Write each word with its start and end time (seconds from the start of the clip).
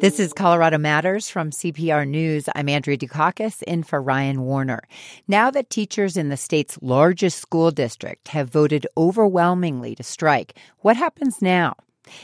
This 0.00 0.20
is 0.20 0.32
Colorado 0.32 0.78
Matters 0.78 1.28
from 1.28 1.50
CPR 1.50 2.06
News. 2.06 2.48
I'm 2.54 2.68
Andrea 2.68 2.96
Dukakis 2.96 3.64
in 3.64 3.82
for 3.82 4.00
Ryan 4.00 4.42
Warner. 4.42 4.84
Now 5.26 5.50
that 5.50 5.70
teachers 5.70 6.16
in 6.16 6.28
the 6.28 6.36
state's 6.36 6.78
largest 6.80 7.40
school 7.40 7.72
district 7.72 8.28
have 8.28 8.48
voted 8.48 8.86
overwhelmingly 8.96 9.96
to 9.96 10.04
strike, 10.04 10.56
what 10.82 10.96
happens 10.96 11.42
now? 11.42 11.74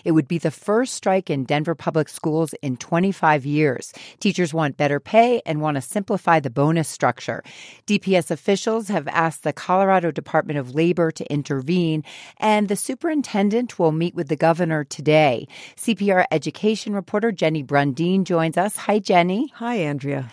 It 0.04 0.12
would 0.12 0.28
be 0.28 0.38
the 0.38 0.50
first 0.50 0.94
strike 0.94 1.30
in 1.30 1.44
Denver 1.44 1.74
public 1.74 2.08
schools 2.08 2.54
in 2.62 2.76
25 2.76 3.46
years. 3.46 3.92
Teachers 4.20 4.54
want 4.54 4.76
better 4.76 5.00
pay 5.00 5.42
and 5.46 5.60
want 5.60 5.76
to 5.76 5.80
simplify 5.80 6.40
the 6.40 6.50
bonus 6.50 6.88
structure. 6.88 7.42
DPS 7.86 8.30
officials 8.30 8.88
have 8.88 9.08
asked 9.08 9.42
the 9.42 9.52
Colorado 9.52 10.10
Department 10.10 10.58
of 10.58 10.74
Labor 10.74 11.10
to 11.10 11.32
intervene, 11.32 12.04
and 12.38 12.68
the 12.68 12.76
superintendent 12.76 13.78
will 13.78 13.92
meet 13.92 14.14
with 14.14 14.28
the 14.28 14.36
governor 14.36 14.84
today. 14.84 15.46
CPR 15.76 16.24
education 16.30 16.94
reporter 16.94 17.32
Jenny 17.32 17.62
Brundin 17.62 18.24
joins 18.24 18.56
us. 18.56 18.76
Hi, 18.76 18.98
Jenny. 18.98 19.52
Hi, 19.56 19.76
Andrea. 19.76 20.30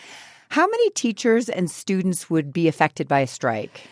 How 0.49 0.67
many 0.67 0.89
teachers 0.89 1.47
and 1.47 1.71
students 1.71 2.29
would 2.29 2.51
be 2.51 2.67
affected 2.67 3.07
by 3.07 3.21
a 3.21 3.27
strike? 3.27 3.87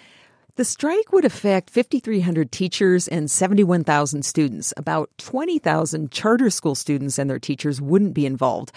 The 0.59 0.65
strike 0.65 1.13
would 1.13 1.23
affect 1.23 1.69
5,300 1.69 2.51
teachers 2.51 3.07
and 3.07 3.31
71,000 3.31 4.25
students. 4.25 4.73
About 4.75 5.09
20,000 5.17 6.11
charter 6.11 6.49
school 6.49 6.75
students 6.75 7.17
and 7.17 7.29
their 7.29 7.39
teachers 7.39 7.79
wouldn't 7.79 8.13
be 8.13 8.25
involved. 8.25 8.73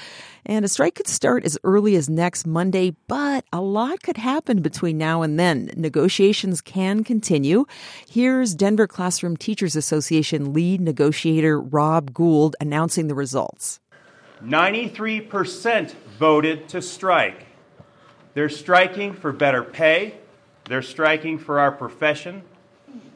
And 0.47 0.65
a 0.65 0.69
strike 0.69 0.95
could 0.95 1.09
start 1.09 1.45
as 1.45 1.59
early 1.65 1.97
as 1.97 2.09
next 2.09 2.47
Monday, 2.47 2.95
but 3.09 3.45
a 3.53 3.61
lot 3.61 4.01
could 4.05 4.17
happen 4.17 4.63
between 4.63 4.97
now 4.97 5.23
and 5.23 5.41
then. 5.41 5.73
Negotiations 5.77 6.61
can 6.61 7.03
continue. 7.03 7.65
Here's 8.09 8.55
Denver 8.55 8.87
Classroom 8.87 9.37
Teachers 9.37 9.75
Association 9.75 10.53
lead 10.53 10.81
negotiator 10.81 11.61
Rob 11.61 12.15
Gould 12.15 12.55
announcing 12.61 13.09
the 13.09 13.17
results. 13.17 13.81
93% 14.41 15.95
voted 16.17 16.69
to 16.69 16.81
strike. 16.81 17.49
They're 18.35 18.49
striking 18.49 19.15
for 19.15 19.33
better 19.33 19.65
pay 19.65 20.22
they're 20.67 20.83
striking 20.83 21.39
for 21.39 21.61
our 21.61 21.73
profession, 21.73 22.43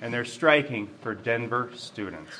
and 0.00 0.12
they're 0.12 0.24
striking 0.24 0.88
for 1.00 1.14
Denver 1.14 1.70
students. 1.74 2.32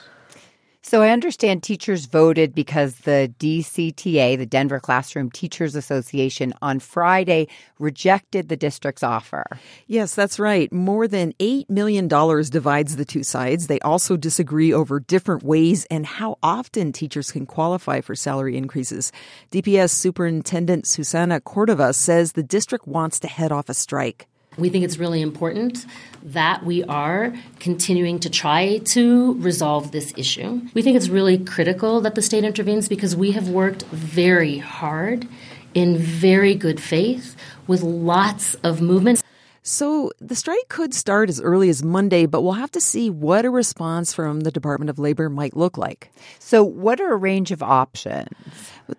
So 0.89 1.03
I 1.03 1.09
understand 1.09 1.65
teachers 1.65 2.07
voted 2.07 2.55
because 2.55 3.01
the 3.01 3.35
DCTA, 3.41 4.39
the 4.39 4.47
Denver 4.47 4.79
Classroom 4.79 5.33
Teachers 5.33 5.75
Association, 5.75 6.55
on 6.63 6.79
Friday 6.79 7.49
rejected 7.81 8.49
the 8.49 8.57
district's 8.57 9.03
offer. 9.03 9.45
Yes, 9.89 10.15
that's 10.15 10.39
right. 10.39 10.73
More 10.73 11.09
than 11.09 11.33
$8 11.41 11.69
million 11.69 12.07
divides 12.07 12.95
the 12.95 13.05
two 13.05 13.25
sides. 13.25 13.67
They 13.67 13.81
also 13.81 14.17
disagree 14.17 14.73
over 14.73 15.01
different 15.01 15.43
ways 15.43 15.87
and 15.91 16.07
how 16.07 16.39
often 16.41 16.93
teachers 16.93 17.33
can 17.33 17.47
qualify 17.47 18.01
for 18.01 18.15
salary 18.15 18.57
increases. 18.57 19.11
DPS 19.51 19.91
Superintendent 19.91 20.87
Susana 20.87 21.41
Cordova 21.41 21.95
says 21.95 22.35
the 22.35 22.45
district 22.45 22.87
wants 22.87 23.19
to 23.19 23.27
head 23.27 23.51
off 23.51 23.69
a 23.69 23.75
strike. 23.75 24.29
We 24.59 24.69
think 24.69 24.85
it's 24.85 24.99
really 24.99 25.21
important 25.21 25.85
that 26.23 26.65
we 26.65 26.83
are 26.85 27.35
continuing 27.61 28.19
to 28.21 28.31
try 28.31 28.79
to 28.79 29.35
resolve 29.35 29.93
this 29.93 30.13
issue. 30.17 30.63
We 30.75 30.83
think 30.83 30.97
it's 30.97 31.09
really 31.09 31.39
critical 31.39 32.01
that 32.01 32.15
the 32.15 32.23
state 32.23 32.45
intervenes 32.45 32.89
because 32.89 33.15
we 33.15 33.33
have 33.33 33.49
worked 33.49 33.83
very 33.85 34.59
hard 34.59 35.29
in 35.75 35.99
very 35.99 36.55
good 36.55 36.81
faith 36.81 37.37
with 37.67 37.83
lots 37.83 38.55
of 38.57 38.81
movements. 38.81 39.23
So 39.63 40.13
the 40.21 40.37
strike 40.37 40.69
could 40.69 40.95
start 40.95 41.29
as 41.29 41.41
early 41.41 41.69
as 41.69 41.83
Monday, 41.83 42.25
but 42.27 42.43
we'll 42.43 42.53
have 42.53 42.71
to 42.71 42.81
see 42.81 43.11
what 43.11 43.45
a 43.45 43.51
response 43.51 44.15
from 44.15 44.41
the 44.41 44.53
Department 44.53 44.91
of 44.91 44.99
Labor 45.01 45.29
might 45.29 45.57
look 45.57 45.77
like. 45.77 46.13
So, 46.39 46.63
what 46.63 47.01
are 47.01 47.13
a 47.13 47.17
range 47.17 47.51
of 47.51 47.65
options? 47.65 48.31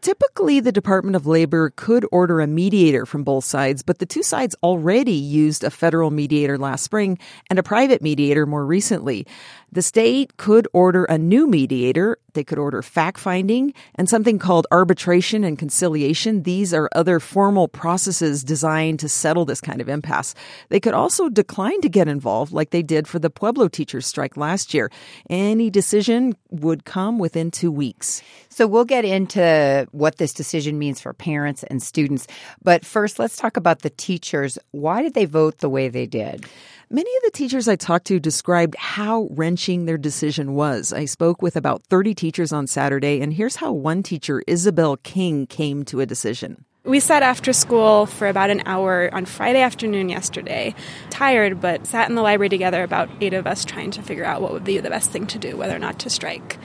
Typically, 0.01 0.59
the 0.59 0.71
Department 0.71 1.15
of 1.15 1.25
Labor 1.25 1.71
could 1.75 2.05
order 2.11 2.41
a 2.41 2.47
mediator 2.47 3.05
from 3.05 3.23
both 3.23 3.45
sides, 3.45 3.83
but 3.83 3.99
the 3.99 4.05
two 4.05 4.23
sides 4.23 4.55
already 4.61 5.13
used 5.13 5.63
a 5.63 5.69
federal 5.69 6.11
mediator 6.11 6.57
last 6.57 6.83
spring 6.83 7.17
and 7.49 7.57
a 7.57 7.63
private 7.63 8.01
mediator 8.01 8.45
more 8.45 8.65
recently. 8.65 9.25
The 9.71 9.81
state 9.81 10.37
could 10.37 10.67
order 10.71 11.03
a 11.05 11.17
new 11.17 11.45
mediator. 11.45 12.17
They 12.33 12.43
could 12.43 12.57
order 12.57 12.81
fact 12.81 13.19
finding 13.19 13.73
and 13.95 14.09
something 14.09 14.39
called 14.39 14.65
arbitration 14.71 15.43
and 15.43 15.59
conciliation. 15.59 16.43
These 16.43 16.73
are 16.73 16.89
other 16.93 17.19
formal 17.19 17.67
processes 17.67 18.43
designed 18.43 18.99
to 19.01 19.09
settle 19.09 19.43
this 19.43 19.59
kind 19.59 19.81
of 19.81 19.89
impasse. 19.89 20.35
They 20.69 20.79
could 20.79 20.93
also 20.93 21.27
decline 21.27 21.81
to 21.81 21.89
get 21.89 22.07
involved 22.07 22.53
like 22.53 22.69
they 22.69 22.83
did 22.83 23.07
for 23.07 23.19
the 23.19 23.29
Pueblo 23.29 23.67
teachers 23.67 24.05
strike 24.05 24.37
last 24.37 24.73
year. 24.73 24.89
Any 25.29 25.69
decision 25.69 26.35
would 26.49 26.85
come 26.85 27.19
within 27.19 27.51
two 27.51 27.71
weeks. 27.71 28.21
So 28.49 28.67
we'll 28.67 28.85
get 28.85 29.03
into 29.03 29.76
what 29.91 30.17
this 30.17 30.33
decision 30.33 30.79
means 30.79 30.99
for 30.99 31.13
parents 31.13 31.63
and 31.63 31.81
students. 31.81 32.27
But 32.63 32.85
first, 32.85 33.19
let's 33.19 33.37
talk 33.37 33.57
about 33.57 33.81
the 33.81 33.89
teachers. 33.89 34.57
Why 34.71 35.01
did 35.01 35.13
they 35.13 35.25
vote 35.25 35.59
the 35.59 35.69
way 35.69 35.89
they 35.89 36.05
did? 36.05 36.45
Many 36.89 37.09
of 37.17 37.23
the 37.23 37.31
teachers 37.31 37.67
I 37.67 37.75
talked 37.75 38.07
to 38.07 38.19
described 38.19 38.75
how 38.77 39.27
wrenching 39.31 39.85
their 39.85 39.97
decision 39.97 40.53
was. 40.53 40.93
I 40.93 41.05
spoke 41.05 41.41
with 41.41 41.57
about 41.57 41.83
30 41.83 42.15
teachers 42.15 42.53
on 42.53 42.65
Saturday, 42.65 43.19
and 43.21 43.33
here's 43.33 43.57
how 43.57 43.73
one 43.73 44.03
teacher, 44.03 44.41
Isabel 44.47 44.97
King, 44.97 45.47
came 45.47 45.83
to 45.85 45.99
a 45.99 46.05
decision. 46.05 46.63
We 46.87 47.01
sat 47.01 47.21
after 47.21 47.51
school 47.51 48.05
for 48.05 48.29
about 48.29 48.49
an 48.49 48.63
hour 48.65 49.13
on 49.13 49.25
Friday 49.25 49.59
afternoon 49.59 50.07
yesterday, 50.07 50.73
tired, 51.09 51.59
but 51.59 51.85
sat 51.85 52.07
in 52.07 52.15
the 52.15 52.21
library 52.21 52.47
together, 52.47 52.81
about 52.81 53.09
eight 53.19 53.33
of 53.33 53.45
us, 53.45 53.65
trying 53.65 53.91
to 53.91 54.01
figure 54.01 54.23
out 54.23 54.41
what 54.41 54.53
would 54.53 54.63
be 54.63 54.79
the 54.79 54.89
best 54.89 55.11
thing 55.11 55.27
to 55.27 55.37
do, 55.37 55.57
whether 55.57 55.75
or 55.75 55.79
not 55.79 55.99
to 55.99 56.09
strike. 56.09 56.57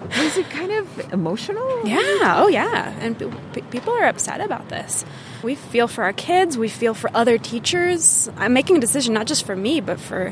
Was 0.00 0.36
it 0.36 0.48
kind 0.50 0.72
of 0.72 1.12
emotional? 1.12 1.86
Yeah, 1.86 2.34
oh 2.36 2.48
yeah. 2.48 2.94
And 3.00 3.18
people 3.70 3.92
are 3.92 4.06
upset 4.06 4.40
about 4.40 4.68
this. 4.68 5.04
We 5.42 5.54
feel 5.54 5.88
for 5.88 6.04
our 6.04 6.12
kids, 6.12 6.56
we 6.56 6.68
feel 6.68 6.94
for 6.94 7.10
other 7.14 7.38
teachers. 7.38 8.30
I'm 8.36 8.52
making 8.52 8.76
a 8.76 8.80
decision 8.80 9.14
not 9.14 9.26
just 9.26 9.44
for 9.44 9.56
me, 9.56 9.80
but 9.80 9.98
for 10.00 10.30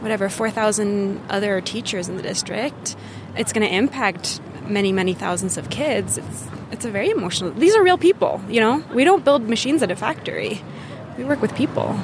whatever 0.00 0.28
4,000 0.28 1.20
other 1.28 1.60
teachers 1.60 2.08
in 2.08 2.16
the 2.16 2.22
district. 2.22 2.96
It's 3.36 3.52
going 3.52 3.66
to 3.66 3.74
impact 3.74 4.40
many, 4.68 4.92
many 4.92 5.14
thousands 5.14 5.56
of 5.56 5.70
kids. 5.70 6.18
It's 6.18 6.48
it's 6.70 6.84
a 6.84 6.90
very 6.90 7.10
emotional. 7.10 7.50
These 7.52 7.74
are 7.74 7.82
real 7.82 7.98
people, 7.98 8.40
you 8.48 8.60
know? 8.60 8.84
We 8.92 9.04
don't 9.04 9.24
build 9.24 9.48
machines 9.48 9.82
at 9.82 9.90
a 9.90 9.96
factory. 9.96 10.62
We 11.16 11.24
work 11.24 11.40
with 11.40 11.54
people. 11.54 11.98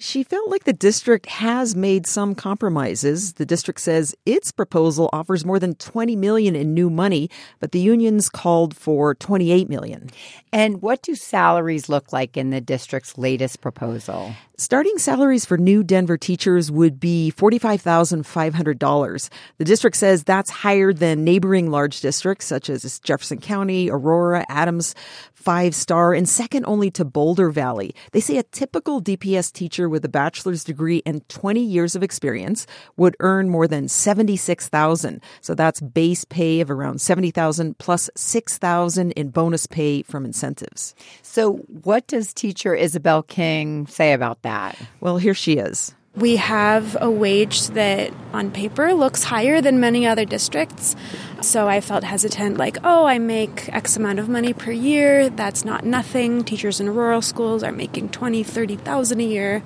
She 0.00 0.22
felt 0.22 0.48
like 0.48 0.62
the 0.62 0.72
district 0.72 1.26
has 1.26 1.74
made 1.74 2.06
some 2.06 2.36
compromises. 2.36 3.32
The 3.32 3.44
district 3.44 3.80
says 3.80 4.14
its 4.24 4.52
proposal 4.52 5.10
offers 5.12 5.44
more 5.44 5.58
than 5.58 5.74
20 5.74 6.14
million 6.14 6.54
in 6.54 6.72
new 6.72 6.88
money, 6.88 7.28
but 7.58 7.72
the 7.72 7.80
unions 7.80 8.28
called 8.28 8.76
for 8.76 9.16
28 9.16 9.68
million. 9.68 10.08
And 10.52 10.80
what 10.82 11.02
do 11.02 11.16
salaries 11.16 11.88
look 11.88 12.12
like 12.12 12.36
in 12.36 12.50
the 12.50 12.60
district's 12.60 13.18
latest 13.18 13.60
proposal? 13.60 14.34
Starting 14.56 14.98
salaries 14.98 15.44
for 15.44 15.58
new 15.58 15.82
Denver 15.82 16.16
teachers 16.16 16.70
would 16.70 17.00
be 17.00 17.32
$45,500. 17.36 19.30
The 19.58 19.64
district 19.64 19.96
says 19.96 20.22
that's 20.22 20.50
higher 20.50 20.92
than 20.92 21.24
neighboring 21.24 21.70
large 21.72 22.00
districts 22.00 22.46
such 22.46 22.70
as 22.70 23.00
Jefferson 23.00 23.40
County, 23.40 23.90
Aurora, 23.90 24.44
Adams, 24.48 24.94
Five 25.38 25.74
Star, 25.74 26.12
and 26.12 26.28
second 26.28 26.64
only 26.66 26.90
to 26.92 27.04
Boulder 27.04 27.50
Valley. 27.50 27.94
They 28.12 28.20
say 28.20 28.36
a 28.36 28.42
typical 28.42 29.00
DPS 29.00 29.52
teacher 29.52 29.88
with 29.88 30.04
a 30.04 30.08
bachelor's 30.08 30.64
degree 30.64 31.02
and 31.06 31.26
20 31.28 31.60
years 31.60 31.96
of 31.96 32.02
experience 32.02 32.66
would 32.96 33.16
earn 33.20 33.48
more 33.48 33.66
than 33.66 33.88
76,000. 33.88 35.22
So 35.40 35.54
that's 35.54 35.80
base 35.80 36.24
pay 36.24 36.60
of 36.60 36.70
around 36.70 37.00
70,000 37.00 37.78
plus 37.78 38.10
6,000 38.16 39.12
in 39.12 39.30
bonus 39.30 39.66
pay 39.66 40.02
from 40.02 40.24
incentives. 40.24 40.94
So 41.22 41.54
what 41.82 42.06
does 42.06 42.34
teacher 42.34 42.74
Isabel 42.74 43.22
King 43.22 43.86
say 43.86 44.12
about 44.12 44.42
that? 44.42 44.48
that? 44.48 44.78
Well, 45.00 45.18
here 45.18 45.34
she 45.34 45.54
is. 45.54 45.94
We 46.18 46.36
have 46.36 46.96
a 47.00 47.08
wage 47.08 47.68
that 47.68 48.12
on 48.32 48.50
paper 48.50 48.92
looks 48.92 49.22
higher 49.22 49.60
than 49.60 49.78
many 49.78 50.04
other 50.04 50.24
districts. 50.24 50.96
So 51.42 51.68
I 51.68 51.80
felt 51.80 52.02
hesitant, 52.02 52.56
like, 52.56 52.76
oh, 52.82 53.04
I 53.04 53.18
make 53.18 53.72
X 53.72 53.96
amount 53.96 54.18
of 54.18 54.28
money 54.28 54.52
per 54.52 54.72
year. 54.72 55.30
That's 55.30 55.64
not 55.64 55.84
nothing. 55.84 56.42
Teachers 56.42 56.80
in 56.80 56.92
rural 56.92 57.22
schools 57.22 57.62
are 57.62 57.70
making 57.70 58.08
20, 58.08 58.42
30,000 58.42 59.20
a 59.20 59.22
year. 59.22 59.62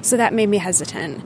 So 0.00 0.16
that 0.16 0.32
made 0.32 0.48
me 0.48 0.58
hesitant. 0.58 1.24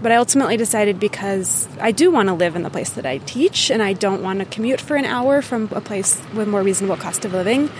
But 0.00 0.12
I 0.12 0.16
ultimately 0.16 0.56
decided 0.56 1.00
because 1.00 1.68
I 1.80 1.90
do 1.90 2.12
want 2.12 2.28
to 2.28 2.34
live 2.34 2.54
in 2.54 2.62
the 2.62 2.70
place 2.70 2.90
that 2.90 3.06
I 3.06 3.18
teach 3.18 3.70
and 3.70 3.82
I 3.82 3.92
don't 3.92 4.22
want 4.22 4.38
to 4.38 4.44
commute 4.44 4.80
for 4.80 4.96
an 4.96 5.04
hour 5.04 5.42
from 5.42 5.68
a 5.72 5.80
place 5.80 6.20
with 6.32 6.46
more 6.46 6.62
reasonable 6.62 6.96
cost 6.96 7.24
of 7.24 7.32
living 7.32 7.70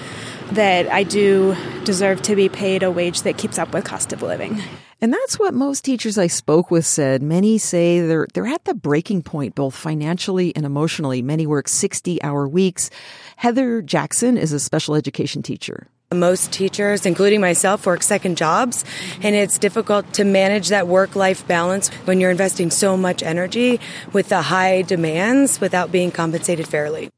that 0.52 0.90
I 0.90 1.04
do 1.04 1.56
deserve 1.84 2.22
to 2.22 2.36
be 2.36 2.48
paid 2.48 2.82
a 2.82 2.90
wage 2.90 3.22
that 3.22 3.38
keeps 3.38 3.58
up 3.58 3.72
with 3.72 3.84
cost 3.84 4.12
of 4.12 4.22
living. 4.22 4.60
And 5.02 5.12
that's 5.12 5.36
what 5.36 5.52
most 5.52 5.84
teachers 5.84 6.16
I 6.16 6.28
spoke 6.28 6.70
with 6.70 6.86
said. 6.86 7.22
Many 7.22 7.58
say 7.58 8.00
they're 8.00 8.28
they're 8.32 8.46
at 8.46 8.64
the 8.66 8.72
breaking 8.72 9.22
point 9.22 9.56
both 9.56 9.74
financially 9.74 10.54
and 10.54 10.64
emotionally. 10.64 11.22
Many 11.22 11.44
work 11.44 11.66
60-hour 11.66 12.46
weeks. 12.46 12.88
Heather 13.34 13.82
Jackson 13.82 14.38
is 14.38 14.52
a 14.52 14.60
special 14.60 14.94
education 14.94 15.42
teacher. 15.42 15.88
Most 16.14 16.52
teachers, 16.52 17.04
including 17.04 17.40
myself, 17.40 17.84
work 17.84 18.04
second 18.04 18.36
jobs, 18.36 18.84
and 19.22 19.34
it's 19.34 19.58
difficult 19.58 20.12
to 20.12 20.24
manage 20.24 20.68
that 20.68 20.86
work 20.86 21.16
life 21.16 21.44
balance 21.48 21.88
when 22.04 22.20
you're 22.20 22.30
investing 22.30 22.70
so 22.70 22.96
much 22.96 23.24
energy 23.24 23.80
with 24.12 24.28
the 24.28 24.42
high 24.42 24.82
demands 24.82 25.60
without 25.60 25.90
being 25.90 26.12
compensated 26.12 26.68
fairly. 26.68 27.10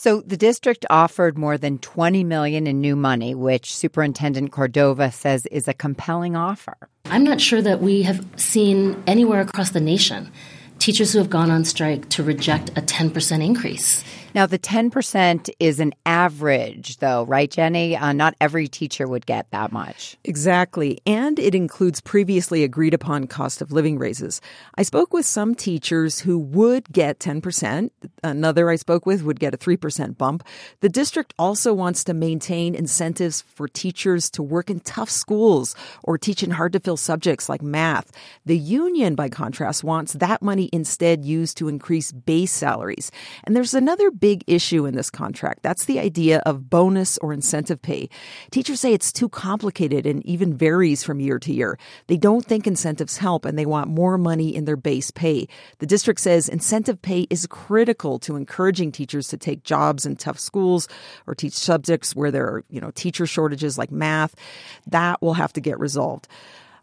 So 0.00 0.20
the 0.20 0.36
district 0.36 0.86
offered 0.90 1.36
more 1.36 1.58
than 1.58 1.80
20 1.80 2.22
million 2.22 2.68
in 2.68 2.80
new 2.80 2.94
money, 2.94 3.34
which 3.34 3.74
Superintendent 3.74 4.52
Cordova 4.52 5.10
says 5.10 5.44
is 5.46 5.66
a 5.66 5.74
compelling 5.74 6.36
offer. 6.36 6.76
I'm 7.06 7.24
not 7.24 7.40
sure 7.40 7.60
that 7.60 7.82
we 7.82 8.02
have 8.02 8.24
seen 8.36 9.02
anywhere 9.08 9.40
across 9.40 9.70
the 9.70 9.80
nation 9.80 10.30
teachers 10.78 11.12
who 11.12 11.18
have 11.18 11.28
gone 11.28 11.50
on 11.50 11.64
strike 11.64 12.08
to 12.10 12.22
reject 12.22 12.70
a 12.70 12.80
10% 12.80 13.44
increase. 13.44 14.04
Now, 14.34 14.44
the 14.44 14.58
10% 14.58 15.48
is 15.58 15.80
an 15.80 15.94
average, 16.04 16.98
though, 16.98 17.24
right, 17.24 17.50
Jenny? 17.50 17.96
Uh, 17.96 18.12
not 18.12 18.34
every 18.40 18.68
teacher 18.68 19.08
would 19.08 19.24
get 19.24 19.50
that 19.52 19.72
much. 19.72 20.18
Exactly. 20.24 21.00
And 21.06 21.38
it 21.38 21.54
includes 21.54 22.02
previously 22.02 22.62
agreed 22.62 22.92
upon 22.92 23.26
cost 23.26 23.62
of 23.62 23.72
living 23.72 23.98
raises. 23.98 24.42
I 24.76 24.82
spoke 24.82 25.14
with 25.14 25.24
some 25.24 25.54
teachers 25.54 26.20
who 26.20 26.38
would 26.38 26.92
get 26.92 27.18
10%. 27.18 27.90
Another 28.22 28.68
I 28.68 28.76
spoke 28.76 29.06
with 29.06 29.22
would 29.22 29.40
get 29.40 29.54
a 29.54 29.58
3% 29.58 30.18
bump. 30.18 30.44
The 30.80 30.90
district 30.90 31.32
also 31.38 31.72
wants 31.72 32.04
to 32.04 32.12
maintain 32.12 32.74
incentives 32.74 33.40
for 33.40 33.66
teachers 33.66 34.30
to 34.32 34.42
work 34.42 34.68
in 34.68 34.80
tough 34.80 35.10
schools 35.10 35.74
or 36.04 36.18
teach 36.18 36.42
in 36.42 36.50
hard 36.50 36.74
to 36.74 36.80
fill 36.80 36.98
subjects 36.98 37.48
like 37.48 37.62
math. 37.62 38.12
The 38.44 38.58
union, 38.58 39.14
by 39.14 39.30
contrast, 39.30 39.84
wants 39.84 40.12
that 40.14 40.42
money 40.42 40.68
instead 40.72 41.24
used 41.24 41.56
to 41.58 41.68
increase 41.68 42.12
base 42.12 42.52
salaries. 42.52 43.10
And 43.44 43.56
there's 43.56 43.74
another 43.74 44.10
big 44.10 44.27
issue 44.46 44.86
in 44.86 44.94
this 44.94 45.10
contract. 45.10 45.62
That's 45.62 45.86
the 45.86 45.98
idea 45.98 46.42
of 46.44 46.68
bonus 46.68 47.18
or 47.18 47.32
incentive 47.32 47.80
pay. 47.80 48.08
Teachers 48.50 48.80
say 48.80 48.92
it's 48.92 49.12
too 49.12 49.28
complicated 49.28 50.06
and 50.06 50.24
even 50.26 50.56
varies 50.56 51.02
from 51.02 51.20
year 51.20 51.38
to 51.38 51.52
year. 51.52 51.78
They 52.06 52.16
don't 52.16 52.44
think 52.44 52.66
incentives 52.66 53.16
help 53.16 53.44
and 53.44 53.58
they 53.58 53.66
want 53.66 53.88
more 53.88 54.18
money 54.18 54.54
in 54.54 54.64
their 54.64 54.76
base 54.76 55.10
pay. 55.10 55.48
The 55.78 55.86
district 55.86 56.20
says 56.20 56.48
incentive 56.48 57.00
pay 57.00 57.26
is 57.30 57.46
critical 57.46 58.18
to 58.20 58.36
encouraging 58.36 58.92
teachers 58.92 59.28
to 59.28 59.36
take 59.36 59.62
jobs 59.64 60.04
in 60.06 60.16
tough 60.16 60.38
schools 60.38 60.88
or 61.26 61.34
teach 61.34 61.54
subjects 61.54 62.14
where 62.14 62.30
there 62.30 62.46
are, 62.46 62.64
you 62.68 62.80
know, 62.80 62.90
teacher 62.90 63.26
shortages 63.26 63.78
like 63.78 63.90
math. 63.90 64.34
That 64.86 65.22
will 65.22 65.34
have 65.34 65.52
to 65.54 65.60
get 65.60 65.78
resolved. 65.78 66.28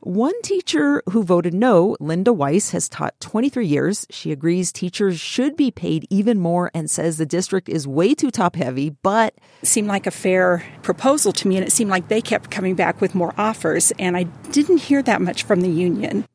One 0.06 0.40
teacher 0.44 1.02
who 1.10 1.24
voted 1.24 1.56
no, 1.56 1.98
Linda 2.00 2.32
Weiss, 2.32 2.70
has 2.70 2.88
taught 2.88 3.20
23 3.22 3.66
years. 3.66 4.06
She 4.12 4.32
agrees 4.32 4.72
teachers 4.72 5.20
should 5.20 5.58
be 5.58 5.72
paid 5.72 6.06
even 6.12 6.40
more 6.40 6.70
and 6.76 6.92
says 6.92 7.18
the 7.18 7.26
district 7.26 7.70
is 7.70 7.88
way 7.88 8.14
too 8.14 8.30
top 8.30 8.56
heavy, 8.56 8.92
but. 8.92 9.34
It 9.64 9.68
seemed 9.68 9.88
like 9.88 10.06
a 10.06 10.12
fair 10.12 10.64
proposal 10.84 11.32
to 11.32 11.48
me, 11.48 11.58
and 11.58 11.66
it 11.66 11.72
seemed 11.72 11.90
like 11.90 12.08
they 12.08 12.22
kept 12.22 12.52
coming 12.52 12.76
back 12.76 13.02
with 13.02 13.16
more 13.16 13.34
offers, 13.36 13.92
and 13.98 14.16
I 14.16 14.26
didn't 14.52 14.78
hear 14.78 15.02
that 15.02 15.24
much 15.24 15.42
from 15.42 15.62
the 15.62 15.72
union. 15.72 16.26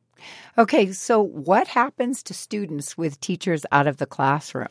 Okay, 0.60 0.92
so 0.92 1.22
what 1.22 1.68
happens 1.68 2.22
to 2.24 2.34
students 2.34 2.98
with 2.98 3.18
teachers 3.22 3.64
out 3.72 3.86
of 3.86 3.96
the 3.96 4.04
classroom? 4.04 4.68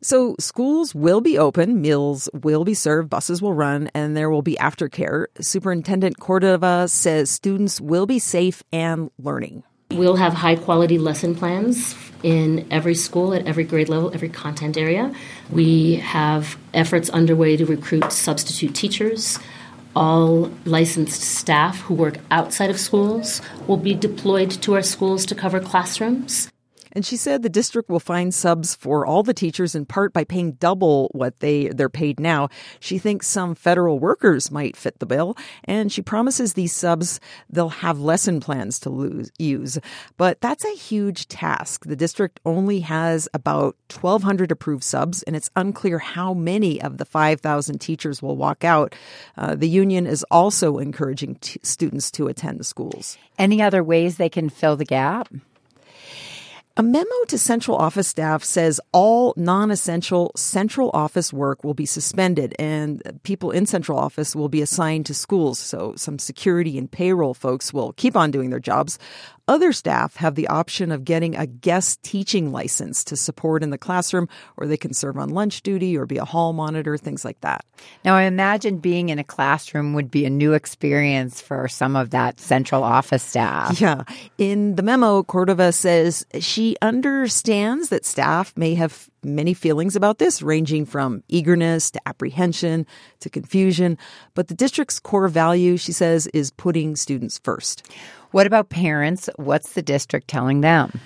So 0.00 0.36
schools 0.38 0.94
will 0.94 1.20
be 1.20 1.36
open, 1.36 1.80
meals 1.80 2.28
will 2.32 2.62
be 2.64 2.74
served, 2.74 3.10
buses 3.10 3.42
will 3.42 3.52
run, 3.52 3.90
and 3.92 4.16
there 4.16 4.30
will 4.30 4.42
be 4.42 4.54
aftercare. 4.60 5.24
Superintendent 5.40 6.20
Cordova 6.20 6.86
says 6.86 7.28
students 7.28 7.80
will 7.80 8.06
be 8.06 8.20
safe 8.20 8.62
and 8.72 9.10
learning. 9.18 9.64
We'll 9.90 10.14
have 10.14 10.32
high 10.32 10.54
quality 10.54 10.98
lesson 10.98 11.34
plans 11.34 11.96
in 12.22 12.68
every 12.70 12.94
school 12.94 13.34
at 13.34 13.44
every 13.44 13.64
grade 13.64 13.88
level, 13.88 14.14
every 14.14 14.28
content 14.28 14.76
area. 14.76 15.12
We 15.50 15.96
have 15.96 16.56
efforts 16.72 17.10
underway 17.10 17.56
to 17.56 17.66
recruit 17.66 18.12
substitute 18.12 18.76
teachers 18.76 19.40
all 19.94 20.50
licensed 20.64 21.20
staff 21.20 21.80
who 21.80 21.94
work 21.94 22.18
outside 22.30 22.70
of 22.70 22.80
schools 22.80 23.40
will 23.66 23.76
be 23.76 23.94
deployed 23.94 24.50
to 24.62 24.74
our 24.74 24.82
schools 24.82 25.26
to 25.26 25.34
cover 25.34 25.60
classrooms. 25.60 26.50
And 26.92 27.04
she 27.04 27.16
said 27.16 27.42
the 27.42 27.48
district 27.48 27.88
will 27.88 28.00
find 28.00 28.34
subs 28.34 28.74
for 28.74 29.06
all 29.06 29.22
the 29.22 29.34
teachers 29.34 29.74
in 29.74 29.86
part 29.86 30.12
by 30.12 30.24
paying 30.24 30.52
double 30.52 31.08
what 31.12 31.40
they 31.40 31.68
they're 31.68 31.88
paid 31.88 32.20
now. 32.20 32.48
She 32.80 32.98
thinks 32.98 33.26
some 33.26 33.54
federal 33.54 33.98
workers 33.98 34.50
might 34.50 34.76
fit 34.76 34.98
the 34.98 35.06
bill, 35.06 35.36
and 35.64 35.90
she 35.90 36.02
promises 36.02 36.54
these 36.54 36.72
subs 36.72 37.20
they'll 37.48 37.68
have 37.68 37.98
lesson 37.98 38.40
plans 38.40 38.78
to 38.80 38.90
lose, 38.90 39.30
use. 39.38 39.78
But 40.16 40.40
that's 40.40 40.64
a 40.64 40.76
huge 40.76 41.28
task. 41.28 41.86
The 41.86 41.96
district 41.96 42.40
only 42.44 42.80
has 42.80 43.28
about 43.34 43.76
1200 43.90 44.52
approved 44.52 44.84
subs 44.84 45.22
and 45.22 45.36
it's 45.36 45.50
unclear 45.56 45.98
how 45.98 46.34
many 46.34 46.80
of 46.80 46.98
the 46.98 47.04
5000 47.04 47.78
teachers 47.78 48.22
will 48.22 48.36
walk 48.36 48.64
out. 48.64 48.94
Uh, 49.36 49.54
the 49.54 49.68
union 49.68 50.06
is 50.06 50.24
also 50.30 50.78
encouraging 50.78 51.36
t- 51.36 51.60
students 51.62 52.10
to 52.12 52.28
attend 52.28 52.60
the 52.60 52.64
schools. 52.64 53.16
Any 53.38 53.62
other 53.62 53.82
ways 53.82 54.16
they 54.16 54.28
can 54.28 54.48
fill 54.48 54.76
the 54.76 54.84
gap? 54.84 55.28
A 56.74 56.82
memo 56.82 57.10
to 57.28 57.36
central 57.36 57.76
office 57.76 58.08
staff 58.08 58.42
says 58.42 58.80
all 58.92 59.34
non-essential 59.36 60.32
central 60.36 60.90
office 60.94 61.30
work 61.30 61.64
will 61.64 61.74
be 61.74 61.84
suspended 61.84 62.54
and 62.58 63.02
people 63.24 63.50
in 63.50 63.66
central 63.66 63.98
office 63.98 64.34
will 64.34 64.48
be 64.48 64.62
assigned 64.62 65.04
to 65.06 65.14
schools. 65.14 65.58
So 65.58 65.92
some 65.96 66.18
security 66.18 66.78
and 66.78 66.90
payroll 66.90 67.34
folks 67.34 67.74
will 67.74 67.92
keep 67.92 68.16
on 68.16 68.30
doing 68.30 68.48
their 68.48 68.58
jobs. 68.58 68.98
Other 69.48 69.72
staff 69.72 70.16
have 70.16 70.36
the 70.36 70.46
option 70.46 70.92
of 70.92 71.04
getting 71.04 71.34
a 71.34 71.46
guest 71.46 72.02
teaching 72.04 72.52
license 72.52 73.02
to 73.04 73.16
support 73.16 73.64
in 73.64 73.70
the 73.70 73.78
classroom, 73.78 74.28
or 74.56 74.66
they 74.66 74.76
can 74.76 74.94
serve 74.94 75.18
on 75.18 75.30
lunch 75.30 75.62
duty 75.62 75.96
or 75.96 76.06
be 76.06 76.16
a 76.16 76.24
hall 76.24 76.52
monitor, 76.52 76.96
things 76.96 77.24
like 77.24 77.40
that. 77.40 77.64
Now, 78.04 78.14
I 78.14 78.22
imagine 78.22 78.78
being 78.78 79.08
in 79.08 79.18
a 79.18 79.24
classroom 79.24 79.94
would 79.94 80.12
be 80.12 80.24
a 80.24 80.30
new 80.30 80.52
experience 80.52 81.40
for 81.40 81.66
some 81.66 81.96
of 81.96 82.10
that 82.10 82.38
central 82.38 82.84
office 82.84 83.24
staff. 83.24 83.80
Yeah. 83.80 84.04
In 84.38 84.76
the 84.76 84.82
memo, 84.82 85.24
Cordova 85.24 85.72
says 85.72 86.24
she 86.38 86.76
understands 86.80 87.88
that 87.88 88.06
staff 88.06 88.52
may 88.56 88.74
have 88.74 89.10
many 89.24 89.54
feelings 89.54 89.96
about 89.96 90.18
this, 90.18 90.40
ranging 90.40 90.86
from 90.86 91.22
eagerness 91.28 91.90
to 91.90 92.00
apprehension 92.06 92.86
to 93.20 93.28
confusion. 93.28 93.98
But 94.34 94.48
the 94.48 94.54
district's 94.54 95.00
core 95.00 95.28
value, 95.28 95.76
she 95.76 95.92
says, 95.92 96.28
is 96.28 96.50
putting 96.52 96.96
students 96.96 97.38
first. 97.38 97.88
What 98.32 98.46
about 98.46 98.68
parents? 98.68 99.30
What's 99.36 99.74
the 99.74 99.82
district 99.82 100.28
telling 100.28 100.60
them? 100.60 101.00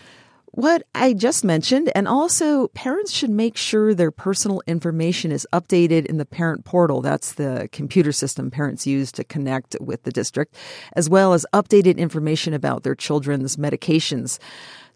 what 0.56 0.84
I 0.94 1.12
just 1.12 1.44
mentioned, 1.44 1.92
and 1.94 2.08
also 2.08 2.68
parents 2.68 3.12
should 3.12 3.28
make 3.28 3.58
sure 3.58 3.92
their 3.92 4.10
personal 4.10 4.62
information 4.66 5.30
is 5.30 5.46
updated 5.52 6.06
in 6.06 6.16
the 6.16 6.24
parent 6.24 6.64
portal. 6.64 7.02
That's 7.02 7.34
the 7.34 7.68
computer 7.72 8.10
system 8.10 8.50
parents 8.50 8.86
use 8.86 9.12
to 9.12 9.24
connect 9.24 9.76
with 9.80 10.04
the 10.04 10.10
district, 10.10 10.56
as 10.94 11.10
well 11.10 11.34
as 11.34 11.44
updated 11.52 11.98
information 11.98 12.54
about 12.54 12.84
their 12.84 12.94
children's 12.94 13.56
medications. 13.56 14.38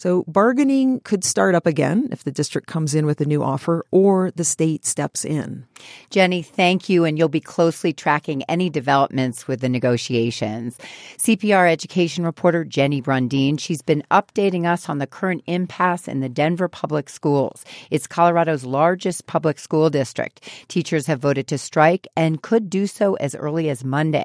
So 0.00 0.25
bargaining 0.26 1.00
could 1.00 1.25
start 1.25 1.55
up 1.55 1.67
again 1.67 2.08
if 2.11 2.25
the 2.25 2.32
district 2.32 2.67
comes 2.67 2.94
in 2.94 3.05
with 3.05 3.20
a 3.20 3.26
new 3.26 3.43
offer 3.43 3.85
or 3.91 4.31
the 4.31 4.44
state 4.44 4.86
steps 4.86 5.27
in. 5.27 5.67
Jenny, 6.08 6.41
thank 6.41 6.89
you. 6.89 7.05
And 7.05 7.19
you'll 7.19 7.29
be 7.29 7.39
closely 7.39 7.93
tracking 7.93 8.43
any 8.44 8.70
developments 8.70 9.46
with 9.46 9.60
the 9.60 9.69
negotiations. 9.69 10.79
CPR 11.19 11.70
education 11.70 12.24
reporter 12.24 12.65
Jenny 12.65 13.03
Brundin, 13.03 13.60
she's 13.60 13.82
been 13.82 14.03
updating 14.10 14.65
us 14.65 14.89
on 14.89 14.96
the 14.96 15.06
current 15.06 15.43
impasse 15.46 16.08
in 16.08 16.20
the 16.20 16.31
Denver 16.31 16.67
Public 16.67 17.10
Schools. 17.10 17.63
It's 17.91 18.06
Colorado's 18.06 18.65
largest 18.65 19.27
public 19.27 19.58
school 19.58 19.91
district. 19.91 20.48
Teachers 20.69 21.06
have 21.08 21.20
voted 21.20 21.46
to 21.48 21.58
strike 21.58 22.08
and 22.17 22.41
could 22.41 22.70
do 22.70 22.86
so 22.86 23.17
as 23.17 23.34
early 23.34 23.69
as 23.69 23.84
Monday. 23.84 24.24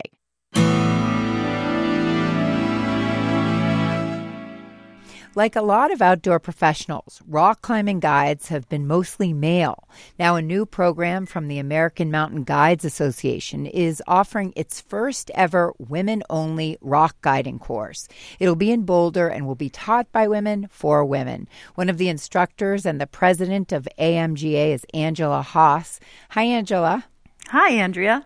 Like 5.37 5.57
a 5.57 5.61
lot 5.61 5.91
of 5.91 6.01
outdoor 6.01 6.39
professionals, 6.39 7.21
rock 7.27 7.61
climbing 7.61 7.99
guides 7.99 8.47
have 8.47 8.69
been 8.69 8.87
mostly 8.87 9.33
male. 9.33 9.89
Now, 10.17 10.37
a 10.37 10.41
new 10.41 10.65
program 10.65 11.25
from 11.25 11.49
the 11.49 11.59
American 11.59 12.09
Mountain 12.09 12.45
Guides 12.45 12.85
Association 12.85 13.65
is 13.65 14.01
offering 14.07 14.53
its 14.55 14.79
first 14.79 15.29
ever 15.35 15.73
women 15.77 16.23
only 16.29 16.77
rock 16.79 17.17
guiding 17.21 17.59
course. 17.59 18.07
It'll 18.39 18.55
be 18.55 18.71
in 18.71 18.83
Boulder 18.83 19.27
and 19.27 19.45
will 19.45 19.55
be 19.55 19.69
taught 19.69 20.09
by 20.13 20.25
women 20.25 20.69
for 20.71 21.03
women. 21.03 21.49
One 21.73 21.89
of 21.89 21.97
the 21.97 22.07
instructors 22.07 22.85
and 22.85 23.01
the 23.01 23.05
president 23.05 23.73
of 23.73 23.89
AMGA 23.99 24.73
is 24.73 24.85
Angela 24.93 25.41
Hawse. 25.41 25.99
Hi, 26.29 26.43
Angela. 26.43 27.07
Hi, 27.49 27.71
Andrea. 27.71 28.25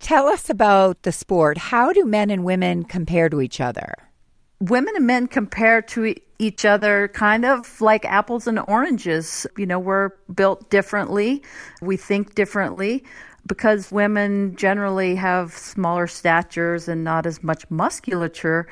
Tell 0.00 0.28
us 0.28 0.48
about 0.48 1.02
the 1.02 1.12
sport. 1.12 1.58
How 1.58 1.92
do 1.92 2.06
men 2.06 2.30
and 2.30 2.44
women 2.44 2.84
compare 2.84 3.28
to 3.28 3.42
each 3.42 3.60
other? 3.60 3.94
Women 4.60 4.94
and 4.96 5.06
men 5.06 5.26
compare 5.26 5.82
to 5.82 6.14
each 6.38 6.64
other 6.64 7.08
kind 7.08 7.44
of 7.44 7.80
like 7.80 8.04
apples 8.04 8.46
and 8.46 8.60
oranges. 8.68 9.46
You 9.56 9.66
know, 9.66 9.78
we're 9.78 10.10
built 10.34 10.70
differently, 10.70 11.42
we 11.80 11.96
think 11.96 12.34
differently. 12.34 13.04
Because 13.46 13.92
women 13.92 14.56
generally 14.56 15.16
have 15.16 15.52
smaller 15.52 16.06
statures 16.06 16.88
and 16.88 17.04
not 17.04 17.26
as 17.26 17.42
much 17.42 17.70
musculature, 17.70 18.66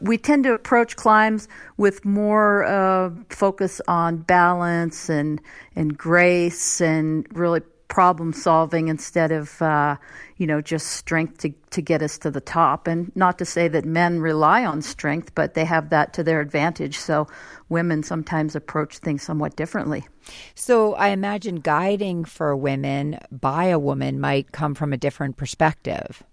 we 0.00 0.16
tend 0.16 0.44
to 0.44 0.54
approach 0.54 0.96
climbs 0.96 1.46
with 1.76 2.06
more 2.06 2.64
uh, 2.64 3.10
focus 3.28 3.82
on 3.86 4.18
balance 4.18 5.10
and 5.10 5.42
and 5.76 5.98
grace 5.98 6.80
and 6.80 7.26
really 7.36 7.60
problem 7.94 8.32
solving 8.32 8.88
instead 8.88 9.30
of 9.30 9.62
uh, 9.62 9.96
you 10.36 10.48
know 10.48 10.60
just 10.60 10.88
strength 10.88 11.38
to, 11.38 11.50
to 11.70 11.80
get 11.80 12.02
us 12.02 12.18
to 12.18 12.28
the 12.28 12.40
top. 12.40 12.88
And 12.88 13.14
not 13.14 13.38
to 13.38 13.44
say 13.44 13.68
that 13.68 13.84
men 13.84 14.18
rely 14.18 14.64
on 14.64 14.82
strength 14.82 15.32
but 15.36 15.54
they 15.54 15.64
have 15.64 15.90
that 15.90 16.12
to 16.14 16.24
their 16.24 16.40
advantage. 16.40 16.98
So 16.98 17.28
women 17.68 18.02
sometimes 18.02 18.56
approach 18.56 18.98
things 18.98 19.22
somewhat 19.22 19.54
differently. 19.54 20.08
So 20.56 20.94
i 20.94 21.08
imagine 21.10 21.56
guiding 21.56 22.24
for 22.24 22.56
women 22.56 23.20
by 23.30 23.66
a 23.66 23.78
woman 23.78 24.18
might 24.18 24.50
come 24.50 24.74
from 24.74 24.92
a 24.92 24.96
different 24.96 25.36
perspective. 25.36 26.24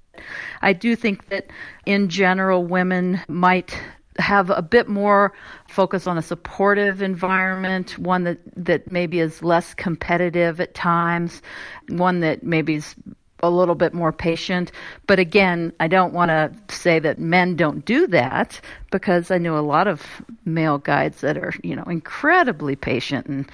I 0.64 0.74
do 0.74 0.96
think 0.96 1.30
that 1.30 1.46
in 1.86 2.10
general, 2.10 2.66
women 2.66 3.22
might 3.28 3.80
have 4.20 4.50
a 4.50 4.62
bit 4.62 4.88
more 4.88 5.34
focus 5.68 6.08
on 6.08 6.18
a 6.18 6.22
supportive 6.22 7.02
environment, 7.02 7.98
one 7.98 8.24
that, 8.24 8.40
that 8.56 8.92
maybe 8.92 9.20
is 9.20 9.42
less 9.42 9.74
competitive 9.74 10.60
at 10.60 10.74
times, 10.74 11.42
one 11.90 12.20
that 12.20 12.44
maybe 12.44 12.76
is 12.76 12.96
a 13.44 13.50
little 13.50 13.76
bit 13.76 13.94
more 13.94 14.12
patient. 14.12 14.72
But 15.08 15.20
again, 15.20 15.74
I 15.80 15.88
don't 15.88 16.14
want 16.14 16.30
to 16.30 16.52
say 16.70 17.00
that 17.00 17.20
men 17.20 17.56
don't 17.56 17.84
do 17.86 18.08
that 18.08 18.60
because 18.92 19.32
I 19.32 19.38
know 19.38 19.58
a 19.58 19.62
lot 19.62 19.88
of 19.88 20.04
male 20.46 20.78
guides 20.78 21.22
that 21.22 21.38
are, 21.38 21.54
you 21.64 21.76
know, 21.76 21.84
incredibly 21.84 22.76
patient 22.76 23.28
and 23.28 23.52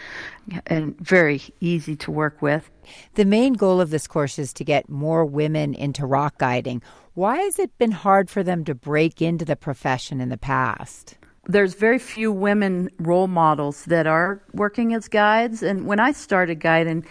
and 0.67 0.97
very 0.99 1.41
easy 1.59 1.95
to 1.97 2.11
work 2.11 2.41
with. 2.41 2.69
The 3.15 3.25
main 3.25 3.53
goal 3.53 3.81
of 3.81 3.89
this 3.89 4.07
course 4.07 4.39
is 4.39 4.53
to 4.53 4.63
get 4.63 4.89
more 4.89 5.25
women 5.25 5.73
into 5.73 6.05
rock 6.05 6.37
guiding. 6.37 6.81
Why 7.15 7.37
has 7.37 7.59
it 7.59 7.77
been 7.77 7.91
hard 7.91 8.29
for 8.29 8.43
them 8.43 8.63
to 8.65 8.75
break 8.75 9.21
into 9.21 9.43
the 9.43 9.55
profession 9.55 10.21
in 10.21 10.29
the 10.29 10.37
past? 10.37 11.17
There's 11.45 11.73
very 11.73 11.99
few 11.99 12.31
women 12.31 12.89
role 12.99 13.27
models 13.27 13.85
that 13.85 14.05
are 14.05 14.41
working 14.53 14.93
as 14.93 15.07
guides. 15.07 15.63
And 15.63 15.87
when 15.87 15.99
I 15.99 16.11
started 16.11 16.59
guiding, 16.59 17.05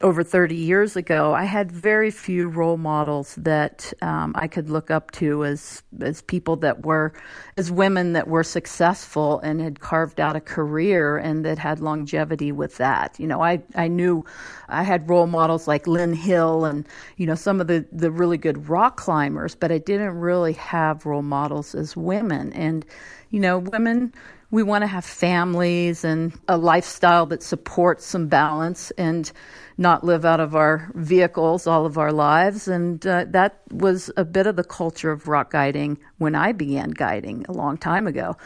over 0.00 0.22
30 0.22 0.54
years 0.54 0.96
ago, 0.96 1.34
I 1.34 1.44
had 1.44 1.70
very 1.70 2.10
few 2.10 2.48
role 2.48 2.76
models 2.76 3.34
that 3.36 3.92
um, 4.02 4.32
I 4.34 4.48
could 4.48 4.70
look 4.70 4.90
up 4.90 5.10
to 5.12 5.44
as 5.44 5.82
as 6.00 6.22
people 6.22 6.56
that 6.56 6.84
were 6.84 7.12
as 7.56 7.70
women 7.70 8.12
that 8.12 8.28
were 8.28 8.44
successful 8.44 9.40
and 9.40 9.60
had 9.60 9.80
carved 9.80 10.20
out 10.20 10.36
a 10.36 10.40
career 10.40 11.16
and 11.16 11.44
that 11.44 11.58
had 11.58 11.80
longevity 11.80 12.52
with 12.52 12.76
that. 12.78 13.18
You 13.18 13.26
know, 13.26 13.42
I 13.42 13.62
I 13.74 13.88
knew 13.88 14.24
I 14.68 14.82
had 14.82 15.08
role 15.08 15.26
models 15.26 15.68
like 15.68 15.86
Lynn 15.86 16.14
Hill 16.14 16.64
and 16.64 16.86
you 17.16 17.26
know 17.26 17.34
some 17.34 17.60
of 17.60 17.66
the 17.66 17.84
the 17.92 18.10
really 18.10 18.38
good 18.38 18.68
rock 18.68 18.96
climbers, 18.96 19.54
but 19.54 19.72
I 19.72 19.78
didn't 19.78 20.18
really 20.18 20.54
have 20.54 21.06
role 21.06 21.22
models 21.22 21.74
as 21.74 21.96
women 21.96 22.52
and 22.52 22.84
you 23.30 23.40
know 23.40 23.58
women 23.58 24.12
we 24.50 24.62
want 24.62 24.82
to 24.82 24.86
have 24.86 25.04
families 25.04 26.04
and 26.04 26.32
a 26.48 26.56
lifestyle 26.56 27.26
that 27.26 27.42
supports 27.42 28.06
some 28.06 28.28
balance 28.28 28.90
and 28.92 29.30
not 29.76 30.04
live 30.04 30.24
out 30.24 30.40
of 30.40 30.56
our 30.56 30.90
vehicles 30.94 31.66
all 31.66 31.84
of 31.84 31.98
our 31.98 32.12
lives. 32.12 32.66
And 32.66 33.06
uh, 33.06 33.26
that 33.28 33.60
was 33.70 34.10
a 34.16 34.24
bit 34.24 34.46
of 34.46 34.56
the 34.56 34.64
culture 34.64 35.12
of 35.12 35.28
rock 35.28 35.50
guiding 35.50 35.98
when 36.16 36.34
I 36.34 36.52
began 36.52 36.90
guiding 36.90 37.44
a 37.48 37.52
long 37.52 37.76
time 37.76 38.06
ago. 38.06 38.36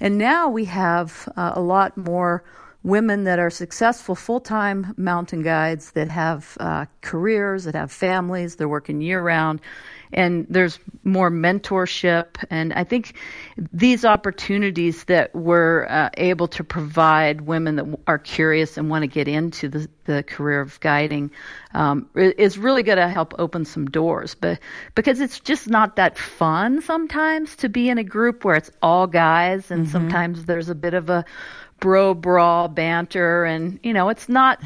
And 0.00 0.16
now 0.16 0.48
we 0.48 0.64
have 0.64 1.28
uh, 1.36 1.52
a 1.54 1.60
lot 1.60 1.96
more 1.96 2.42
women 2.82 3.24
that 3.24 3.38
are 3.38 3.50
successful 3.50 4.14
full 4.14 4.40
time 4.40 4.94
mountain 4.96 5.42
guides 5.42 5.92
that 5.92 6.08
have 6.08 6.56
uh, 6.58 6.86
careers, 7.02 7.64
that 7.64 7.74
have 7.74 7.92
families, 7.92 8.56
they're 8.56 8.68
working 8.68 9.02
year 9.02 9.22
round 9.22 9.60
and 10.12 10.46
there's 10.48 10.78
more 11.04 11.30
mentorship. 11.30 12.26
And 12.50 12.72
I 12.72 12.84
think 12.84 13.14
these 13.72 14.04
opportunities 14.04 15.04
that 15.04 15.34
we're 15.34 15.86
uh, 15.86 16.10
able 16.16 16.48
to 16.48 16.64
provide 16.64 17.42
women 17.42 17.76
that 17.76 17.98
are 18.06 18.18
curious 18.18 18.76
and 18.76 18.90
want 18.90 19.02
to 19.02 19.06
get 19.06 19.28
into 19.28 19.68
the, 19.68 19.88
the 20.04 20.22
career 20.22 20.60
of 20.60 20.78
guiding 20.80 21.30
um, 21.74 22.08
is 22.14 22.58
really 22.58 22.82
going 22.82 22.98
to 22.98 23.08
help 23.08 23.34
open 23.38 23.64
some 23.64 23.86
doors. 23.86 24.34
But 24.34 24.58
because 24.94 25.20
it's 25.20 25.40
just 25.40 25.68
not 25.68 25.96
that 25.96 26.18
fun 26.18 26.82
sometimes 26.82 27.56
to 27.56 27.68
be 27.68 27.88
in 27.88 27.98
a 27.98 28.04
group 28.04 28.44
where 28.44 28.56
it's 28.56 28.70
all 28.82 29.06
guys, 29.06 29.70
and 29.70 29.82
mm-hmm. 29.82 29.92
sometimes 29.92 30.44
there's 30.44 30.68
a 30.68 30.74
bit 30.74 30.94
of 30.94 31.10
a 31.10 31.24
bro 31.78 32.14
brawl 32.14 32.68
banter, 32.68 33.44
and 33.44 33.80
you 33.82 33.92
know, 33.92 34.08
it's 34.08 34.28
not 34.28 34.60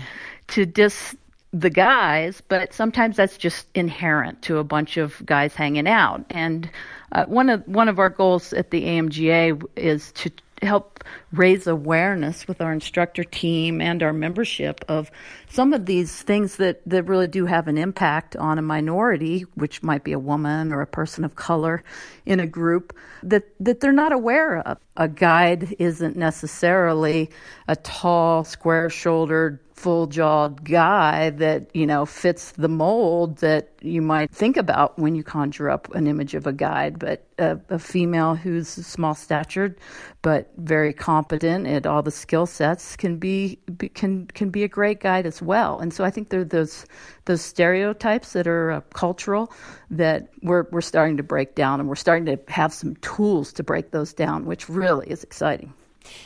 to 0.49 0.67
dis 0.67 1.17
the 1.55 1.71
guys, 1.71 2.43
but 2.49 2.75
sometimes 2.75 3.17
that's 3.17 3.39
just 3.39 3.69
inherent 3.77 4.43
to 4.43 4.59
a 4.59 4.65
bunch 4.65 4.97
of 4.97 5.25
guys 5.25 5.55
hanging 5.55 5.87
out. 5.87 6.25
And 6.29 6.69
uh, 7.13 7.27
one 7.27 7.49
of 7.49 7.67
one 7.69 7.89
of 7.89 8.01
our 8.01 8.11
goals 8.11 8.53
at 8.53 8.73
the 8.73 8.83
AMGA 8.83 9.63
is 9.77 10.11
to 10.13 10.33
help 10.63 11.05
raise 11.33 11.67
awareness 11.67 12.49
with 12.49 12.61
our 12.61 12.73
instructor 12.73 13.23
team 13.23 13.81
and 13.81 14.03
our 14.03 14.13
membership 14.13 14.85
of 14.89 15.11
some 15.49 15.73
of 15.73 15.87
these 15.87 16.23
things 16.23 16.57
that, 16.57 16.81
that 16.87 17.05
really 17.05 17.29
do 17.29 17.47
have 17.47 17.69
an 17.69 17.77
impact 17.77 18.35
on 18.35 18.59
a 18.59 18.63
minority, 18.63 19.43
which 19.55 19.83
might 19.83 20.03
be 20.03 20.13
a 20.13 20.19
woman 20.19 20.73
or 20.73 20.81
a 20.81 20.87
person 20.87 21.25
of 21.25 21.37
color 21.37 21.85
in 22.25 22.41
a 22.41 22.47
group, 22.47 22.97
that, 23.23 23.45
that 23.61 23.81
they're 23.81 23.93
not 23.93 24.13
aware 24.13 24.59
of. 24.59 24.79
A 24.97 25.07
guide 25.07 25.77
isn't 25.79 26.17
necessarily 26.17 27.31
a 27.69 27.77
tall, 27.77 28.43
square 28.45 28.89
shouldered, 28.91 29.59
full 29.75 30.07
jawed 30.07 30.65
guy 30.65 31.31
that, 31.31 31.75
you 31.75 31.87
know, 31.87 32.07
fits 32.07 32.53
the 32.53 32.69
mold 32.69 33.39
that 33.39 33.69
you 33.81 34.01
might 34.01 34.31
think 34.31 34.57
about 34.57 34.99
when 34.99 35.15
you 35.15 35.23
conjure 35.23 35.69
up 35.69 35.93
an 35.95 36.07
image 36.07 36.35
of 36.35 36.47
a 36.47 36.53
guide. 36.53 36.99
But 36.99 37.27
a, 37.39 37.59
a 37.69 37.79
female 37.79 38.37
who's 38.37 38.69
small 38.69 39.15
statured 39.15 39.77
but 40.23 40.51
very 40.57 40.93
competent 40.93 41.67
at 41.67 41.87
all 41.87 42.03
the 42.03 42.11
skill 42.11 42.47
sets 42.47 42.97
can 42.97 43.19
be, 43.19 43.59
be, 43.77 43.89
can 43.89 44.27
can 44.29 44.51
be 44.51 44.63
a 44.63 44.69
great 44.69 45.01
guide 45.01 45.27
as 45.27 45.43
well. 45.43 45.81
And 45.81 45.93
so 45.93 46.05
I 46.05 46.11
think 46.11 46.31
there 46.31 46.41
are 46.41 46.45
those 46.45 46.87
those 47.25 47.43
stereotypes 47.43 48.33
that 48.33 48.47
are 48.47 48.71
uh, 48.71 48.81
cultural 48.95 49.53
that 49.91 50.29
we're 50.43 50.67
we're 50.71 50.81
starting 50.81 51.17
to 51.17 51.23
break 51.23 51.57
down, 51.57 51.81
and 51.81 51.89
we're 51.89 51.97
starting 51.97 52.27
to 52.27 52.39
have 52.49 52.73
some 52.73 52.95
tools 52.97 53.53
to 53.55 53.63
break 53.63 53.91
those 53.91 54.15
down, 54.15 54.47
which 54.47 54.69
really 54.69 55.11
is 55.11 55.25
exciting. 55.25 55.75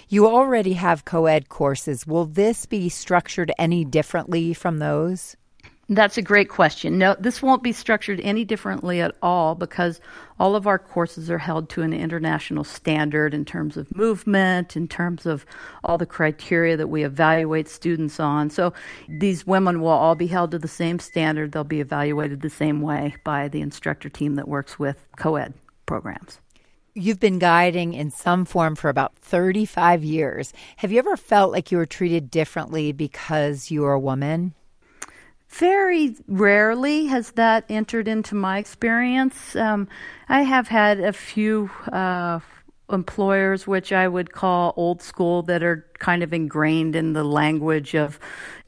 You 0.09 0.27
already 0.27 0.75
have 0.75 1.05
co 1.05 1.27
ed 1.27 1.49
courses. 1.49 2.07
Will 2.07 2.25
this 2.25 2.67
be 2.67 2.89
structured 2.89 3.53
any 3.59 3.85
differently 3.85 4.55
from 4.55 4.79
those? 4.79 5.37
That's 5.91 6.19
a 6.19 6.23
great 6.23 6.51
question. 6.51 6.99
No, 6.99 7.17
this 7.19 7.41
won't 7.41 7.63
be 7.63 7.73
structured 7.73 8.21
any 8.21 8.45
differently 8.45 9.01
at 9.01 9.17
all 9.23 9.55
because 9.55 10.03
all 10.39 10.55
of 10.55 10.67
our 10.67 10.79
courses 10.79 11.31
are 11.31 11.39
held 11.39 11.71
to 11.71 11.83
an 11.83 11.95
international 11.95 12.63
standard 12.63 13.33
in 13.33 13.47
terms 13.47 13.79
of 13.79 13.97
movement, 13.97 14.77
in 14.77 14.87
terms 14.87 15.25
of 15.25 15.47
all 15.83 15.97
the 15.97 16.05
criteria 16.05 16.77
that 16.77 16.89
we 16.89 17.05
evaluate 17.05 17.69
students 17.69 18.21
on. 18.21 18.51
So 18.51 18.75
these 19.09 19.47
women 19.47 19.81
will 19.81 19.89
all 19.89 20.15
be 20.15 20.27
held 20.27 20.51
to 20.51 20.59
the 20.59 20.69
same 20.69 20.99
standard. 20.99 21.53
They'll 21.53 21.65
be 21.65 21.81
evaluated 21.81 22.43
the 22.43 22.51
same 22.51 22.83
way 22.83 23.15
by 23.25 23.49
the 23.49 23.63
instructor 23.63 24.11
team 24.11 24.35
that 24.35 24.47
works 24.47 24.79
with 24.79 25.03
co 25.17 25.37
ed 25.37 25.55
programs. 25.87 26.39
You've 26.95 27.21
been 27.21 27.39
guiding 27.39 27.95
in 27.95 28.11
some 28.11 28.45
form 28.45 28.75
for 28.75 28.89
about 28.89 29.15
35 29.17 30.03
years. 30.03 30.53
Have 30.77 30.91
you 30.91 30.99
ever 30.99 31.17
felt 31.17 31.53
like 31.53 31.71
you 31.71 31.79
were 31.79 31.87
treated 31.87 32.31
differently 32.31 32.93
because 32.93 33.71
you 33.71 33.85
are 33.85 33.93
a 33.93 34.01
woman? 34.01 34.55
Very 35.49 36.17
rarely 36.27 37.07
has 37.07 37.33
that 37.33 37.65
entered 37.69 38.09
into 38.09 38.35
my 38.35 38.59
experience. 38.59 39.57
Um, 39.57 39.89
I 40.29 40.43
have 40.43 40.69
had 40.69 41.01
a 41.01 41.13
few 41.13 41.71
uh, 41.91 42.41
employers, 42.91 43.67
which 43.67 43.93
I 43.93 44.09
would 44.09 44.33
call 44.33 44.75
old 44.77 45.01
school, 45.01 45.43
that 45.45 45.63
are 45.63 45.87
kind 45.99 46.23
of 46.23 46.33
ingrained 46.33 46.97
in 46.97 47.13
the 47.13 47.25
language 47.25 47.95
of 47.95 48.19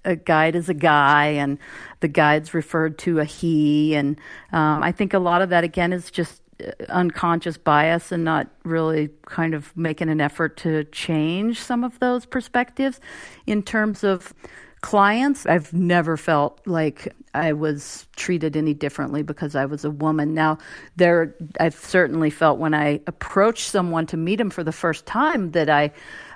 a 0.05 0.17
guide 0.17 0.57
is 0.57 0.69
a 0.69 0.75
guy 0.75 1.27
and 1.27 1.59
the 2.01 2.09
guide's 2.09 2.55
referred 2.55 2.99
to 2.99 3.19
a 3.19 3.25
he. 3.25 3.95
And 3.95 4.19
um, 4.53 4.83
I 4.83 4.93
think 4.93 5.13
a 5.13 5.19
lot 5.19 5.43
of 5.43 5.51
that, 5.51 5.65
again, 5.65 5.93
is 5.93 6.11
just 6.11 6.41
unconscious 6.89 7.57
bias 7.57 8.13
and 8.13 8.25
not 8.25 8.49
really 8.65 9.11
kind 9.27 9.55
of 9.55 9.77
making 9.77 10.09
an 10.09 10.21
effort 10.21 10.57
to 10.59 10.85
change 10.85 11.61
some 11.61 11.85
of 11.85 11.99
those 12.01 12.27
perspectives. 12.27 13.01
In 13.47 13.63
terms 13.63 14.05
of 14.05 14.35
clients, 14.81 15.47
I've 15.47 15.73
never 15.73 16.17
felt 16.17 16.61
like 16.67 17.15
I 17.35 17.53
was 17.53 18.07
treated 18.17 18.57
any 18.57 18.75
differently 18.75 19.23
because 19.23 19.55
I 19.55 19.67
was 19.67 19.85
a 19.85 19.91
woman. 19.91 20.35
Now, 20.35 20.59
there, 20.97 21.35
I've 21.59 21.75
certainly 21.75 22.31
felt 22.31 22.59
when 22.59 22.75
I 22.75 23.01
approached 23.07 23.69
someone 23.69 24.07
to 24.07 24.17
meet 24.17 24.37
them 24.37 24.51
for 24.51 24.65
the 24.65 24.73
first 24.73 25.07
time 25.07 25.53
that 25.53 25.69
I 25.69 25.93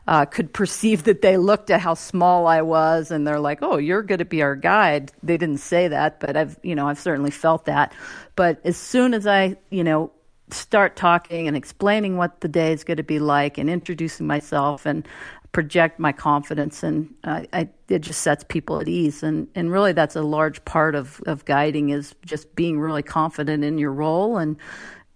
uh, 0.07 0.26
could 0.26 0.52
perceive 0.52 1.04
that 1.04 1.23
they 1.23 1.38
looked 1.38 1.71
at 1.71 1.81
how 1.81 1.95
small 1.95 2.47
I 2.47 2.61
was 2.61 3.11
and 3.11 3.26
they're 3.26 3.40
like, 3.40 3.61
"Oh, 3.62 3.78
you're 3.78 4.02
going 4.02 4.19
to 4.19 4.25
be 4.25 4.43
our 4.43 4.54
guide." 4.54 5.11
They 5.23 5.38
didn't 5.38 5.59
say 5.59 5.88
that, 5.88 6.21
but 6.21 6.37
I've, 6.37 6.59
you 6.62 6.75
know, 6.75 6.88
I've 6.88 6.99
certainly 6.99 7.31
felt 7.31 7.64
that. 7.64 7.95
But 8.37 8.61
as 8.64 8.76
soon 8.76 9.14
as 9.14 9.26
I, 9.26 9.57
you 9.71 9.83
know, 9.83 10.12
start 10.51 10.97
talking 10.97 11.49
and 11.49 11.57
explaining 11.57 12.17
what 12.17 12.41
the 12.41 12.49
day 12.49 12.73
is 12.73 12.85
going 12.85 12.99
to 12.99 13.03
be 13.03 13.19
like 13.19 13.59
and 13.59 13.71
introducing 13.71 14.27
myself 14.27 14.87
and 14.87 15.07
project 15.53 16.01
my 16.01 16.11
confidence 16.13 16.83
and 16.83 17.15
uh, 17.23 17.43
I, 17.53 17.69
it 17.89 18.01
just 18.01 18.23
sets 18.23 18.45
people 18.49 18.81
at 18.81 18.89
ease 18.89 19.23
and, 19.23 19.47
and 19.55 19.71
really 19.71 19.93
that's 19.93 20.17
a 20.17 20.23
large 20.23 20.65
part 20.65 20.97
of, 20.97 21.23
of 21.27 21.45
guiding 21.45 21.91
is 21.91 22.15
just 22.27 22.55
being 22.57 22.79
really 22.81 23.05
confident 23.05 23.63
in 23.63 23.79
your 23.79 23.93
role 23.93 24.37
and 24.37 24.57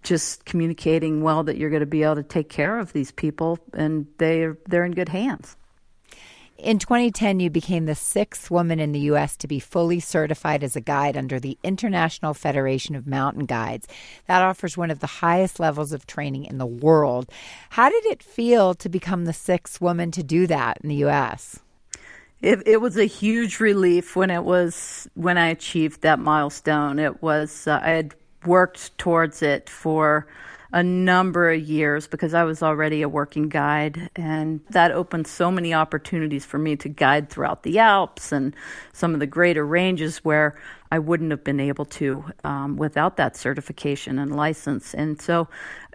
just 0.01 0.45
communicating 0.45 1.21
well 1.23 1.43
that 1.43 1.57
you're 1.57 1.69
going 1.69 1.81
to 1.81 1.85
be 1.85 2.03
able 2.03 2.15
to 2.15 2.23
take 2.23 2.49
care 2.49 2.79
of 2.79 2.93
these 2.93 3.11
people 3.11 3.59
and 3.73 4.07
they 4.17 4.47
they're 4.67 4.85
in 4.85 4.93
good 4.93 5.09
hands. 5.09 5.57
In 6.59 6.77
2010, 6.77 7.39
you 7.39 7.49
became 7.49 7.85
the 7.85 7.95
sixth 7.95 8.51
woman 8.51 8.81
in 8.81 8.91
the 8.91 8.99
U.S. 9.11 9.37
to 9.37 9.47
be 9.47 9.61
fully 9.61 10.01
certified 10.01 10.61
as 10.61 10.75
a 10.75 10.81
guide 10.81 11.15
under 11.15 11.39
the 11.39 11.57
International 11.63 12.33
Federation 12.33 12.95
of 12.95 13.07
Mountain 13.07 13.45
Guides. 13.45 13.87
That 14.27 14.41
offers 14.41 14.75
one 14.75 14.91
of 14.91 14.99
the 14.99 15.07
highest 15.07 15.61
levels 15.61 15.93
of 15.93 16.05
training 16.05 16.43
in 16.45 16.57
the 16.57 16.65
world. 16.65 17.31
How 17.69 17.89
did 17.89 18.05
it 18.07 18.21
feel 18.21 18.73
to 18.73 18.89
become 18.89 19.23
the 19.23 19.31
sixth 19.31 19.79
woman 19.79 20.11
to 20.11 20.21
do 20.21 20.47
that 20.47 20.79
in 20.83 20.89
the 20.89 20.95
U.S.? 20.95 21.61
It, 22.41 22.61
it 22.67 22.81
was 22.81 22.97
a 22.97 23.05
huge 23.05 23.61
relief 23.61 24.17
when 24.17 24.29
it 24.29 24.43
was 24.43 25.07
when 25.13 25.37
I 25.37 25.47
achieved 25.47 26.01
that 26.01 26.19
milestone. 26.19 26.99
It 26.99 27.21
was 27.21 27.67
uh, 27.67 27.79
I 27.81 27.91
had 27.91 28.15
worked 28.45 28.97
towards 28.97 29.41
it 29.41 29.69
for 29.69 30.27
a 30.71 30.83
number 30.83 31.51
of 31.51 31.61
years 31.61 32.07
because 32.07 32.33
I 32.33 32.43
was 32.43 32.61
already 32.61 33.01
a 33.01 33.09
working 33.09 33.49
guide, 33.49 34.09
and 34.15 34.61
that 34.69 34.91
opened 34.91 35.27
so 35.27 35.49
many 35.49 35.73
opportunities 35.73 36.45
for 36.45 36.59
me 36.59 36.75
to 36.77 36.89
guide 36.89 37.29
throughout 37.29 37.63
the 37.63 37.79
Alps 37.79 38.31
and 38.31 38.55
some 38.93 39.13
of 39.13 39.19
the 39.19 39.27
greater 39.27 39.65
ranges 39.65 40.19
where 40.19 40.59
I 40.91 40.99
wouldn't 40.99 41.31
have 41.31 41.43
been 41.43 41.59
able 41.59 41.85
to 41.85 42.25
um, 42.43 42.77
without 42.77 43.17
that 43.17 43.35
certification 43.35 44.19
and 44.19 44.35
license. 44.35 44.93
And 44.93 45.19
so 45.21 45.47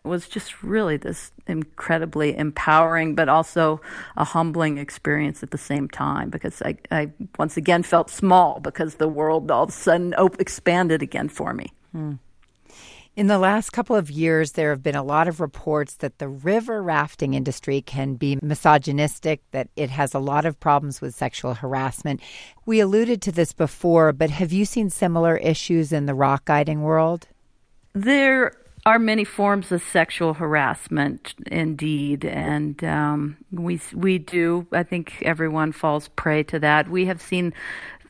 it 0.04 0.08
was 0.08 0.28
just 0.28 0.62
really 0.62 0.96
this 0.96 1.32
incredibly 1.46 2.36
empowering, 2.36 3.14
but 3.14 3.28
also 3.28 3.80
a 4.16 4.24
humbling 4.24 4.78
experience 4.78 5.42
at 5.42 5.50
the 5.50 5.58
same 5.58 5.88
time 5.88 6.30
because 6.30 6.60
I, 6.62 6.76
I 6.90 7.10
once 7.38 7.56
again 7.56 7.82
felt 7.84 8.10
small 8.10 8.60
because 8.60 8.96
the 8.96 9.08
world 9.08 9.50
all 9.50 9.64
of 9.64 9.68
a 9.70 9.72
sudden 9.72 10.14
expanded 10.38 11.00
again 11.00 11.28
for 11.28 11.54
me. 11.54 11.72
Hmm. 11.92 12.14
In 13.16 13.28
the 13.28 13.38
last 13.38 13.70
couple 13.70 13.94
of 13.94 14.10
years, 14.10 14.52
there 14.52 14.70
have 14.70 14.82
been 14.82 14.96
a 14.96 15.02
lot 15.02 15.28
of 15.28 15.40
reports 15.40 15.94
that 15.98 16.18
the 16.18 16.26
river 16.26 16.82
rafting 16.82 17.34
industry 17.34 17.80
can 17.80 18.14
be 18.14 18.38
misogynistic, 18.42 19.40
that 19.52 19.68
it 19.76 19.88
has 19.90 20.14
a 20.14 20.18
lot 20.18 20.44
of 20.44 20.58
problems 20.58 21.00
with 21.00 21.14
sexual 21.14 21.54
harassment. 21.54 22.20
We 22.66 22.80
alluded 22.80 23.22
to 23.22 23.32
this 23.32 23.52
before, 23.52 24.12
but 24.12 24.30
have 24.30 24.52
you 24.52 24.64
seen 24.64 24.90
similar 24.90 25.36
issues 25.36 25.92
in 25.92 26.06
the 26.06 26.14
rock 26.14 26.46
guiding 26.46 26.82
world? 26.82 27.28
There 27.92 28.56
are 28.84 28.98
many 28.98 29.24
forms 29.24 29.70
of 29.70 29.82
sexual 29.82 30.34
harassment, 30.34 31.34
indeed, 31.46 32.24
and 32.24 32.82
um, 32.82 33.36
we 33.52 33.80
we 33.94 34.18
do. 34.18 34.66
I 34.72 34.82
think 34.82 35.22
everyone 35.22 35.70
falls 35.70 36.08
prey 36.08 36.42
to 36.44 36.58
that. 36.58 36.90
We 36.90 37.06
have 37.06 37.22
seen 37.22 37.54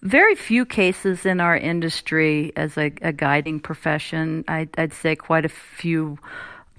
very 0.05 0.35
few 0.35 0.65
cases 0.67 1.27
in 1.27 1.41
our 1.41 1.57
industry 1.57 2.53
as 2.57 2.77
a, 2.77 2.93
a 3.03 3.13
guiding 3.13 3.59
profession. 3.59 4.45
I, 4.47 4.69
I'd 4.77 4.93
say 4.93 5.17
quite 5.17 5.45
a 5.45 5.49
few 5.49 6.19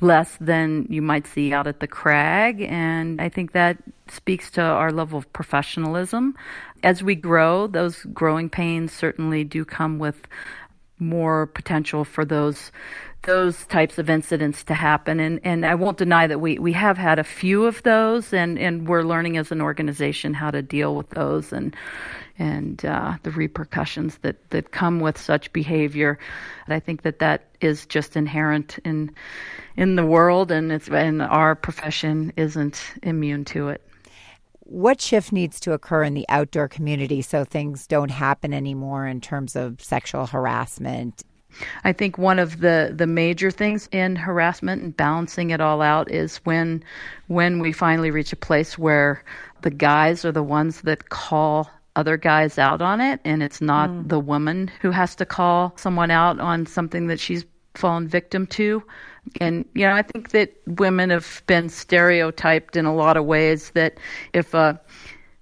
less 0.01 0.37
than 0.39 0.85
you 0.89 1.01
might 1.01 1.25
see 1.25 1.53
out 1.53 1.67
at 1.67 1.79
the 1.79 1.87
crag 1.87 2.59
and 2.61 3.21
i 3.21 3.29
think 3.29 3.53
that 3.53 3.77
speaks 4.09 4.51
to 4.51 4.61
our 4.61 4.91
level 4.91 5.17
of 5.17 5.31
professionalism 5.31 6.35
as 6.83 7.01
we 7.01 7.15
grow 7.15 7.65
those 7.65 8.03
growing 8.13 8.49
pains 8.49 8.91
certainly 8.91 9.45
do 9.45 9.63
come 9.63 9.97
with 9.97 10.27
more 10.99 11.47
potential 11.47 12.03
for 12.03 12.25
those 12.25 12.73
those 13.25 13.65
types 13.65 13.97
of 13.97 14.09
incidents 14.09 14.63
to 14.63 14.73
happen. 14.73 15.19
And, 15.19 15.39
and 15.43 15.65
I 15.65 15.75
won't 15.75 15.97
deny 15.97 16.27
that 16.27 16.39
we, 16.39 16.59
we 16.59 16.73
have 16.73 16.97
had 16.97 17.19
a 17.19 17.23
few 17.23 17.65
of 17.65 17.81
those, 17.83 18.33
and, 18.33 18.57
and 18.59 18.87
we're 18.87 19.03
learning 19.03 19.37
as 19.37 19.51
an 19.51 19.61
organization 19.61 20.35
how 20.35 20.51
to 20.51 20.61
deal 20.61 20.95
with 20.95 21.09
those 21.09 21.51
and 21.51 21.75
and 22.37 22.83
uh, 22.85 23.15
the 23.23 23.31
repercussions 23.31 24.17
that, 24.19 24.49
that 24.49 24.71
come 24.71 24.99
with 24.99 25.17
such 25.17 25.51
behavior. 25.53 26.19
I 26.67 26.79
think 26.79 27.03
that 27.03 27.19
that 27.19 27.45
is 27.61 27.85
just 27.85 28.15
inherent 28.15 28.79
in 28.83 29.13
in 29.77 29.95
the 29.95 30.05
world, 30.05 30.51
and 30.51 30.71
it's 30.71 30.87
and 30.87 31.21
our 31.21 31.55
profession 31.55 32.33
isn't 32.37 32.83
immune 33.03 33.45
to 33.45 33.69
it. 33.69 33.81
What 34.61 34.99
shift 34.99 35.31
needs 35.31 35.59
to 35.61 35.73
occur 35.73 36.03
in 36.03 36.15
the 36.15 36.25
outdoor 36.27 36.67
community 36.67 37.21
so 37.21 37.43
things 37.43 37.85
don't 37.85 38.09
happen 38.09 38.53
anymore 38.53 39.05
in 39.05 39.21
terms 39.21 39.55
of 39.55 39.81
sexual 39.81 40.25
harassment 40.25 41.23
I 41.83 41.93
think 41.93 42.17
one 42.17 42.39
of 42.39 42.59
the, 42.59 42.93
the 42.95 43.07
major 43.07 43.51
things 43.51 43.87
in 43.91 44.15
harassment 44.15 44.81
and 44.81 44.95
balancing 44.95 45.51
it 45.51 45.61
all 45.61 45.81
out 45.81 46.11
is 46.11 46.37
when 46.37 46.83
when 47.27 47.59
we 47.59 47.71
finally 47.71 48.11
reach 48.11 48.33
a 48.33 48.37
place 48.37 48.77
where 48.77 49.23
the 49.61 49.69
guys 49.69 50.25
are 50.25 50.31
the 50.31 50.43
ones 50.43 50.81
that 50.81 51.09
call 51.09 51.69
other 51.95 52.17
guys 52.17 52.57
out 52.57 52.81
on 52.81 52.99
it 53.01 53.19
and 53.23 53.41
it's 53.41 53.61
not 53.61 53.89
mm. 53.89 54.07
the 54.07 54.19
woman 54.19 54.69
who 54.81 54.91
has 54.91 55.15
to 55.15 55.25
call 55.25 55.73
someone 55.77 56.11
out 56.11 56.39
on 56.39 56.65
something 56.65 57.07
that 57.07 57.19
she's 57.19 57.45
fallen 57.75 58.07
victim 58.07 58.47
to. 58.47 58.83
And 59.41 59.65
you 59.73 59.85
know, 59.85 59.93
I 59.93 60.01
think 60.01 60.31
that 60.31 60.53
women 60.67 61.09
have 61.09 61.41
been 61.47 61.69
stereotyped 61.69 62.75
in 62.75 62.85
a 62.85 62.93
lot 62.93 63.17
of 63.17 63.25
ways 63.25 63.71
that 63.71 63.97
if 64.33 64.53
a 64.53 64.79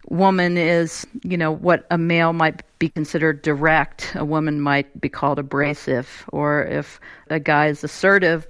woman 0.09 0.57
is, 0.57 1.07
you 1.23 1.37
know, 1.37 1.51
what 1.51 1.85
a 1.91 1.97
male 1.97 2.33
might 2.33 2.63
be 2.79 2.89
considered 2.89 3.41
direct, 3.41 4.11
a 4.15 4.25
woman 4.25 4.61
might 4.61 4.99
be 4.99 5.09
called 5.09 5.39
abrasive, 5.39 6.25
or 6.31 6.63
if 6.65 6.99
a 7.29 7.39
guy 7.39 7.67
is 7.67 7.83
assertive, 7.83 8.47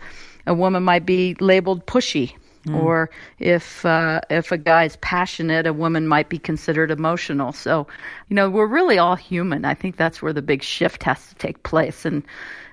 a 0.47 0.54
woman 0.54 0.84
might 0.84 1.06
be 1.06 1.36
labeled 1.39 1.86
pushy. 1.86 2.36
Mm. 2.65 2.82
Or 2.82 3.10
if 3.39 3.86
uh, 3.86 4.21
if 4.30 4.52
a 4.52 4.58
guy 4.58 4.86
is 4.86 4.95
passionate, 4.97 5.67
a 5.67 5.73
woman 5.73 6.08
might 6.08 6.30
be 6.30 6.39
considered 6.39 6.91
emotional. 6.91 7.52
So, 7.52 7.88
you 8.30 8.36
know, 8.36 8.49
we're 8.49 8.67
really 8.67 8.97
all 8.97 9.15
human. 9.15 9.65
I 9.65 9.73
think 9.73 9.97
that's 9.97 10.21
where 10.21 10.34
the 10.34 10.41
big 10.41 10.63
shift 10.63 11.04
has 11.04 11.28
to 11.28 11.36
take 11.36 11.63
place, 11.63 12.06
and 12.06 12.23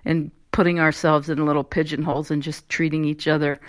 and 0.04 0.30
putting 0.52 0.78
ourselves 0.78 1.28
in 1.28 1.44
little 1.46 1.64
pigeonholes 1.64 2.30
and 2.30 2.42
just 2.42 2.68
treating 2.68 3.04
each 3.04 3.26
other 3.26 3.60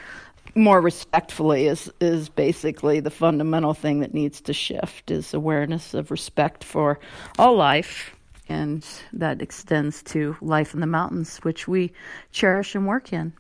more 0.56 0.82
respectfully 0.82 1.68
is 1.68 1.90
is 2.02 2.30
basically 2.30 3.00
the 3.00 3.10
fundamental 3.10 3.74
thing 3.74 4.00
that 4.02 4.14
needs 4.14 4.42
to 4.42 4.54
shift 4.54 5.10
is 5.10 5.34
awareness 5.34 5.94
of 5.94 6.12
respect 6.12 6.64
for 6.64 7.00
all 7.40 7.56
life 7.56 8.16
and 8.50 8.86
that 9.14 9.42
extends 9.42 10.04
to 10.04 10.36
life 10.42 10.74
in 10.74 10.82
the 10.82 10.88
mountains 10.88 11.38
which 11.38 11.68
we 11.68 11.92
cherish 12.32 12.76
and 12.76 12.86
work 12.86 13.14
in. 13.14 13.32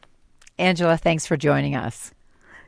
Angela, 0.58 0.96
thanks 0.96 1.26
for 1.26 1.36
joining 1.36 1.76
us. 1.76 2.13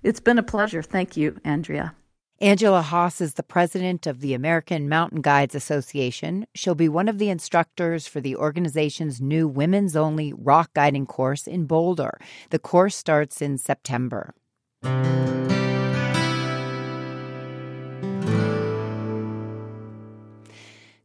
It's 0.04 0.20
been 0.20 0.38
a 0.38 0.44
pleasure. 0.44 0.82
Thank 0.82 1.16
you, 1.16 1.40
Andrea. 1.44 1.96
Angela 2.42 2.82
Hawse 2.82 3.22
is 3.22 3.36
the 3.36 3.44
president 3.44 4.06
of 4.06 4.20
the 4.20 4.34
American 4.34 4.90
Mountain 4.90 5.22
Guides 5.22 5.56
Association. 5.56 6.46
She'll 6.54 6.76
be 6.76 6.90
one 6.90 7.08
of 7.08 7.18
the 7.18 7.30
instructors 7.30 8.06
for 8.06 8.20
the 8.20 8.36
organization's 8.36 9.22
new 9.22 9.48
women's 9.48 9.96
only 9.96 10.34
rock 10.34 10.74
guiding 10.74 11.06
course 11.06 11.48
in 11.48 11.66
Boulder. 11.66 12.20
The 12.50 12.60
course 12.60 12.98
starts 12.98 13.42
in 13.42 13.58
September. 13.58 14.34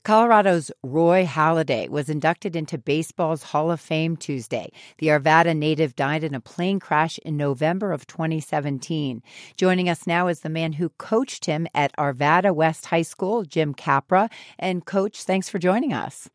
Colorado's 0.09 0.73
Roy 0.83 1.27
Halladay 1.27 1.91
was 1.91 2.09
inducted 2.09 2.57
into 2.57 2.79
baseball's 2.79 3.43
Hall 3.43 3.71
of 3.71 3.79
Fame 3.79 4.17
Tuesday. 4.17 4.73
The 4.97 5.09
Arvada 5.09 5.55
native 5.55 5.95
died 5.97 6.25
in 6.25 6.35
a 6.35 6.41
plane 6.41 6.81
crash 6.81 7.19
in 7.27 7.37
November 7.37 7.93
of 7.93 8.07
2017. 8.07 9.23
Joining 9.59 9.87
us 9.91 10.07
now 10.07 10.29
is 10.29 10.41
the 10.41 10.49
man 10.49 10.73
who 10.73 10.89
coached 10.97 11.45
him 11.45 11.67
at 11.75 11.95
Arvada 11.99 12.55
West 12.55 12.87
High 12.87 13.03
School, 13.03 13.45
Jim 13.45 13.75
Capra. 13.75 14.31
And, 14.59 14.87
Coach, 14.87 15.25
thanks 15.25 15.51
for 15.51 15.59
joining 15.59 15.93
us. 15.93 16.31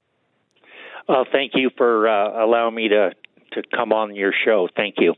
Uh, 1.10 1.24
thank 1.32 1.54
you 1.56 1.72
for 1.76 2.08
uh, 2.08 2.46
allowing 2.46 2.76
me 2.76 2.90
to, 2.90 3.10
to 3.54 3.64
come 3.76 3.92
on 3.92 4.16
your 4.16 4.34
show. 4.46 4.70
Thank 4.76 4.98
you. 5.00 5.16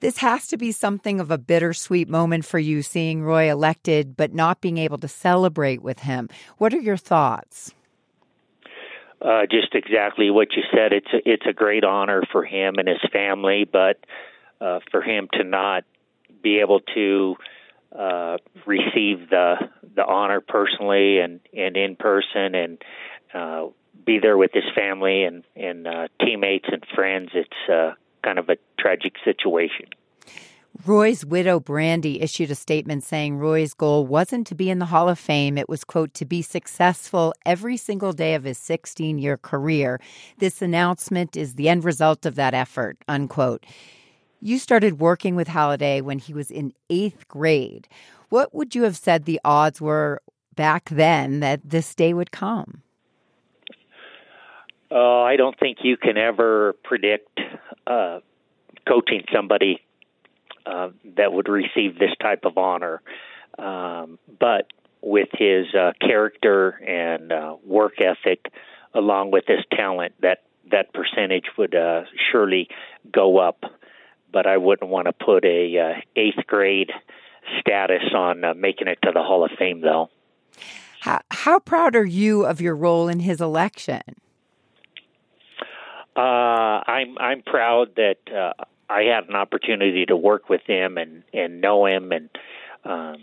This 0.00 0.18
has 0.18 0.48
to 0.48 0.56
be 0.56 0.72
something 0.72 1.20
of 1.20 1.30
a 1.30 1.38
bittersweet 1.38 2.08
moment 2.08 2.44
for 2.44 2.58
you 2.58 2.82
seeing 2.82 3.22
Roy 3.22 3.48
elected, 3.48 4.16
but 4.16 4.34
not 4.34 4.60
being 4.60 4.76
able 4.76 4.98
to 4.98 5.08
celebrate 5.08 5.82
with 5.82 6.00
him. 6.00 6.28
What 6.58 6.74
are 6.74 6.80
your 6.80 6.98
thoughts? 6.98 7.75
Uh, 9.20 9.46
just 9.50 9.74
exactly 9.74 10.30
what 10.30 10.48
you 10.52 10.62
said. 10.72 10.92
It's 10.92 11.12
a, 11.12 11.28
it's 11.28 11.46
a 11.48 11.52
great 11.52 11.84
honor 11.84 12.22
for 12.30 12.44
him 12.44 12.76
and 12.78 12.88
his 12.88 13.00
family, 13.12 13.64
but 13.64 13.98
uh, 14.60 14.80
for 14.90 15.02
him 15.02 15.28
to 15.34 15.44
not 15.44 15.84
be 16.42 16.60
able 16.60 16.80
to 16.94 17.36
uh, 17.96 18.36
receive 18.66 19.30
the 19.30 19.54
the 19.94 20.04
honor 20.04 20.40
personally 20.40 21.18
and 21.18 21.40
and 21.56 21.76
in 21.76 21.96
person 21.96 22.54
and 22.54 22.82
uh, 23.32 23.66
be 24.04 24.18
there 24.18 24.36
with 24.36 24.50
his 24.52 24.64
family 24.74 25.24
and 25.24 25.44
and 25.54 25.86
uh, 25.86 26.08
teammates 26.20 26.66
and 26.70 26.84
friends. 26.94 27.30
It's 27.34 27.70
uh, 27.72 27.94
kind 28.22 28.38
of 28.38 28.48
a 28.48 28.56
tragic 28.78 29.14
situation. 29.24 29.86
Roy's 30.84 31.24
widow, 31.24 31.58
Brandy, 31.58 32.20
issued 32.20 32.50
a 32.50 32.54
statement 32.54 33.02
saying 33.02 33.38
Roy's 33.38 33.72
goal 33.72 34.06
wasn't 34.06 34.46
to 34.48 34.54
be 34.54 34.68
in 34.68 34.78
the 34.78 34.86
Hall 34.86 35.08
of 35.08 35.18
Fame. 35.18 35.56
It 35.56 35.68
was, 35.68 35.84
quote, 35.84 36.12
to 36.14 36.24
be 36.24 36.42
successful 36.42 37.32
every 37.46 37.76
single 37.76 38.12
day 38.12 38.34
of 38.34 38.44
his 38.44 38.58
16 38.58 39.18
year 39.18 39.36
career. 39.36 40.00
This 40.38 40.60
announcement 40.60 41.36
is 41.36 41.54
the 41.54 41.68
end 41.68 41.84
result 41.84 42.26
of 42.26 42.34
that 42.34 42.52
effort, 42.52 42.98
unquote. 43.08 43.64
You 44.40 44.58
started 44.58 45.00
working 45.00 45.34
with 45.34 45.48
Halladay 45.48 46.02
when 46.02 46.18
he 46.18 46.34
was 46.34 46.50
in 46.50 46.74
eighth 46.90 47.26
grade. 47.26 47.88
What 48.28 48.54
would 48.54 48.74
you 48.74 48.82
have 48.82 48.96
said 48.96 49.24
the 49.24 49.40
odds 49.44 49.80
were 49.80 50.20
back 50.56 50.88
then 50.90 51.40
that 51.40 51.60
this 51.64 51.94
day 51.94 52.12
would 52.12 52.32
come? 52.32 52.82
Uh, 54.90 55.22
I 55.22 55.36
don't 55.36 55.58
think 55.58 55.78
you 55.82 55.96
can 55.96 56.16
ever 56.18 56.74
predict 56.84 57.40
uh, 57.86 58.20
coaching 58.86 59.24
somebody 59.32 59.80
uh, 60.66 60.88
that 61.16 61.32
would 61.32 61.48
receive 61.48 61.98
this 61.98 62.10
type 62.20 62.44
of 62.44 62.58
honor. 62.58 63.00
Um, 63.58 64.18
but 64.38 64.72
with 65.00 65.28
his 65.32 65.66
uh, 65.74 65.92
character 66.00 66.70
and 66.70 67.32
uh, 67.32 67.56
work 67.64 68.00
ethic, 68.00 68.52
along 68.94 69.30
with 69.30 69.44
his 69.46 69.60
talent, 69.72 70.14
that 70.20 70.42
that 70.70 70.92
percentage 70.92 71.46
would 71.56 71.74
uh, 71.74 72.02
surely 72.30 72.68
go 73.12 73.38
up. 73.38 73.62
But 74.32 74.46
I 74.46 74.56
wouldn't 74.56 74.90
want 74.90 75.06
to 75.06 75.12
put 75.12 75.44
a 75.44 75.78
uh, 75.78 76.00
eighth 76.16 76.46
grade 76.46 76.90
status 77.60 78.02
on 78.14 78.44
uh, 78.44 78.54
making 78.54 78.88
it 78.88 78.98
to 79.02 79.12
the 79.14 79.22
Hall 79.22 79.44
of 79.44 79.52
Fame, 79.58 79.80
though. 79.80 80.10
How, 81.00 81.20
how 81.30 81.58
proud 81.60 81.94
are 81.94 82.04
you 82.04 82.44
of 82.44 82.60
your 82.60 82.74
role 82.74 83.08
in 83.08 83.20
his 83.20 83.40
election? 83.40 84.02
Uh, 86.16 86.80
I'm 86.86 87.18
I'm 87.18 87.42
proud 87.42 87.94
that 87.96 88.16
uh, 88.34 88.64
I 88.88 89.02
had 89.02 89.28
an 89.28 89.34
opportunity 89.34 90.06
to 90.06 90.16
work 90.16 90.48
with 90.48 90.62
him 90.66 90.96
and 90.98 91.22
and 91.32 91.60
know 91.60 91.86
him 91.86 92.12
and 92.12 92.30
um, 92.84 93.16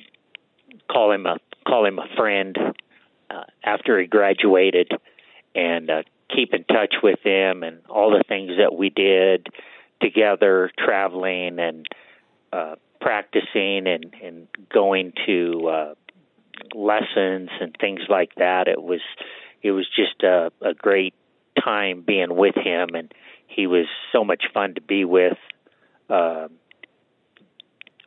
call 0.91 1.11
him 1.11 1.25
a 1.25 1.37
call 1.65 1.85
him 1.85 1.99
a 1.99 2.07
friend 2.17 2.57
uh, 3.29 3.43
after 3.63 3.99
he 3.99 4.07
graduated 4.07 4.91
and 5.55 5.89
uh, 5.89 6.03
keep 6.33 6.53
in 6.53 6.63
touch 6.65 6.95
with 7.01 7.19
him 7.23 7.63
and 7.63 7.79
all 7.89 8.11
the 8.11 8.23
things 8.27 8.53
that 8.57 8.75
we 8.75 8.89
did 8.89 9.47
together, 10.01 10.71
traveling 10.77 11.59
and 11.59 11.85
uh, 12.51 12.75
practicing 12.99 13.87
and 13.87 14.13
and 14.21 14.47
going 14.71 15.13
to 15.25 15.67
uh, 15.67 15.93
lessons 16.75 17.49
and 17.61 17.75
things 17.79 18.01
like 18.09 18.35
that. 18.35 18.67
It 18.67 18.81
was 18.81 19.01
it 19.61 19.71
was 19.71 19.87
just 19.95 20.23
a, 20.23 20.51
a 20.61 20.73
great 20.73 21.13
time 21.63 22.03
being 22.05 22.35
with 22.35 22.55
him, 22.55 22.89
and 22.95 23.13
he 23.47 23.67
was 23.67 23.85
so 24.11 24.23
much 24.23 24.45
fun 24.53 24.75
to 24.75 24.81
be 24.81 25.05
with, 25.05 25.37
uh, 26.09 26.47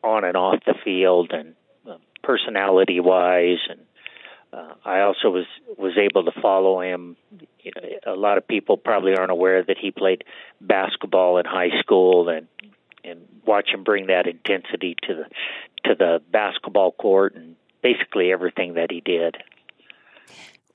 on 0.02 0.24
and 0.24 0.36
off 0.36 0.60
the 0.64 0.74
field, 0.84 1.32
and 1.32 1.54
uh, 1.88 1.96
personality 2.22 3.00
wise, 3.00 3.58
and 3.68 3.80
uh, 4.52 4.74
I 4.84 5.00
also 5.00 5.30
was 5.30 5.46
was 5.76 5.98
able 5.98 6.24
to 6.24 6.40
follow 6.40 6.80
him. 6.80 7.16
You 7.60 7.72
know, 7.74 8.14
a 8.14 8.16
lot 8.16 8.38
of 8.38 8.46
people 8.46 8.76
probably 8.76 9.16
aren't 9.16 9.32
aware 9.32 9.62
that 9.62 9.76
he 9.78 9.90
played 9.90 10.24
basketball 10.60 11.38
in 11.38 11.44
high 11.44 11.80
school, 11.80 12.28
and 12.28 12.46
and 13.04 13.20
watch 13.44 13.68
him 13.70 13.84
bring 13.84 14.06
that 14.06 14.26
intensity 14.26 14.96
to 15.02 15.14
the 15.14 15.24
to 15.84 15.94
the 15.94 16.22
basketball 16.30 16.92
court 16.92 17.34
and 17.34 17.56
basically 17.82 18.32
everything 18.32 18.74
that 18.74 18.90
he 18.90 19.00
did. 19.00 19.36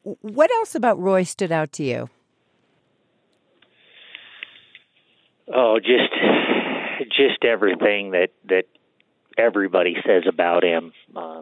What 0.03 0.49
else 0.51 0.73
about 0.73 0.99
Roy 0.99 1.23
stood 1.23 1.51
out 1.51 1.71
to 1.73 1.83
you? 1.83 2.09
Oh, 5.53 5.79
just 5.79 6.13
just 7.09 7.43
everything 7.43 8.11
that 8.11 8.29
that 8.49 8.65
everybody 9.37 9.95
says 10.05 10.23
about 10.27 10.63
him. 10.63 10.91
Uh, 11.15 11.41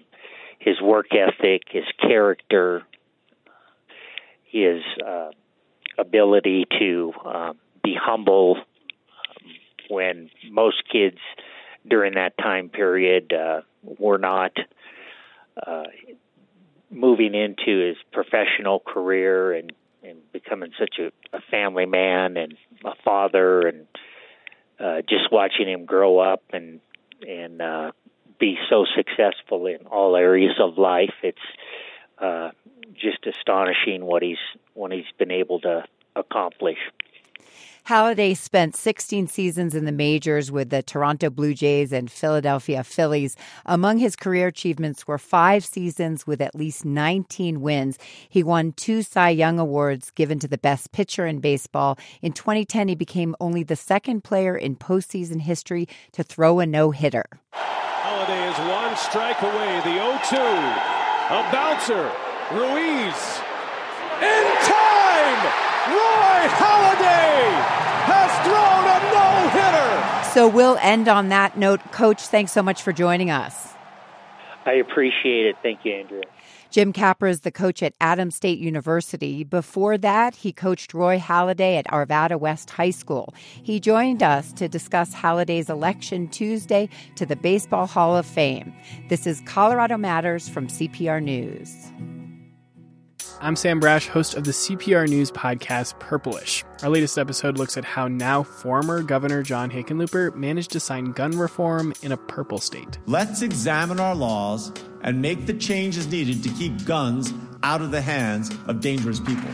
his 0.60 0.82
work 0.82 1.08
ethic, 1.14 1.64
his 1.70 1.86
character, 2.02 2.84
his 4.46 4.82
uh, 5.06 5.32
ability 5.98 6.66
to 6.78 7.14
uh, 7.26 7.54
be 7.84 7.96
humble 8.00 8.58
um, 8.58 9.52
when 9.90 10.30
most 10.50 10.84
kids 10.92 11.18
during 11.88 12.16
that 12.16 12.38
time 12.38 12.70
period 12.70 13.34
uh, 13.34 13.62
were 13.84 14.18
not. 14.18 14.52
Uh, 15.66 15.84
moving 16.92 17.36
into 17.36 17.88
his 17.88 17.98
professional 18.12 18.80
career 18.80 19.54
and 19.54 19.72
and 20.02 20.20
becoming 20.32 20.72
such 20.80 20.98
a, 20.98 21.12
a 21.36 21.42
family 21.52 21.86
man 21.86 22.38
and 22.38 22.56
a 22.86 22.94
father 23.04 23.68
and 23.68 23.86
uh, 24.80 25.02
just 25.08 25.32
watching 25.32 25.68
him 25.68 25.86
grow 25.86 26.20
up 26.20 26.44
and 26.52 26.80
and 27.28 27.62
uh, 27.62 27.92
be 28.40 28.58
so 28.70 28.86
successful 28.96 29.68
in 29.68 29.88
all 29.88 30.16
areas 30.16 30.54
of 30.60 30.78
life. 30.78 31.14
It's 31.22 31.38
uh, 32.18 32.52
just 32.94 33.26
astonishing 33.26 34.06
what 34.06 34.24
he's 34.24 34.38
what 34.74 34.92
he's 34.92 35.12
been 35.18 35.32
able 35.32 35.60
to 35.62 35.84
accomplish. 36.16 36.78
Halladay 37.90 38.38
spent 38.38 38.76
16 38.76 39.26
seasons 39.26 39.74
in 39.74 39.86
the 39.86 39.92
majors 39.92 40.52
with 40.52 40.70
the 40.70 40.84
Toronto 40.84 41.32
Blue 41.32 41.56
Jays 41.56 41.92
and 41.92 42.12
Philadelphia 42.12 42.84
Phillies. 42.84 43.36
Among 43.66 43.98
his 43.98 44.16
career 44.16 44.46
achievements 44.46 45.08
were 45.08 45.18
five 45.18 45.66
seasons 45.66 46.28
with 46.28 46.40
at 46.40 46.54
least 46.54 46.86
19 46.86 47.62
wins. 47.62 47.98
He 48.30 48.44
won 48.44 48.74
two 48.74 49.02
Cy 49.02 49.32
Young 49.32 49.58
Awards 49.58 50.12
given 50.12 50.38
to 50.38 50.48
the 50.48 50.60
best 50.60 50.92
pitcher 50.92 51.26
in 51.26 51.40
baseball. 51.40 51.98
In 52.22 52.32
2010, 52.32 52.90
he 52.90 52.94
became 52.94 53.36
only 53.40 53.64
the 53.64 53.76
second 53.76 54.24
player 54.24 54.56
in 54.56 54.76
postseason 54.76 55.42
history 55.42 55.88
to 56.12 56.22
throw 56.22 56.60
a 56.60 56.68
no 56.68 56.92
hitter. 56.92 57.26
Halladay 57.54 58.52
is 58.52 58.60
one 58.70 58.96
strike 58.98 59.42
away. 59.42 59.78
The 59.78 59.98
0 59.98 60.20
2. 60.30 60.38
A 60.38 61.50
bouncer. 61.52 62.12
Ruiz. 62.52 63.42
In 64.22 64.44
time! 64.62 64.69
Roy 65.90 66.42
Halladay 66.62 67.52
has 68.06 68.32
thrown 68.46 68.84
a 68.86 69.00
no 69.14 69.50
hitter. 69.50 70.30
So 70.34 70.48
we'll 70.48 70.78
end 70.82 71.08
on 71.08 71.30
that 71.30 71.58
note. 71.58 71.82
Coach, 71.92 72.28
thanks 72.28 72.52
so 72.52 72.62
much 72.62 72.82
for 72.84 72.94
joining 72.94 73.32
us. 73.32 73.74
I 74.66 74.74
appreciate 74.74 75.48
it. 75.48 75.56
Thank 75.64 75.84
you, 75.84 75.94
Andrea. 75.94 76.24
Jim 76.70 76.94
Capra 76.94 77.32
is 77.32 77.42
the 77.42 77.52
coach 77.52 77.82
at 77.82 77.96
Adams 78.00 78.36
State 78.36 78.60
University. 78.60 79.44
Before 79.44 79.98
that, 79.98 80.36
he 80.36 80.52
coached 80.52 80.94
Roy 80.94 81.18
Halladay 81.18 81.80
at 81.80 81.88
Arvada 81.88 82.40
West 82.40 82.70
High 82.70 82.92
School. 82.92 83.34
He 83.64 83.80
joined 83.80 84.22
us 84.22 84.54
to 84.54 84.70
discuss 84.70 85.16
Halladay's 85.16 85.72
election 85.72 86.28
Tuesday 86.28 86.88
to 87.16 87.26
the 87.26 87.36
Baseball 87.36 87.88
Hall 87.88 88.16
of 88.16 88.28
Fame. 88.28 88.72
This 89.08 89.26
is 89.26 89.42
Colorado 89.48 89.98
Matters 89.98 90.48
from 90.48 90.68
CPR 90.68 91.24
News. 91.24 91.76
I'm 93.42 93.56
Sam 93.56 93.80
Brasch, 93.80 94.10
host 94.10 94.36
of 94.36 94.44
the 94.44 94.52
CPR 94.52 95.08
News 95.08 95.32
podcast 95.32 95.98
Purplish. 96.00 96.66
Our 96.84 96.90
latest 96.90 97.18
episode 97.18 97.58
looks 97.58 97.78
at 97.78 97.86
how 97.86 98.10
now 98.10 98.44
former 98.44 99.02
Governor 99.02 99.44
John 99.44 99.72
Hickenlooper 99.72 100.36
managed 100.36 100.72
to 100.72 100.82
sign 100.82 101.14
gun 101.14 101.32
reform 101.32 101.94
in 102.02 102.12
a 102.12 102.18
purple 102.18 102.58
state. 102.58 103.00
Let's 103.06 103.42
examine 103.42 103.98
our 104.02 104.14
laws 104.14 104.74
and 105.04 105.22
make 105.22 105.46
the 105.46 105.54
changes 105.54 106.06
needed 106.08 106.44
to 106.44 106.50
keep 106.50 106.84
guns 106.84 107.34
out 107.64 107.82
of 107.82 107.92
the 107.92 108.02
hands 108.02 108.52
of 108.68 108.82
dangerous 108.82 109.22
people. 109.22 109.50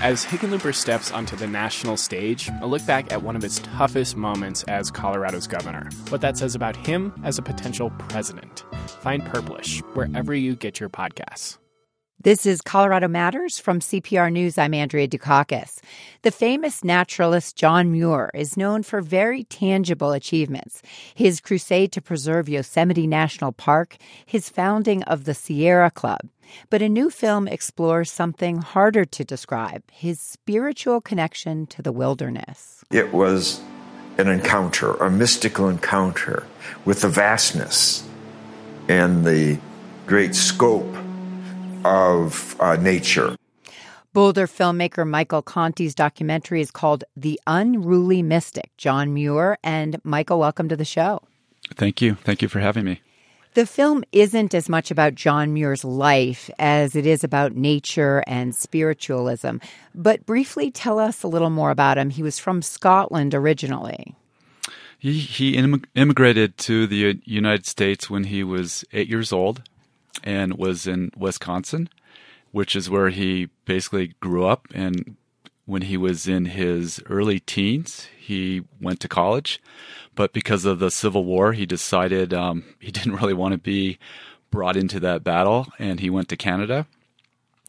As 0.00 0.24
Hickenlooper 0.24 0.74
steps 0.74 1.12
onto 1.12 1.36
the 1.36 1.46
national 1.46 1.96
stage, 1.96 2.50
a 2.60 2.66
look 2.66 2.84
back 2.84 3.12
at 3.12 3.22
one 3.22 3.36
of 3.36 3.42
his 3.42 3.60
toughest 3.60 4.16
moments 4.16 4.64
as 4.64 4.90
Colorado's 4.90 5.46
governor. 5.46 5.88
What 6.08 6.20
that 6.22 6.36
says 6.36 6.56
about 6.56 6.74
him 6.74 7.12
as 7.22 7.38
a 7.38 7.42
potential 7.42 7.90
president. 8.08 8.64
Find 9.02 9.24
Purplish 9.24 9.82
wherever 9.94 10.34
you 10.34 10.56
get 10.56 10.80
your 10.80 10.88
podcasts. 10.88 11.58
This 12.20 12.46
is 12.46 12.60
Colorado 12.60 13.06
Matters 13.06 13.60
from 13.60 13.78
CPR 13.78 14.32
News. 14.32 14.58
I'm 14.58 14.74
Andrea 14.74 15.06
Dukakis. 15.06 15.78
The 16.22 16.32
famous 16.32 16.82
naturalist 16.82 17.54
John 17.54 17.92
Muir 17.92 18.32
is 18.34 18.56
known 18.56 18.82
for 18.82 19.00
very 19.00 19.44
tangible 19.44 20.10
achievements. 20.10 20.82
His 21.14 21.40
crusade 21.40 21.92
to 21.92 22.02
preserve 22.02 22.48
Yosemite 22.48 23.06
National 23.06 23.52
Park, 23.52 23.98
his 24.26 24.48
founding 24.48 25.04
of 25.04 25.26
the 25.26 25.32
Sierra 25.32 25.92
Club. 25.92 26.22
But 26.70 26.82
a 26.82 26.88
new 26.88 27.08
film 27.08 27.46
explores 27.46 28.10
something 28.10 28.62
harder 28.62 29.04
to 29.04 29.24
describe 29.24 29.84
his 29.92 30.20
spiritual 30.20 31.00
connection 31.00 31.66
to 31.68 31.82
the 31.82 31.92
wilderness. 31.92 32.84
It 32.90 33.12
was 33.12 33.60
an 34.18 34.26
encounter, 34.26 34.94
a 34.94 35.08
mystical 35.08 35.68
encounter 35.68 36.48
with 36.84 37.02
the 37.02 37.08
vastness 37.08 38.02
and 38.88 39.24
the 39.24 39.60
great 40.08 40.34
scope 40.34 40.96
of 41.84 42.56
uh, 42.60 42.76
nature. 42.76 43.36
Boulder 44.12 44.46
filmmaker 44.46 45.06
Michael 45.06 45.42
Conti's 45.42 45.94
documentary 45.94 46.60
is 46.60 46.70
called 46.70 47.04
The 47.16 47.38
Unruly 47.46 48.22
Mystic, 48.22 48.70
John 48.76 49.14
Muir. 49.14 49.58
And 49.62 50.00
Michael, 50.02 50.40
welcome 50.40 50.68
to 50.70 50.76
the 50.76 50.84
show. 50.84 51.22
Thank 51.74 52.00
you. 52.00 52.14
Thank 52.14 52.42
you 52.42 52.48
for 52.48 52.58
having 52.58 52.84
me. 52.84 53.00
The 53.54 53.66
film 53.66 54.04
isn't 54.12 54.54
as 54.54 54.68
much 54.68 54.90
about 54.90 55.14
John 55.14 55.52
Muir's 55.52 55.84
life 55.84 56.50
as 56.58 56.96
it 56.96 57.06
is 57.06 57.22
about 57.24 57.54
nature 57.54 58.22
and 58.26 58.54
spiritualism. 58.54 59.58
But 59.94 60.24
briefly 60.26 60.70
tell 60.70 60.98
us 60.98 61.22
a 61.22 61.28
little 61.28 61.50
more 61.50 61.70
about 61.70 61.98
him. 61.98 62.10
He 62.10 62.22
was 62.22 62.38
from 62.38 62.62
Scotland 62.62 63.34
originally. 63.34 64.14
He, 64.98 65.18
he 65.18 65.56
immigrated 65.94 66.56
to 66.58 66.86
the 66.86 67.20
United 67.24 67.66
States 67.66 68.08
when 68.08 68.24
he 68.24 68.42
was 68.42 68.84
eight 68.92 69.08
years 69.08 69.32
old 69.32 69.62
and 70.24 70.54
was 70.54 70.86
in 70.86 71.10
Wisconsin, 71.16 71.88
which 72.52 72.74
is 72.74 72.90
where 72.90 73.10
he 73.10 73.48
basically 73.64 74.14
grew 74.20 74.46
up. 74.46 74.66
And 74.74 75.16
when 75.66 75.82
he 75.82 75.96
was 75.96 76.26
in 76.26 76.46
his 76.46 77.00
early 77.08 77.40
teens, 77.40 78.08
he 78.18 78.62
went 78.80 79.00
to 79.00 79.08
college. 79.08 79.60
But 80.14 80.32
because 80.32 80.64
of 80.64 80.78
the 80.78 80.90
Civil 80.90 81.24
War, 81.24 81.52
he 81.52 81.66
decided 81.66 82.32
um, 82.32 82.64
he 82.80 82.90
didn't 82.90 83.16
really 83.16 83.34
want 83.34 83.52
to 83.52 83.58
be 83.58 83.98
brought 84.50 84.76
into 84.76 84.98
that 85.00 85.22
battle, 85.22 85.66
and 85.78 86.00
he 86.00 86.08
went 86.08 86.28
to 86.28 86.36
Canada. 86.36 86.86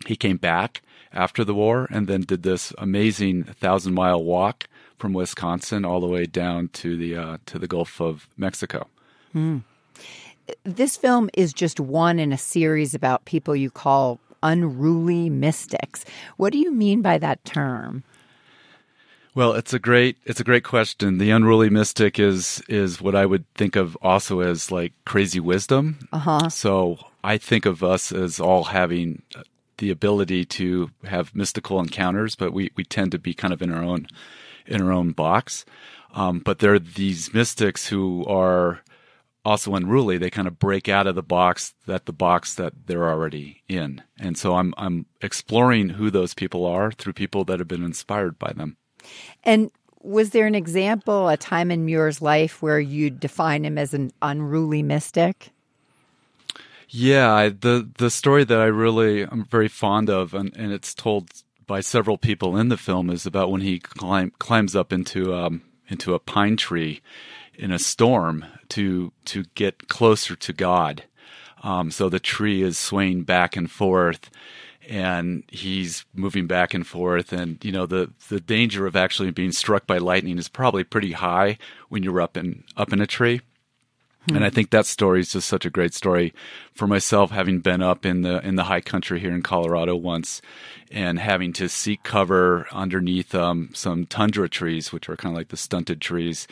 He 0.08 0.16
came 0.16 0.38
back 0.38 0.82
after 1.12 1.44
the 1.44 1.54
war 1.54 1.88
and 1.92 2.08
then 2.08 2.22
did 2.22 2.44
this 2.44 2.72
amazing 2.78 3.44
thousand 3.44 3.94
mile 3.94 4.24
walk 4.24 4.68
from 4.98 5.14
Wisconsin 5.14 5.86
all 5.86 6.00
the 6.00 6.08
way 6.08 6.26
down 6.26 6.70
to 6.70 6.96
the 6.96 7.16
uh, 7.16 7.38
to 7.48 7.60
the 7.60 7.68
Gulf 7.68 8.00
of 8.00 8.28
Mexico. 8.38 8.88
Mm. 9.34 9.64
This 10.64 10.98
film 10.98 11.30
is 11.34 11.54
just 11.54 11.80
one 11.80 12.20
in 12.20 12.32
a 12.32 12.38
series 12.38 12.94
about 12.94 13.26
people 13.26 13.56
you 13.56 13.70
call 13.70 14.20
unruly 14.44 15.30
mystics. 15.30 16.06
What 16.38 16.54
do 16.54 16.60
you 16.60 16.72
mean 16.72 17.02
by 17.02 17.18
that 17.18 17.44
term? 17.46 18.04
Well, 19.36 19.54
it's 19.54 19.74
a 19.74 19.80
great 19.80 20.18
it's 20.26 20.40
a 20.40 20.44
great 20.44 20.64
question. 20.64 21.18
The 21.18 21.32
unruly 21.32 21.70
mystic 21.70 22.20
is 22.20 22.62
is 22.68 23.00
what 23.00 23.16
I 23.16 23.26
would 23.26 23.46
think 23.54 23.76
of 23.76 23.96
also 24.02 24.42
as 24.42 24.72
like 24.72 24.94
crazy 25.06 25.40
wisdom. 25.40 26.08
Uh-huh. 26.12 26.50
So 26.50 26.98
I 27.24 27.38
think 27.38 27.66
of 27.66 27.84
us 27.84 28.12
as 28.12 28.40
all 28.40 28.66
having 28.66 29.22
the 29.78 29.92
ability 29.92 30.46
to 30.46 30.92
have 31.06 31.34
mystical 31.34 31.80
encounters, 31.80 32.36
but 32.36 32.54
we, 32.54 32.72
we 32.76 32.84
tend 32.84 33.12
to 33.12 33.20
be 33.20 33.34
kind 33.34 33.54
of 33.54 33.62
in 33.62 33.72
our 33.72 33.84
own 33.84 34.08
in 34.66 34.82
our 34.82 34.92
own 34.92 35.12
box. 35.12 35.66
Um, 36.14 36.40
but 36.40 36.60
there 36.60 36.74
are 36.74 36.80
these 36.80 37.34
mystics 37.34 37.88
who 37.88 38.26
are 38.26 38.82
also 39.46 39.76
unruly. 39.76 40.18
They 40.18 40.30
kind 40.30 40.48
of 40.48 40.60
break 40.60 40.90
out 40.90 41.08
of 41.08 41.16
the 41.16 41.24
box 41.24 41.74
that 41.86 42.06
the 42.06 42.14
box 42.14 42.56
that 42.56 42.74
they're 42.88 43.10
already 43.10 43.64
in. 43.68 44.04
And 44.20 44.38
so 44.38 44.56
I'm 44.56 44.74
I'm 44.78 45.06
exploring 45.22 45.90
who 45.90 46.10
those 46.10 46.34
people 46.34 46.66
are 46.66 46.92
through 46.92 47.14
people 47.14 47.44
that 47.46 47.60
have 47.60 47.68
been 47.68 47.84
inspired 47.84 48.38
by 48.38 48.54
them. 48.54 48.78
And 49.44 49.72
was 50.02 50.30
there 50.30 50.48
an 50.48 50.56
example, 50.56 51.28
a 51.28 51.38
time 51.38 51.72
in 51.72 51.86
Muir's 51.86 52.22
life 52.22 52.62
where 52.62 52.80
you'd 52.80 53.20
define 53.20 53.66
him 53.66 53.78
as 53.78 53.94
an 53.94 54.12
unruly 54.22 54.82
mystic? 54.82 55.52
Yeah, 56.90 57.32
I, 57.32 57.50
the 57.50 57.90
the 57.98 58.10
story 58.10 58.44
that 58.44 58.60
I 58.60 58.66
really 58.66 59.24
I'm 59.24 59.46
very 59.46 59.68
fond 59.68 60.10
of, 60.10 60.34
and, 60.34 60.56
and 60.56 60.72
it's 60.72 60.94
told 60.94 61.30
by 61.68 61.82
several 61.82 62.18
people 62.18 62.58
in 62.58 62.70
the 62.70 62.78
film, 62.78 63.12
is 63.12 63.28
about 63.28 63.52
when 63.52 63.62
he 63.62 63.80
climb, 63.80 64.32
climbs 64.40 64.76
up 64.76 64.92
into 64.92 65.36
um, 65.36 65.62
into 65.88 66.16
a 66.16 66.20
pine 66.20 66.58
tree 66.58 67.02
in 67.54 67.72
a 67.72 67.78
storm 67.78 68.46
to 68.70 69.12
to 69.26 69.46
get 69.56 69.88
closer 69.88 70.36
to 70.36 70.54
God. 70.54 71.04
Um, 71.62 71.92
so 71.92 72.10
the 72.10 72.20
tree 72.20 72.62
is 72.62 72.78
swaying 72.78 73.24
back 73.24 73.56
and 73.56 73.70
forth, 73.70 74.30
and 74.88 75.44
he's 75.50 76.06
moving 76.14 76.48
back 76.48 76.74
and 76.74 76.86
forth. 76.86 77.34
And 77.34 77.64
you 77.64 77.72
know 77.72 77.86
the 77.86 78.12
the 78.30 78.40
danger 78.40 78.86
of 78.86 78.96
actually 78.96 79.32
being 79.32 79.52
struck 79.52 79.86
by 79.86 79.98
lightning 79.98 80.38
is 80.38 80.48
probably 80.48 80.84
pretty 80.84 81.14
high 81.14 81.58
when 81.90 82.04
you're 82.04 82.22
up 82.22 82.38
in 82.38 82.64
up 82.78 82.94
in 82.94 83.02
a 83.02 83.08
tree. 83.08 83.42
Hmm. 84.28 84.38
And 84.38 84.46
I 84.46 84.50
think 84.50 84.70
that 84.70 84.86
story 84.86 85.22
is 85.22 85.32
just 85.32 85.48
such 85.48 85.66
a 85.66 85.70
great 85.70 85.94
story 85.94 86.34
for 86.74 86.88
myself, 86.88 87.32
having 87.32 87.60
been 87.60 87.82
up 87.82 88.06
in 88.06 88.22
the 88.22 88.46
in 88.46 88.56
the 88.56 88.66
high 88.66 88.82
country 88.82 89.20
here 89.20 89.34
in 89.34 89.42
Colorado 89.42 89.96
once, 89.96 90.42
and 90.92 91.20
having 91.20 91.54
to 91.54 91.70
seek 91.70 92.04
cover 92.04 92.68
underneath 92.72 93.34
um, 93.34 93.70
some 93.74 94.06
tundra 94.06 94.50
trees, 94.50 94.92
which 94.92 95.08
are 95.08 95.16
kind 95.16 95.34
of 95.34 95.38
like 95.38 95.50
the 95.50 95.58
stunted 95.58 96.02
trees, 96.02 96.48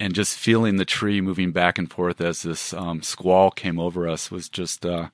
and 0.00 0.14
just 0.14 0.36
feeling 0.36 0.76
the 0.76 0.84
tree 0.84 1.20
moving 1.20 1.52
back 1.52 1.78
and 1.78 1.90
forth 1.90 2.20
as 2.20 2.42
this 2.42 2.72
um, 2.72 3.02
squall 3.02 3.50
came 3.50 3.78
over 3.78 4.08
us 4.08 4.30
was 4.30 4.48
just 4.48 4.84
uh, 4.84 5.08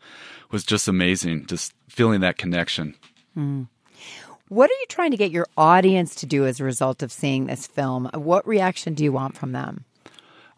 was 0.50 0.64
just 0.64 0.88
amazing. 0.88 1.46
Just 1.46 1.72
feeling 1.88 2.20
that 2.20 2.38
connection. 2.38 2.94
Hmm. 3.34 3.64
What 4.48 4.68
are 4.68 4.80
you 4.80 4.86
trying 4.88 5.12
to 5.12 5.16
get 5.16 5.30
your 5.30 5.46
audience 5.56 6.16
to 6.16 6.26
do 6.26 6.44
as 6.44 6.58
a 6.58 6.64
result 6.64 7.04
of 7.04 7.12
seeing 7.12 7.46
this 7.46 7.68
film? 7.68 8.10
What 8.14 8.46
reaction 8.48 8.94
do 8.94 9.04
you 9.04 9.12
want 9.12 9.36
from 9.36 9.52
them? 9.52 9.84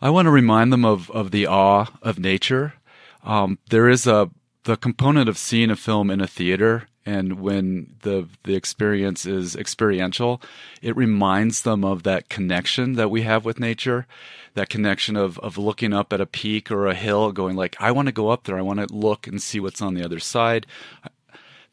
I 0.00 0.08
want 0.08 0.26
to 0.26 0.30
remind 0.30 0.72
them 0.72 0.84
of, 0.84 1.10
of 1.10 1.30
the 1.30 1.46
awe 1.46 1.86
of 2.00 2.18
nature. 2.18 2.74
Um, 3.22 3.58
there 3.68 3.88
is 3.88 4.06
a 4.06 4.30
the 4.64 4.76
component 4.76 5.28
of 5.28 5.36
seeing 5.36 5.70
a 5.70 5.76
film 5.76 6.10
in 6.10 6.20
a 6.20 6.26
theater, 6.26 6.88
and 7.04 7.40
when 7.40 7.94
the 8.02 8.28
the 8.44 8.54
experience 8.54 9.26
is 9.26 9.56
experiential, 9.56 10.40
it 10.80 10.96
reminds 10.96 11.62
them 11.62 11.84
of 11.84 12.02
that 12.04 12.28
connection 12.28 12.94
that 12.94 13.10
we 13.10 13.22
have 13.22 13.44
with 13.44 13.58
nature, 13.58 14.06
that 14.54 14.68
connection 14.68 15.16
of 15.16 15.38
of 15.40 15.58
looking 15.58 15.92
up 15.92 16.12
at 16.12 16.20
a 16.20 16.26
peak 16.26 16.70
or 16.70 16.86
a 16.86 16.94
hill, 16.94 17.32
going 17.32 17.56
like, 17.56 17.76
I 17.80 17.92
want 17.92 18.06
to 18.06 18.12
go 18.12 18.28
up 18.30 18.44
there, 18.44 18.58
I 18.58 18.62
want 18.62 18.80
to 18.80 18.94
look 18.94 19.26
and 19.26 19.42
see 19.42 19.60
what's 19.60 19.82
on 19.82 19.94
the 19.94 20.04
other 20.04 20.20
side. 20.20 20.66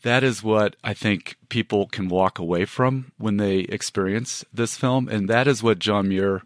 That 0.01 0.23
is 0.23 0.41
what 0.41 0.77
I 0.83 0.93
think 0.93 1.35
people 1.49 1.87
can 1.87 2.07
walk 2.07 2.39
away 2.39 2.63
from 2.65 3.11
when 3.17 3.37
they 3.37 3.59
experience 3.59 4.45
this 4.53 4.77
film, 4.77 5.09
and 5.09 5.27
that 5.29 5.47
is 5.47 5.61
what 5.61 5.79
John 5.79 6.07
Muir 6.07 6.41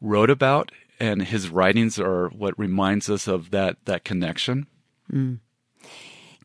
wrote 0.00 0.30
about 0.30 0.72
and 1.00 1.22
his 1.22 1.48
writings 1.48 1.98
are 1.98 2.28
what 2.28 2.58
reminds 2.58 3.10
us 3.10 3.26
of 3.26 3.50
that 3.50 3.76
that 3.84 4.04
connection. 4.04 4.66
Mm. 5.12 5.38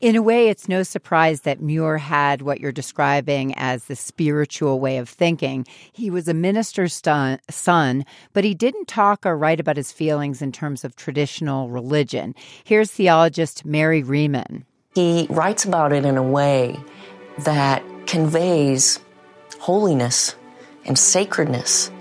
In 0.02 0.16
a 0.16 0.22
way, 0.22 0.48
it's 0.48 0.70
no 0.70 0.82
surprise 0.82 1.42
that 1.42 1.60
Muir 1.60 1.98
had 1.98 2.42
what 2.42 2.62
you're 2.62 2.72
describing 2.72 3.54
as 3.56 3.84
the 3.84 3.98
spiritual 3.98 4.80
way 4.80 4.98
of 4.98 5.10
thinking. 5.10 5.68
He 5.92 6.10
was 6.10 6.30
a 6.30 6.34
minister's 6.34 7.02
son, 7.50 8.06
but 8.32 8.46
he 8.46 8.54
didn't 8.54 8.88
talk 8.88 9.26
or 9.26 9.38
write 9.38 9.60
about 9.60 9.76
his 9.76 9.92
feelings 9.92 10.42
in 10.42 10.54
terms 10.54 10.86
of 10.86 10.96
traditional 10.96 11.70
religion. 11.70 12.34
Here's 12.64 12.90
theologist 12.90 13.66
Mary 13.66 14.02
Riemann. 14.02 14.64
He 14.96 15.28
writes 15.30 15.66
about 15.66 15.92
it 15.92 16.06
in 16.06 16.16
a 16.16 16.24
way 16.24 16.80
that 17.40 17.84
conveys 18.08 19.02
holiness 19.60 20.34
and 20.86 20.98
sacredness. 20.98 21.92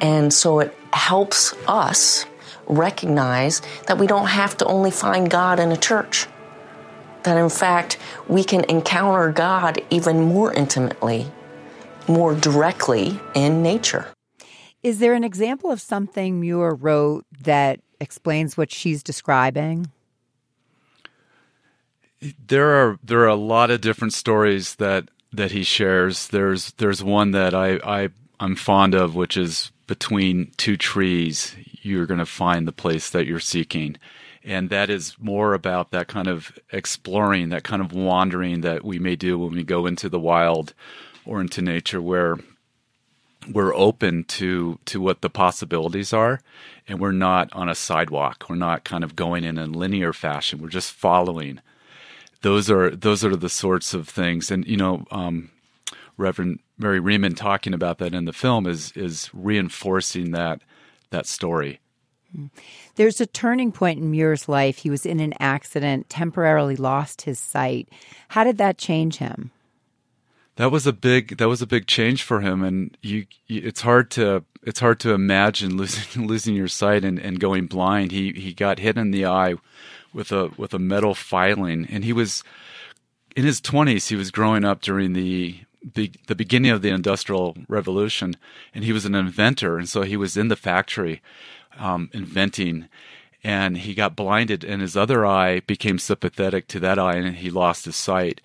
And 0.00 0.34
so 0.34 0.58
it 0.58 0.76
helps 0.92 1.54
us 1.68 2.26
recognize 2.66 3.62
that 3.86 3.98
we 3.98 4.08
don't 4.08 4.26
have 4.26 4.56
to 4.56 4.66
only 4.66 4.90
find 4.90 5.30
God 5.30 5.60
in 5.60 5.70
a 5.70 5.76
church. 5.76 6.26
That 7.26 7.36
in 7.36 7.50
fact, 7.50 7.98
we 8.28 8.44
can 8.44 8.64
encounter 8.68 9.32
God 9.32 9.82
even 9.90 10.22
more 10.22 10.52
intimately, 10.54 11.26
more 12.06 12.36
directly 12.36 13.18
in 13.34 13.64
nature. 13.64 14.06
Is 14.84 15.00
there 15.00 15.12
an 15.12 15.24
example 15.24 15.72
of 15.72 15.80
something 15.80 16.40
Muir 16.40 16.72
wrote 16.72 17.26
that 17.42 17.80
explains 18.00 18.56
what 18.56 18.70
she's 18.70 19.02
describing? 19.02 19.90
There 22.46 22.70
are 22.70 22.98
there 23.02 23.18
are 23.22 23.26
a 23.26 23.34
lot 23.34 23.72
of 23.72 23.80
different 23.80 24.12
stories 24.12 24.76
that 24.76 25.08
that 25.32 25.50
he 25.50 25.64
shares. 25.64 26.28
There's 26.28 26.70
there's 26.74 27.02
one 27.02 27.32
that 27.32 27.54
I, 27.54 27.80
I 27.84 28.08
I'm 28.38 28.54
fond 28.54 28.94
of, 28.94 29.16
which 29.16 29.36
is 29.36 29.72
between 29.88 30.52
two 30.56 30.76
trees, 30.76 31.56
you're 31.82 32.06
going 32.06 32.18
to 32.18 32.26
find 32.26 32.68
the 32.68 32.72
place 32.72 33.10
that 33.10 33.26
you're 33.26 33.40
seeking. 33.40 33.96
And 34.46 34.70
that 34.70 34.90
is 34.90 35.16
more 35.18 35.54
about 35.54 35.90
that 35.90 36.06
kind 36.06 36.28
of 36.28 36.56
exploring, 36.70 37.48
that 37.48 37.64
kind 37.64 37.82
of 37.82 37.92
wandering 37.92 38.60
that 38.60 38.84
we 38.84 39.00
may 39.00 39.16
do 39.16 39.36
when 39.36 39.52
we 39.52 39.64
go 39.64 39.86
into 39.86 40.08
the 40.08 40.20
wild 40.20 40.72
or 41.24 41.40
into 41.40 41.60
nature 41.60 42.00
where 42.00 42.38
we're 43.52 43.74
open 43.74 44.22
to 44.24 44.78
to 44.84 45.00
what 45.00 45.20
the 45.20 45.28
possibilities 45.28 46.12
are. 46.12 46.40
And 46.86 47.00
we're 47.00 47.10
not 47.10 47.52
on 47.52 47.68
a 47.68 47.74
sidewalk. 47.74 48.46
We're 48.48 48.54
not 48.54 48.84
kind 48.84 49.02
of 49.02 49.16
going 49.16 49.42
in 49.42 49.58
a 49.58 49.66
linear 49.66 50.12
fashion. 50.12 50.62
We're 50.62 50.68
just 50.68 50.92
following. 50.92 51.60
Those 52.42 52.70
are 52.70 52.90
those 52.90 53.24
are 53.24 53.34
the 53.34 53.48
sorts 53.48 53.94
of 53.94 54.08
things. 54.08 54.52
And 54.52 54.64
you 54.64 54.76
know 54.76 55.06
um, 55.10 55.50
Reverend 56.16 56.60
Mary 56.78 57.00
Reman 57.00 57.36
talking 57.36 57.74
about 57.74 57.98
that 57.98 58.14
in 58.14 58.26
the 58.26 58.32
film 58.32 58.68
is 58.68 58.92
is 58.92 59.28
reinforcing 59.34 60.30
that 60.30 60.60
that 61.10 61.26
story. 61.26 61.80
There's 62.96 63.20
a 63.20 63.26
turning 63.26 63.72
point 63.72 64.00
in 64.00 64.10
Muir's 64.10 64.48
life. 64.48 64.78
He 64.78 64.90
was 64.90 65.06
in 65.06 65.20
an 65.20 65.34
accident, 65.40 66.08
temporarily 66.08 66.76
lost 66.76 67.22
his 67.22 67.38
sight. 67.38 67.88
How 68.28 68.44
did 68.44 68.58
that 68.58 68.78
change 68.78 69.16
him? 69.16 69.50
That 70.56 70.70
was 70.70 70.86
a 70.86 70.92
big 70.92 71.36
that 71.36 71.48
was 71.48 71.60
a 71.60 71.66
big 71.66 71.86
change 71.86 72.22
for 72.22 72.40
him, 72.40 72.62
and 72.62 72.96
you, 73.02 73.26
it's 73.46 73.82
hard 73.82 74.10
to 74.12 74.42
it's 74.62 74.80
hard 74.80 74.98
to 75.00 75.12
imagine 75.12 75.76
losing 75.76 76.26
losing 76.26 76.54
your 76.54 76.68
sight 76.68 77.04
and, 77.04 77.18
and 77.18 77.38
going 77.38 77.66
blind. 77.66 78.10
He 78.10 78.32
he 78.32 78.54
got 78.54 78.78
hit 78.78 78.96
in 78.96 79.10
the 79.10 79.26
eye 79.26 79.54
with 80.14 80.32
a 80.32 80.50
with 80.56 80.72
a 80.72 80.78
metal 80.78 81.14
filing, 81.14 81.86
and 81.90 82.04
he 82.04 82.12
was 82.14 82.42
in 83.36 83.44
his 83.44 83.60
twenties. 83.60 84.08
He 84.08 84.16
was 84.16 84.30
growing 84.30 84.64
up 84.64 84.80
during 84.80 85.12
the 85.12 85.60
be, 85.94 86.12
the 86.26 86.34
beginning 86.34 86.70
of 86.70 86.80
the 86.80 86.88
Industrial 86.88 87.54
Revolution, 87.68 88.34
and 88.74 88.82
he 88.82 88.94
was 88.94 89.04
an 89.04 89.14
inventor, 89.14 89.76
and 89.76 89.88
so 89.88 90.02
he 90.02 90.16
was 90.16 90.38
in 90.38 90.48
the 90.48 90.56
factory 90.56 91.20
um, 91.78 92.10
inventing. 92.12 92.88
And 93.44 93.78
he 93.78 93.94
got 93.94 94.16
blinded, 94.16 94.64
and 94.64 94.82
his 94.82 94.96
other 94.96 95.24
eye 95.24 95.60
became 95.60 95.98
sympathetic 95.98 96.66
to 96.68 96.80
that 96.80 96.98
eye, 96.98 97.16
and 97.16 97.36
he 97.36 97.50
lost 97.50 97.84
his 97.84 97.96
sight. 97.96 98.40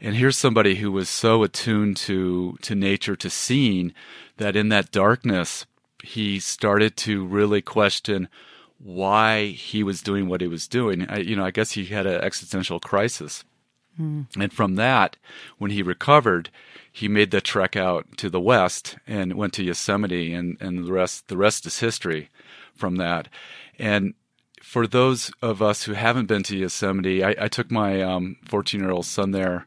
And 0.00 0.16
here's 0.16 0.36
somebody 0.36 0.74
who 0.74 0.92
was 0.92 1.08
so 1.08 1.42
attuned 1.42 1.96
to 1.98 2.58
to 2.62 2.74
nature, 2.74 3.16
to 3.16 3.30
seeing, 3.30 3.94
that 4.36 4.56
in 4.56 4.68
that 4.68 4.90
darkness, 4.90 5.64
he 6.02 6.40
started 6.40 6.96
to 6.98 7.24
really 7.24 7.62
question 7.62 8.28
why 8.78 9.46
he 9.46 9.84
was 9.84 10.02
doing 10.02 10.28
what 10.28 10.40
he 10.40 10.48
was 10.48 10.66
doing. 10.66 11.06
I, 11.08 11.18
you 11.18 11.36
know, 11.36 11.44
I 11.44 11.52
guess 11.52 11.72
he 11.72 11.86
had 11.86 12.06
an 12.06 12.20
existential 12.20 12.80
crisis. 12.80 13.44
Mm. 13.98 14.26
And 14.36 14.52
from 14.52 14.74
that, 14.74 15.16
when 15.58 15.70
he 15.70 15.82
recovered, 15.82 16.50
he 16.90 17.08
made 17.08 17.30
the 17.30 17.40
trek 17.40 17.76
out 17.76 18.06
to 18.16 18.28
the 18.28 18.40
west 18.40 18.96
and 19.06 19.34
went 19.34 19.52
to 19.54 19.62
Yosemite, 19.62 20.34
and, 20.34 20.56
and 20.60 20.84
the 20.84 20.92
rest 20.92 21.28
the 21.28 21.36
rest 21.36 21.64
is 21.64 21.78
history 21.78 22.28
from 22.74 22.96
that. 22.96 23.28
And 23.78 24.14
for 24.62 24.86
those 24.86 25.30
of 25.42 25.60
us 25.60 25.84
who 25.84 25.92
haven't 25.92 26.26
been 26.26 26.42
to 26.44 26.56
Yosemite, 26.56 27.22
I, 27.22 27.34
I 27.38 27.48
took 27.48 27.70
my 27.70 28.00
14 28.46 28.80
um, 28.80 28.84
year 28.84 28.92
old 28.92 29.06
son 29.06 29.32
there 29.32 29.66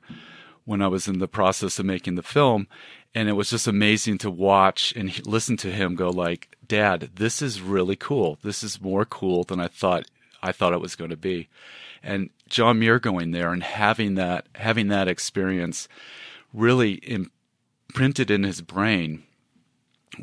when 0.64 0.82
I 0.82 0.88
was 0.88 1.08
in 1.08 1.20
the 1.20 1.28
process 1.28 1.78
of 1.78 1.86
making 1.86 2.16
the 2.16 2.24
film, 2.24 2.68
and 3.14 3.30
it 3.30 3.34
was 3.34 3.52
just 3.52 3.68
amazing 3.68 4.18
to 4.20 4.32
watch 4.32 4.94
and 4.96 5.26
listen 5.28 5.58
to 5.58 5.72
him 5.72 5.96
go 5.96 6.10
like, 6.10 6.58
"Dad, 6.68 7.12
this 7.16 7.42
is 7.42 7.62
really 7.62 7.96
cool. 7.96 8.40
This 8.44 8.64
is 8.64 8.82
more 8.82 9.06
cool 9.06 9.44
than 9.44 9.60
I 9.60 9.68
thought 9.68 10.06
I 10.42 10.52
thought 10.52 10.74
it 10.74 10.82
was 10.82 10.96
going 10.96 11.10
to 11.10 11.18
be. 11.18 11.50
And 12.04 12.30
John 12.50 12.80
Muir 12.80 13.00
going 13.00 13.32
there 13.32 13.52
and 13.52 13.64
having 13.64 14.16
that 14.16 14.48
having 14.56 14.90
that 14.90 15.08
experience 15.08 15.88
really 16.54 16.94
imprinted 17.04 18.30
in 18.30 18.44
his 18.44 18.62
brain 18.62 19.24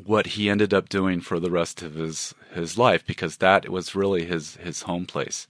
what 0.05 0.27
he 0.29 0.49
ended 0.49 0.73
up 0.73 0.88
doing 0.88 1.21
for 1.21 1.38
the 1.38 1.51
rest 1.51 1.83
of 1.83 1.95
his 1.95 2.35
his 2.53 2.79
life 2.79 3.05
because 3.07 3.38
that 3.38 3.68
was 3.68 3.95
really 3.95 4.25
his 4.25 4.57
his 4.57 4.83
home 4.83 5.07
place. 5.07 5.47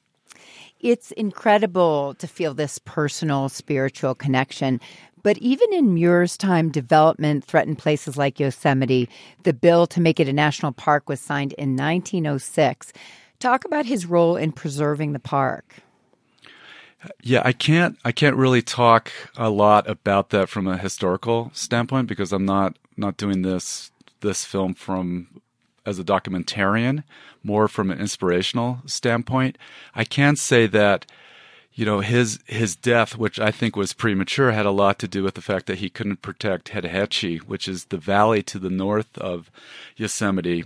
It's 0.80 1.12
incredible 1.12 2.14
to 2.14 2.26
feel 2.26 2.54
this 2.54 2.78
personal 2.78 3.48
spiritual 3.48 4.14
connection. 4.16 4.80
But 5.22 5.38
even 5.38 5.72
in 5.72 5.94
Muir's 5.94 6.36
time, 6.36 6.70
development 6.70 7.44
threatened 7.44 7.78
places 7.78 8.16
like 8.16 8.40
Yosemite. 8.40 9.08
The 9.44 9.52
bill 9.52 9.86
to 9.86 10.00
make 10.00 10.18
it 10.18 10.28
a 10.28 10.32
national 10.32 10.72
park 10.72 11.08
was 11.08 11.20
signed 11.20 11.52
in 11.52 11.76
1906. 11.76 12.92
Talk 13.38 13.64
about 13.64 13.86
his 13.86 14.06
role 14.06 14.36
in 14.36 14.50
preserving 14.50 15.12
the 15.12 15.20
park. 15.20 15.76
Yeah, 17.22 17.42
I 17.44 17.52
can't 17.52 17.96
I 18.04 18.12
can't 18.12 18.36
really 18.36 18.62
talk 18.62 19.12
a 19.36 19.50
lot 19.50 19.88
about 19.88 20.30
that 20.30 20.48
from 20.48 20.66
a 20.66 20.78
historical 20.78 21.50
standpoint 21.54 22.08
because 22.08 22.32
I'm 22.32 22.44
not 22.44 22.76
not 22.96 23.16
doing 23.16 23.42
this 23.42 23.91
this 24.22 24.44
film 24.44 24.74
from 24.74 25.28
as 25.84 25.98
a 25.98 26.04
documentarian, 26.04 27.02
more 27.42 27.68
from 27.68 27.90
an 27.90 28.00
inspirational 28.00 28.78
standpoint. 28.86 29.58
I 29.94 30.04
can 30.04 30.36
say 30.36 30.66
that 30.68 31.06
you 31.74 31.84
know 31.84 32.00
his 32.00 32.38
his 32.46 32.76
death, 32.76 33.16
which 33.16 33.38
I 33.38 33.50
think 33.50 33.76
was 33.76 33.92
premature, 33.92 34.52
had 34.52 34.66
a 34.66 34.70
lot 34.70 34.98
to 35.00 35.08
do 35.08 35.22
with 35.22 35.34
the 35.34 35.42
fact 35.42 35.66
that 35.66 35.78
he 35.78 35.90
couldn't 35.90 36.22
protect 36.22 36.70
Hetch 36.70 36.84
Hetchy, 36.84 37.38
which 37.38 37.66
is 37.68 37.86
the 37.86 37.98
valley 37.98 38.42
to 38.44 38.58
the 38.58 38.70
north 38.70 39.16
of 39.18 39.50
Yosemite, 39.96 40.64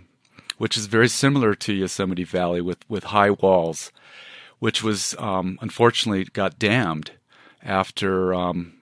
which 0.58 0.76
is 0.76 0.86
very 0.86 1.08
similar 1.08 1.54
to 1.54 1.72
Yosemite 1.72 2.24
Valley 2.24 2.60
with 2.60 2.78
with 2.88 3.04
high 3.04 3.30
walls, 3.30 3.92
which 4.58 4.82
was 4.82 5.14
um, 5.18 5.58
unfortunately 5.60 6.24
got 6.24 6.58
dammed 6.58 7.12
after 7.62 8.34
um, 8.34 8.75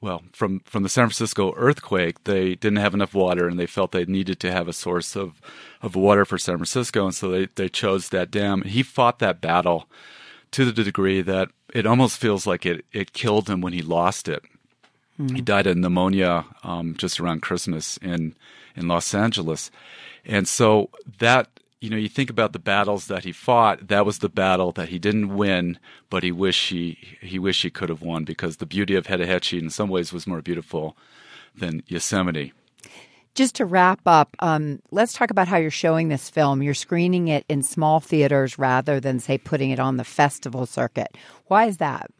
well, 0.00 0.22
from 0.32 0.60
from 0.60 0.82
the 0.82 0.88
San 0.88 1.06
Francisco 1.06 1.52
earthquake, 1.56 2.24
they 2.24 2.54
didn't 2.54 2.78
have 2.78 2.94
enough 2.94 3.14
water, 3.14 3.46
and 3.46 3.58
they 3.58 3.66
felt 3.66 3.92
they 3.92 4.06
needed 4.06 4.40
to 4.40 4.52
have 4.52 4.66
a 4.66 4.72
source 4.72 5.14
of 5.14 5.40
of 5.82 5.94
water 5.94 6.24
for 6.24 6.38
San 6.38 6.56
Francisco, 6.56 7.04
and 7.04 7.14
so 7.14 7.28
they 7.30 7.46
they 7.54 7.68
chose 7.68 8.08
that 8.08 8.30
dam. 8.30 8.62
He 8.62 8.82
fought 8.82 9.18
that 9.18 9.40
battle 9.40 9.88
to 10.52 10.70
the 10.70 10.84
degree 10.84 11.20
that 11.22 11.50
it 11.74 11.86
almost 11.86 12.18
feels 12.18 12.46
like 12.46 12.64
it 12.64 12.84
it 12.92 13.12
killed 13.12 13.50
him 13.50 13.60
when 13.60 13.74
he 13.74 13.82
lost 13.82 14.26
it. 14.26 14.42
Mm-hmm. 15.18 15.34
He 15.34 15.42
died 15.42 15.66
of 15.66 15.76
pneumonia 15.76 16.46
um, 16.64 16.94
just 16.96 17.20
around 17.20 17.42
Christmas 17.42 17.98
in 17.98 18.34
in 18.74 18.88
Los 18.88 19.14
Angeles, 19.14 19.70
and 20.24 20.48
so 20.48 20.88
that 21.18 21.59
you 21.80 21.88
know, 21.88 21.96
you 21.96 22.08
think 22.08 22.28
about 22.28 22.52
the 22.52 22.58
battles 22.58 23.06
that 23.06 23.24
he 23.24 23.32
fought. 23.32 23.88
That 23.88 24.04
was 24.04 24.18
the 24.18 24.28
battle 24.28 24.70
that 24.72 24.90
he 24.90 24.98
didn't 24.98 25.34
win, 25.34 25.78
but 26.10 26.22
he 26.22 26.30
wish 26.30 26.68
he 26.68 26.98
he 27.20 27.38
wish 27.38 27.62
he 27.62 27.70
could 27.70 27.88
have 27.88 28.02
won 28.02 28.24
because 28.24 28.58
the 28.58 28.66
beauty 28.66 28.94
of 28.94 29.06
Hetch 29.06 29.20
Hetchy 29.20 29.58
in 29.58 29.70
some 29.70 29.88
ways 29.88 30.12
was 30.12 30.26
more 30.26 30.42
beautiful 30.42 30.96
than 31.54 31.82
Yosemite. 31.86 32.52
Just 33.34 33.54
to 33.56 33.64
wrap 33.64 34.00
up, 34.06 34.36
um, 34.40 34.82
let's 34.90 35.12
talk 35.12 35.30
about 35.30 35.48
how 35.48 35.56
you're 35.56 35.70
showing 35.70 36.08
this 36.08 36.28
film. 36.28 36.62
You're 36.62 36.74
screening 36.74 37.28
it 37.28 37.44
in 37.48 37.62
small 37.62 38.00
theaters 38.00 38.58
rather 38.58 38.98
than, 38.98 39.20
say, 39.20 39.38
putting 39.38 39.70
it 39.70 39.78
on 39.78 39.96
the 39.96 40.04
festival 40.04 40.66
circuit. 40.66 41.16
Why 41.46 41.66
is 41.66 41.76
that? 41.78 42.10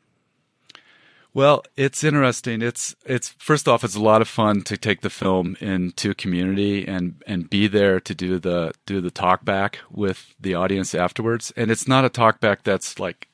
Well, 1.33 1.63
it's 1.77 2.03
interesting. 2.03 2.61
It's 2.61 2.97
it's 3.07 3.29
first 3.39 3.69
off, 3.69 3.85
it's 3.85 3.95
a 3.95 4.03
lot 4.03 4.21
of 4.21 4.29
fun 4.29 4.63
to 4.63 4.77
take 4.77 5.01
the 5.01 5.11
film 5.11 5.57
into 5.61 6.13
community 6.15 6.87
and 6.87 7.23
and 7.27 7.49
be 7.49 7.69
there 7.69 8.01
to 8.01 8.15
do 8.15 8.41
the 8.41 8.73
do 8.85 9.01
the 9.01 9.13
talk 9.13 9.45
back 9.45 9.79
with 9.91 10.35
the 10.41 10.55
audience 10.55 10.95
afterwards. 10.95 11.53
And 11.57 11.71
it's 11.71 11.87
not 11.87 12.05
a 12.05 12.09
talk 12.09 12.41
back 12.41 12.65
that's 12.65 12.99
like 12.99 13.29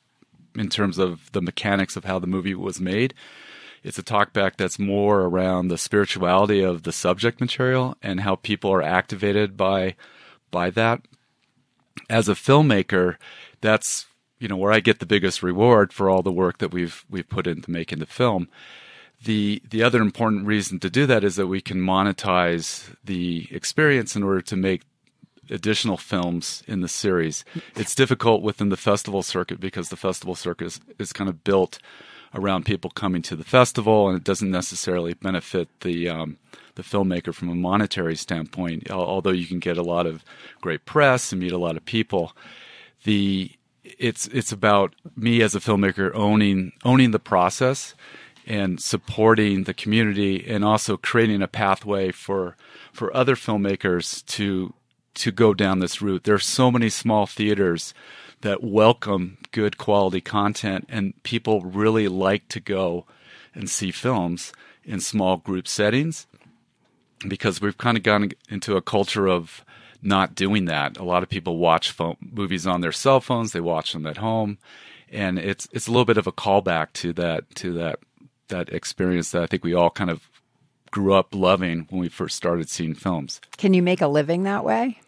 in 0.55 0.69
terms 0.69 0.99
of 0.99 1.33
the 1.33 1.41
mechanics 1.41 1.97
of 1.97 2.05
how 2.05 2.19
the 2.19 2.27
movie 2.27 2.55
was 2.55 2.81
made. 2.81 3.15
It's 3.83 3.99
a 3.99 4.03
talk 4.03 4.33
back 4.33 4.57
that's 4.57 4.79
more 4.79 5.23
around 5.23 5.69
the 5.69 5.79
spirituality 5.79 6.61
of 6.63 6.83
the 6.83 6.93
subject 6.93 7.41
material 7.41 7.97
and 8.03 8.21
how 8.21 8.37
people 8.37 8.71
are 8.73 8.83
activated 8.83 9.57
by 9.57 9.95
by 10.51 10.69
that. 10.71 11.01
As 12.11 12.29
a 12.29 12.35
filmmaker, 12.35 13.17
that's 13.63 14.07
you 14.39 14.49
know 14.49 14.57
where 14.57 14.73
I 14.73 14.81
get 14.81 14.99
the 14.99 15.07
biggest 15.07 15.43
reward 15.43 15.93
for 15.93 16.11
all 16.11 16.23
the 16.23 16.33
work 16.33 16.59
that 16.59 16.73
we've 16.73 17.05
we've 17.09 17.29
put 17.29 17.47
into 17.47 17.71
making 17.71 17.99
the 17.99 18.07
film. 18.07 18.49
The 19.25 19.63
the 19.69 19.83
other 19.83 20.01
important 20.01 20.47
reason 20.47 20.79
to 20.81 20.91
do 20.91 21.07
that 21.07 21.25
is 21.25 21.37
that 21.37 21.47
we 21.47 21.61
can 21.61 21.79
monetize 21.79 22.95
the 23.05 23.49
experience 23.51 24.15
in 24.15 24.23
order 24.23 24.43
to 24.43 24.57
make 24.57 24.83
additional 25.51 25.97
films 25.97 26.63
in 26.67 26.81
the 26.81 26.89
series. 26.89 27.45
It's 27.77 27.95
difficult 27.95 28.43
within 28.43 28.69
the 28.69 28.77
festival 28.77 29.23
circuit 29.23 29.61
because 29.61 29.89
the 29.89 29.97
festival 29.97 30.35
circuit 30.35 30.67
is, 30.67 30.81
is 30.99 31.13
kind 31.13 31.31
of 31.31 31.45
built 31.45 31.79
around 32.35 32.67
people 32.67 32.91
coming 32.91 33.23
to 33.23 33.37
the 33.37 33.45
festival, 33.45 34.09
and 34.09 34.17
it 34.17 34.25
doesn't 34.25 34.51
necessarily 34.51 35.15
benefit 35.15 35.69
the 35.81 36.09
um, 36.09 36.37
the 36.75 36.83
filmmaker 36.83 37.33
from 37.33 37.49
a 37.49 37.55
monetary 37.55 38.17
standpoint. 38.17 38.91
Although 38.91 39.31
you 39.31 39.47
can 39.47 39.61
get 39.61 39.79
a 39.79 39.83
lot 39.83 40.07
of 40.07 40.23
great 40.61 40.85
press 40.85 41.33
and 41.33 41.41
meet 41.41 41.53
a 41.53 41.59
lot 41.59 41.77
of 41.77 41.85
people, 41.85 42.37
the 43.05 43.53
it's 43.99 44.27
it's 44.29 44.53
about 44.53 44.95
me 45.17 45.43
as 45.43 45.55
a 45.55 45.61
filmmaker 45.61 46.15
owning 46.15 46.73
owning 46.85 47.11
the 47.11 47.19
process 47.19 47.95
and 48.47 48.81
supporting 48.81 49.65
the 49.65 49.75
community 49.75 50.47
and 50.47 50.65
also 50.65 50.97
creating 50.97 51.43
a 51.43 51.49
pathway 51.49 52.13
for 52.13 52.57
for 52.93 53.15
other 53.17 53.35
filmmakers 53.35 54.25
to 54.27 54.73
to 55.15 55.33
go 55.33 55.55
down 55.55 55.79
this 55.79 56.03
route. 56.03 56.25
There 56.25 56.35
are 56.35 56.39
so 56.39 56.71
many 56.71 56.91
small 56.91 57.27
theaters 57.27 57.95
that 58.43 58.63
welcome 58.63 59.39
good 59.51 59.79
quality 59.79 60.21
content 60.21 60.87
and 60.89 61.21
people 61.23 61.63
really 61.63 62.07
like 62.07 62.49
to 62.49 62.61
go 62.61 63.07
and 63.55 63.69
see 63.69 63.91
films 63.91 64.53
in 64.85 65.01
small 65.01 65.39
group 65.39 65.67
settings 65.67 66.27
because 67.27 67.61
we've 67.61 67.79
kind 67.79 67.97
of 67.97 68.03
gone 68.03 68.31
into 68.51 68.77
a 68.77 68.83
culture 68.83 69.27
of 69.27 69.65
not 70.03 70.35
doing 70.35 70.67
that. 70.67 70.97
A 70.99 71.05
lot 71.05 71.23
of 71.23 71.29
people 71.29 71.59
watch 71.59 71.91
phone, 71.91 72.17
movies 72.21 72.67
on 72.67 72.81
their 72.81 72.93
cell 72.93 73.21
phones. 73.21 73.53
They 73.53 73.61
watch 73.61 73.93
them 73.93 74.07
at 74.07 74.19
home, 74.19 74.59
and 75.11 75.39
it's 75.39 75.69
it's 75.73 75.87
a 75.87 75.91
little 75.91 76.05
bit 76.05 76.19
of 76.19 76.27
a 76.27 76.33
callback 76.33 76.93
to 76.95 77.13
that 77.15 77.55
to 77.57 77.73
that 77.75 77.99
that 78.49 78.69
experience 78.71 79.31
that 79.33 79.43
I 79.43 79.47
think 79.47 79.65
we 79.65 79.75
all 79.75 79.91
kind 79.91 80.11
of 80.11 80.29
grew 80.91 81.13
up 81.13 81.35
loving 81.35 81.87
when 81.91 82.01
we 82.01 82.09
first 82.09 82.37
started 82.37 82.71
seeing 82.71 82.95
films. 82.95 83.41
Can 83.57 83.75
you 83.75 83.83
make 83.83 84.01
a 84.01 84.07
living 84.07 84.45
that 84.45 84.65
way? 84.65 85.01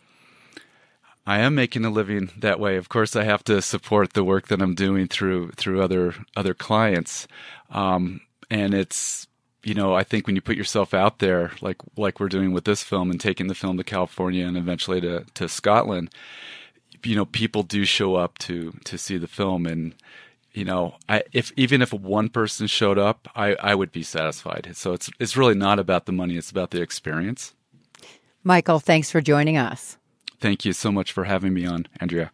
I 1.27 1.41
am 1.41 1.55
making 1.55 1.85
a 1.85 1.91
living 1.91 2.31
that 2.39 2.59
way. 2.59 2.77
Of 2.77 2.89
course, 2.89 3.15
I 3.15 3.25
have 3.25 3.45
to 3.45 3.61
support 3.61 4.15
the 4.15 4.25
work 4.25 4.49
that 4.49 4.63
I'm 4.63 4.75
doing 4.75 5.09
through 5.09 5.53
through 5.53 5.83
other 5.83 6.15
other 6.37 6.55
clients, 6.55 7.29
um, 7.71 8.23
and 8.51 8.75
it's 8.75 9.28
you 9.69 9.75
know, 9.75 9.95
I 9.95 10.03
think 10.03 10.27
when 10.27 10.35
you 10.35 10.41
put 10.41 10.57
yourself 10.57 10.95
out 10.95 11.19
there, 11.19 11.53
like 11.61 11.77
like 11.97 12.19
we're 12.19 12.29
doing 12.29 12.53
with 12.53 12.65
this 12.65 12.83
film 12.83 13.11
and 13.11 13.21
taking 13.21 13.49
the 13.49 13.55
film 13.55 13.77
to 13.77 13.85
California 13.85 14.47
and 14.47 14.57
eventually 14.57 15.01
to, 15.03 15.27
to 15.35 15.49
Scotland, 15.49 16.11
you 17.05 17.15
know, 17.15 17.27
people 17.27 17.63
do 17.63 17.85
show 17.85 18.15
up 18.15 18.39
to 18.39 18.73
to 18.85 18.97
see 18.97 19.19
the 19.19 19.29
film, 19.29 19.67
and 19.67 19.95
you 20.53 20.65
know, 20.65 20.97
I, 21.09 21.23
if 21.33 21.53
even 21.57 21.83
if 21.83 21.93
one 21.93 22.31
person 22.31 22.67
showed 22.67 22.99
up, 22.99 23.29
I, 23.37 23.55
I 23.57 23.75
would 23.75 23.93
be 23.93 24.03
satisfied. 24.03 24.71
So 24.73 24.95
it's 24.95 25.11
it's 25.21 25.37
really 25.37 25.55
not 25.55 25.79
about 25.79 26.07
the 26.07 26.13
money; 26.13 26.37
it's 26.37 26.51
about 26.51 26.71
the 26.71 26.81
experience. 26.81 27.55
Michael, 28.43 28.81
thanks 28.81 29.11
for 29.11 29.21
joining 29.21 29.59
us. 29.59 29.99
Thank 30.41 30.65
you 30.65 30.73
so 30.73 30.91
much 30.91 31.13
for 31.13 31.25
having 31.25 31.53
me 31.53 31.67
on, 31.67 31.87
Andrea. 32.01 32.31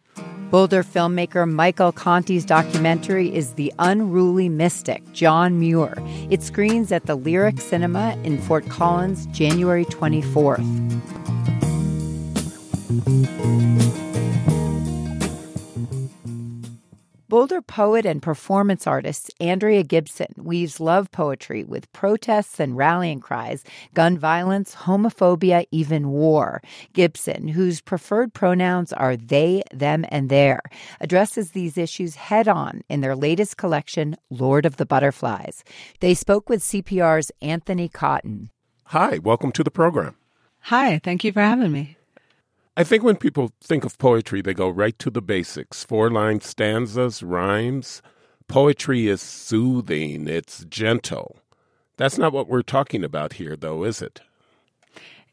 Boulder 0.51 0.83
filmmaker 0.83 1.49
Michael 1.49 1.91
Conti's 1.91 2.45
documentary 2.45 3.33
is 3.33 3.53
The 3.53 3.73
Unruly 3.79 4.47
Mystic, 4.47 5.01
John 5.11 5.59
Muir. 5.59 5.95
It 6.29 6.43
screens 6.43 6.91
at 6.91 7.07
the 7.07 7.15
Lyric 7.15 7.59
Cinema 7.59 8.15
in 8.23 8.39
Fort 8.41 8.69
Collins, 8.69 9.25
January 9.27 9.85
24th. 9.85 10.63
Boulder 17.35 17.61
poet 17.61 18.05
and 18.05 18.21
performance 18.21 18.87
artist 18.87 19.29
Andrea 19.41 19.83
Gibson 19.83 20.33
weaves 20.37 20.79
love 20.79 21.11
poetry 21.11 21.65
with 21.65 21.91
protests 21.91 22.61
and 22.61 22.77
rallying 22.77 23.19
cries, 23.19 23.65
gun 23.93 24.17
violence, 24.17 24.73
homophobia, 24.73 25.65
even 25.69 26.11
war. 26.11 26.61
Gibson, 26.93 27.49
whose 27.49 27.81
preferred 27.81 28.33
pronouns 28.33 28.93
are 28.93 29.17
they, 29.17 29.63
them, 29.73 30.05
and 30.07 30.29
their, 30.29 30.61
addresses 31.01 31.51
these 31.51 31.77
issues 31.77 32.15
head 32.15 32.47
on 32.47 32.83
in 32.87 33.01
their 33.01 33.17
latest 33.17 33.57
collection, 33.57 34.15
Lord 34.29 34.65
of 34.65 34.77
the 34.77 34.85
Butterflies. 34.85 35.65
They 35.99 36.13
spoke 36.13 36.47
with 36.47 36.61
CPR's 36.61 37.33
Anthony 37.41 37.89
Cotton. 37.89 38.49
Hi, 38.85 39.17
welcome 39.17 39.51
to 39.51 39.63
the 39.65 39.69
program. 39.69 40.15
Hi, 40.71 41.01
thank 41.03 41.25
you 41.25 41.33
for 41.33 41.41
having 41.41 41.73
me. 41.73 41.94
I 42.77 42.83
think 42.83 43.03
when 43.03 43.15
people 43.15 43.51
think 43.61 43.85
of 43.85 43.97
poetry, 43.97 44.41
they 44.41 44.53
go 44.53 44.67
right 44.67 44.99
to 44.99 45.09
the 45.09 45.21
basics 45.21 45.85
four 45.85 46.09
line 46.09 46.41
stanzas, 46.41 47.23
rhymes. 47.23 48.01
Poetry 48.49 49.07
is 49.07 49.21
soothing, 49.21 50.27
it's 50.27 50.65
gentle. 50.65 51.37
That's 51.95 52.17
not 52.17 52.33
what 52.33 52.49
we're 52.49 52.61
talking 52.61 53.05
about 53.05 53.33
here, 53.33 53.55
though, 53.55 53.85
is 53.85 54.01
it? 54.01 54.19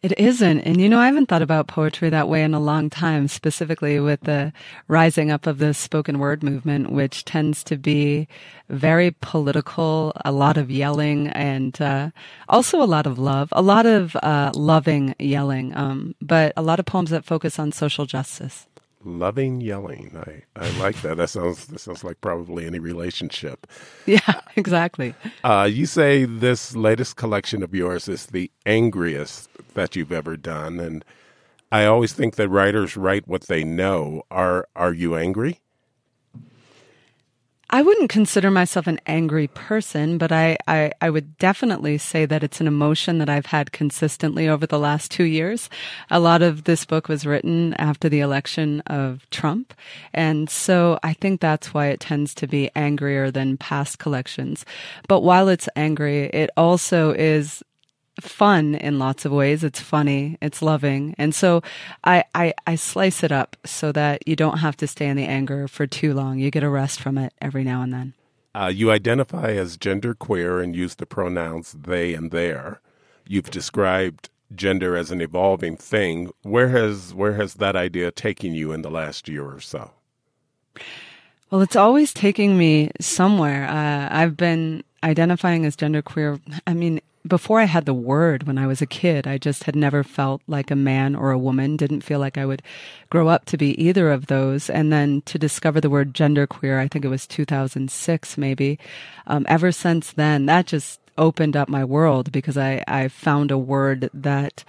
It 0.02 0.18
isn't. 0.18 0.60
And 0.62 0.80
you 0.80 0.88
know, 0.88 0.98
I 0.98 1.06
haven't 1.06 1.26
thought 1.26 1.42
about 1.42 1.68
poetry 1.68 2.10
that 2.10 2.28
way 2.28 2.42
in 2.42 2.54
a 2.54 2.60
long 2.60 2.90
time, 2.90 3.28
specifically 3.28 4.00
with 4.00 4.20
the 4.22 4.52
rising 4.88 5.30
up 5.30 5.46
of 5.46 5.58
the 5.58 5.72
spoken 5.72 6.18
word 6.18 6.42
movement, 6.42 6.90
which 6.90 7.24
tends 7.24 7.62
to 7.64 7.76
be 7.76 8.26
very 8.68 9.12
political, 9.20 10.12
a 10.24 10.32
lot 10.32 10.56
of 10.56 10.72
yelling 10.72 11.28
and, 11.28 11.80
uh, 11.80 12.10
also 12.48 12.82
a 12.82 12.84
lot 12.84 13.06
of 13.06 13.16
love, 13.16 13.48
a 13.52 13.62
lot 13.62 13.86
of, 13.86 14.16
uh, 14.16 14.50
loving 14.54 15.14
yelling, 15.20 15.76
um, 15.76 16.16
but 16.20 16.52
a 16.56 16.62
lot 16.62 16.80
of 16.80 16.86
poems 16.86 17.10
that 17.10 17.24
focus 17.24 17.60
on 17.60 17.70
social 17.70 18.04
justice. 18.04 18.66
Loving 19.04 19.60
yelling. 19.60 20.16
I, 20.16 20.42
I 20.54 20.78
like 20.78 21.00
that. 21.02 21.16
That 21.16 21.28
sounds 21.28 21.66
that 21.66 21.80
sounds 21.80 22.04
like 22.04 22.20
probably 22.20 22.66
any 22.66 22.78
relationship. 22.78 23.66
Yeah, 24.06 24.40
exactly. 24.56 25.14
Uh, 25.44 25.68
you 25.70 25.86
say 25.86 26.24
this 26.24 26.74
latest 26.74 27.16
collection 27.16 27.62
of 27.62 27.72
yours 27.72 28.08
is 28.08 28.26
the 28.26 28.50
angriest 28.66 29.48
that 29.74 29.96
you've 29.96 30.12
ever 30.12 30.36
done, 30.36 30.80
and 30.80 31.04
I 31.70 31.86
always 31.86 32.12
think 32.12 32.36
that 32.36 32.48
writers 32.48 32.96
write 32.96 33.26
what 33.26 33.42
they 33.42 33.64
know. 33.64 34.22
Are 34.30 34.68
are 34.76 34.92
you 34.92 35.16
angry? 35.16 35.60
I 37.74 37.80
wouldn't 37.80 38.10
consider 38.10 38.50
myself 38.50 38.86
an 38.86 39.00
angry 39.06 39.46
person, 39.46 40.18
but 40.18 40.30
I, 40.30 40.58
I, 40.68 40.92
I, 41.00 41.08
would 41.08 41.38
definitely 41.38 41.96
say 41.96 42.26
that 42.26 42.44
it's 42.44 42.60
an 42.60 42.66
emotion 42.66 43.16
that 43.16 43.30
I've 43.30 43.46
had 43.46 43.72
consistently 43.72 44.46
over 44.46 44.66
the 44.66 44.78
last 44.78 45.10
two 45.10 45.24
years. 45.24 45.70
A 46.10 46.20
lot 46.20 46.42
of 46.42 46.64
this 46.64 46.84
book 46.84 47.08
was 47.08 47.24
written 47.24 47.72
after 47.74 48.10
the 48.10 48.20
election 48.20 48.80
of 48.88 49.28
Trump. 49.30 49.72
And 50.12 50.50
so 50.50 50.98
I 51.02 51.14
think 51.14 51.40
that's 51.40 51.72
why 51.72 51.86
it 51.86 52.00
tends 52.00 52.34
to 52.34 52.46
be 52.46 52.70
angrier 52.76 53.30
than 53.30 53.56
past 53.56 53.98
collections. 53.98 54.66
But 55.08 55.20
while 55.20 55.48
it's 55.48 55.68
angry, 55.74 56.24
it 56.24 56.50
also 56.58 57.12
is 57.12 57.62
fun 58.20 58.74
in 58.74 58.98
lots 58.98 59.24
of 59.24 59.32
ways. 59.32 59.64
It's 59.64 59.80
funny, 59.80 60.36
it's 60.42 60.62
loving. 60.62 61.14
And 61.18 61.34
so 61.34 61.62
I, 62.04 62.24
I, 62.34 62.54
I, 62.66 62.74
slice 62.74 63.22
it 63.22 63.32
up 63.32 63.56
so 63.64 63.90
that 63.92 64.26
you 64.28 64.36
don't 64.36 64.58
have 64.58 64.76
to 64.78 64.86
stay 64.86 65.06
in 65.06 65.16
the 65.16 65.24
anger 65.24 65.66
for 65.66 65.86
too 65.86 66.12
long. 66.12 66.38
You 66.38 66.50
get 66.50 66.62
a 66.62 66.68
rest 66.68 67.00
from 67.00 67.16
it 67.16 67.32
every 67.40 67.64
now 67.64 67.82
and 67.82 67.92
then. 67.92 68.14
Uh, 68.54 68.70
you 68.72 68.90
identify 68.90 69.52
as 69.52 69.78
gender 69.78 70.14
queer 70.14 70.60
and 70.60 70.76
use 70.76 70.96
the 70.96 71.06
pronouns 71.06 71.72
they 71.72 72.12
and 72.12 72.30
their. 72.30 72.80
You've 73.26 73.50
described 73.50 74.28
gender 74.54 74.94
as 74.94 75.10
an 75.10 75.22
evolving 75.22 75.76
thing. 75.76 76.30
Where 76.42 76.68
has 76.68 77.14
where 77.14 77.34
has 77.34 77.54
that 77.54 77.76
idea 77.76 78.10
taken 78.10 78.52
you 78.52 78.72
in 78.72 78.82
the 78.82 78.90
last 78.90 79.26
year 79.26 79.46
or 79.46 79.60
so? 79.60 79.92
Well, 81.50 81.62
it's 81.62 81.76
always 81.76 82.12
taking 82.12 82.58
me 82.58 82.90
somewhere. 83.00 83.66
Uh, 83.68 84.08
I've 84.10 84.36
been 84.36 84.84
identifying 85.02 85.64
as 85.64 85.76
genderqueer. 85.76 86.40
I 86.66 86.74
mean, 86.74 87.00
before 87.26 87.60
I 87.60 87.64
had 87.64 87.86
the 87.86 87.94
word 87.94 88.44
when 88.44 88.58
I 88.58 88.66
was 88.66 88.82
a 88.82 88.86
kid, 88.86 89.26
I 89.26 89.38
just 89.38 89.64
had 89.64 89.76
never 89.76 90.02
felt 90.02 90.42
like 90.46 90.70
a 90.70 90.76
man 90.76 91.14
or 91.14 91.30
a 91.30 91.38
woman, 91.38 91.76
didn't 91.76 92.02
feel 92.02 92.18
like 92.18 92.36
I 92.36 92.46
would 92.46 92.62
grow 93.10 93.28
up 93.28 93.44
to 93.46 93.56
be 93.56 93.80
either 93.82 94.10
of 94.10 94.26
those. 94.26 94.68
And 94.68 94.92
then 94.92 95.22
to 95.22 95.38
discover 95.38 95.80
the 95.80 95.90
word 95.90 96.14
genderqueer, 96.14 96.80
I 96.80 96.88
think 96.88 97.04
it 97.04 97.08
was 97.08 97.26
2006 97.26 98.38
maybe. 98.38 98.78
Um, 99.26 99.46
ever 99.48 99.70
since 99.70 100.12
then, 100.12 100.46
that 100.46 100.66
just 100.66 101.00
opened 101.16 101.56
up 101.56 101.68
my 101.68 101.84
world 101.84 102.32
because 102.32 102.56
I, 102.56 102.82
I 102.88 103.08
found 103.08 103.50
a 103.50 103.58
word 103.58 104.10
that 104.14 104.64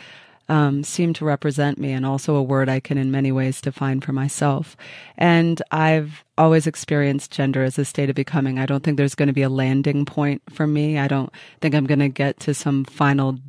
um, 0.50 0.84
seem 0.84 1.14
to 1.14 1.26
represent 1.26 1.78
me 1.78 1.92
and 1.92 2.06
also 2.06 2.36
a 2.36 2.44
word 2.44 2.70
I 2.70 2.80
can 2.80 2.98
in 2.98 3.12
many 3.12 3.32
ways 3.32 3.62
define 3.62 4.02
for 4.02 4.12
myself. 4.12 4.76
And 5.18 5.62
I've 5.72 6.24
always 6.38 6.68
experienced 6.68 7.32
gender 7.32 7.64
as 7.64 7.80
a 7.80 7.86
state 7.86 8.10
of 8.10 8.16
becoming. 8.16 8.60
I 8.60 8.66
don't 8.66 8.84
think 8.84 8.98
there's 8.98 9.16
going 9.16 9.28
to 9.28 9.34
be 9.34 9.42
a 9.42 9.50
landing 9.50 10.06
point 10.06 10.42
for 10.50 10.68
me. 10.68 10.98
I 10.98 11.08
don't 11.08 11.32
think 11.62 11.76
I'm 11.76 11.86
going 11.86 12.00
to 12.00 12.10
get 12.10 12.40
to 12.42 12.54
some 12.54 12.84
final 12.86 13.40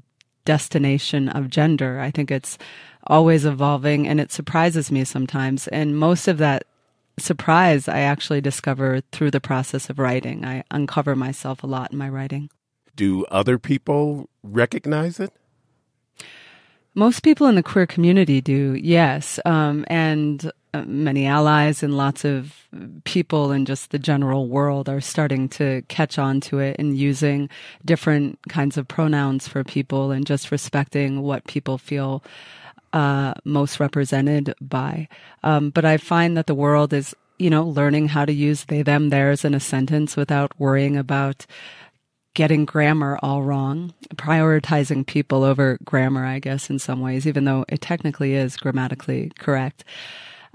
destination 0.45 1.29
of 1.29 1.51
gender. 1.51 2.01
I 2.01 2.11
think 2.11 2.31
it's 2.31 2.59
always 3.07 3.45
evolving 3.45 4.07
and 4.07 4.21
it 4.21 4.33
surprises 4.33 4.91
me 4.91 5.05
sometimes. 5.05 5.69
And 5.69 5.99
most 5.99 6.29
of 6.29 6.39
that 6.39 6.65
surprise 7.19 7.89
I 7.89 8.01
actually 8.01 8.41
discover 8.41 9.01
through 9.13 9.31
the 9.31 9.41
process 9.41 9.89
of 9.89 9.99
writing. 9.99 10.45
I 10.45 10.65
uncover 10.71 11.15
myself 11.15 11.63
a 11.63 11.67
lot 11.67 11.93
in 11.93 11.99
my 11.99 12.09
writing. 12.09 12.51
Do 12.97 13.25
other 13.27 13.59
people 13.59 14.29
recognize 14.43 15.19
it? 15.19 15.33
Most 16.97 17.25
people 17.25 17.49
in 17.49 17.57
the 17.57 17.63
queer 17.63 17.87
community 17.87 18.41
do, 18.41 18.75
yes. 18.75 19.41
Um, 19.45 19.85
and 19.89 20.51
uh, 20.73 20.83
many 20.87 21.27
allies 21.27 21.83
and 21.83 21.97
lots 21.97 22.25
of 22.25 22.69
people 23.03 23.51
in 23.51 23.65
just 23.65 23.91
the 23.91 23.99
general 23.99 24.47
world 24.47 24.89
are 24.89 25.01
starting 25.01 25.49
to 25.49 25.83
catch 25.89 26.19
on 26.19 26.41
to 26.43 26.61
it 26.61 26.77
and 26.79 26.97
using 26.97 27.49
different 27.85 28.39
kinds 28.49 28.77
of 28.77 28.87
pronouns 28.87 29.49
for 29.49 29.65
people 29.65 30.13
and 30.13 30.25
just 30.25 30.53
respecting 30.53 31.23
what 31.23 31.45
people 31.47 31.79
feel 31.79 32.23
uh, 32.93 33.35
most 33.45 33.81
represented 33.81 34.55
by. 34.61 35.09
Um, 35.43 35.71
but 35.71 35.85
I 35.85 35.97
find 35.97 36.37
that 36.37 36.47
the 36.47 36.55
world 36.55 36.93
is, 36.93 37.15
you 37.41 37.51
know, 37.51 37.65
learning 37.65 38.07
how 38.09 38.25
to 38.25 38.33
use 38.33 38.67
they, 38.67 38.83
them, 38.83 39.11
theirs 39.11 39.45
in 39.45 39.53
a 39.53 39.61
sentence 39.61 40.17
without 40.17 40.53
worrying 40.61 40.97
about 40.97 41.45
getting 42.35 42.64
grammar 42.64 43.18
all 43.22 43.43
wrong, 43.43 43.95
prioritizing 44.16 45.07
people 45.07 45.45
over 45.45 45.78
grammar, 45.85 46.24
I 46.24 46.41
guess, 46.41 46.68
in 46.68 46.78
some 46.78 47.01
ways, 47.01 47.26
even 47.26 47.45
though 47.45 47.64
it 47.68 47.80
technically 47.80 48.35
is 48.35 48.57
grammatically 48.57 49.32
correct. 49.39 49.85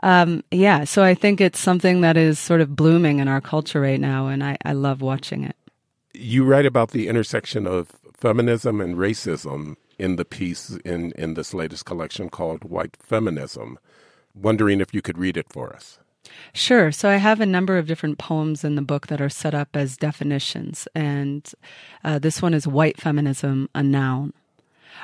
Um, 0.03 0.43
yeah, 0.51 0.83
so 0.83 1.03
I 1.03 1.13
think 1.13 1.41
it's 1.41 1.59
something 1.59 2.01
that 2.01 2.15
is 2.15 2.39
sort 2.39 2.61
of 2.61 2.75
blooming 2.75 3.19
in 3.19 3.27
our 3.27 3.41
culture 3.41 3.81
right 3.81 3.99
now, 3.99 4.27
and 4.27 4.43
I, 4.43 4.57
I 4.63 4.73
love 4.73 5.01
watching 5.01 5.43
it. 5.43 5.55
You 6.13 6.43
write 6.45 6.65
about 6.65 6.91
the 6.91 7.07
intersection 7.07 7.67
of 7.67 7.91
feminism 8.13 8.81
and 8.81 8.95
racism 8.95 9.75
in 9.97 10.15
the 10.15 10.25
piece 10.25 10.71
in, 10.85 11.11
in 11.13 11.33
this 11.33 11.53
latest 11.53 11.85
collection 11.85 12.29
called 12.29 12.63
White 12.63 12.97
Feminism. 12.97 13.77
Wondering 14.33 14.79
if 14.79 14.93
you 14.93 15.01
could 15.01 15.17
read 15.17 15.37
it 15.37 15.51
for 15.51 15.73
us. 15.73 15.99
Sure. 16.53 16.91
So 16.91 17.09
I 17.09 17.17
have 17.17 17.41
a 17.41 17.45
number 17.45 17.77
of 17.77 17.87
different 17.87 18.17
poems 18.17 18.63
in 18.63 18.75
the 18.75 18.81
book 18.81 19.07
that 19.07 19.21
are 19.21 19.29
set 19.29 19.53
up 19.53 19.69
as 19.75 19.97
definitions. 19.97 20.87
And 20.95 21.49
uh, 22.03 22.19
this 22.19 22.41
one 22.41 22.53
is 22.53 22.67
White 22.67 22.99
Feminism, 22.99 23.69
a 23.75 23.83
noun. 23.83 24.33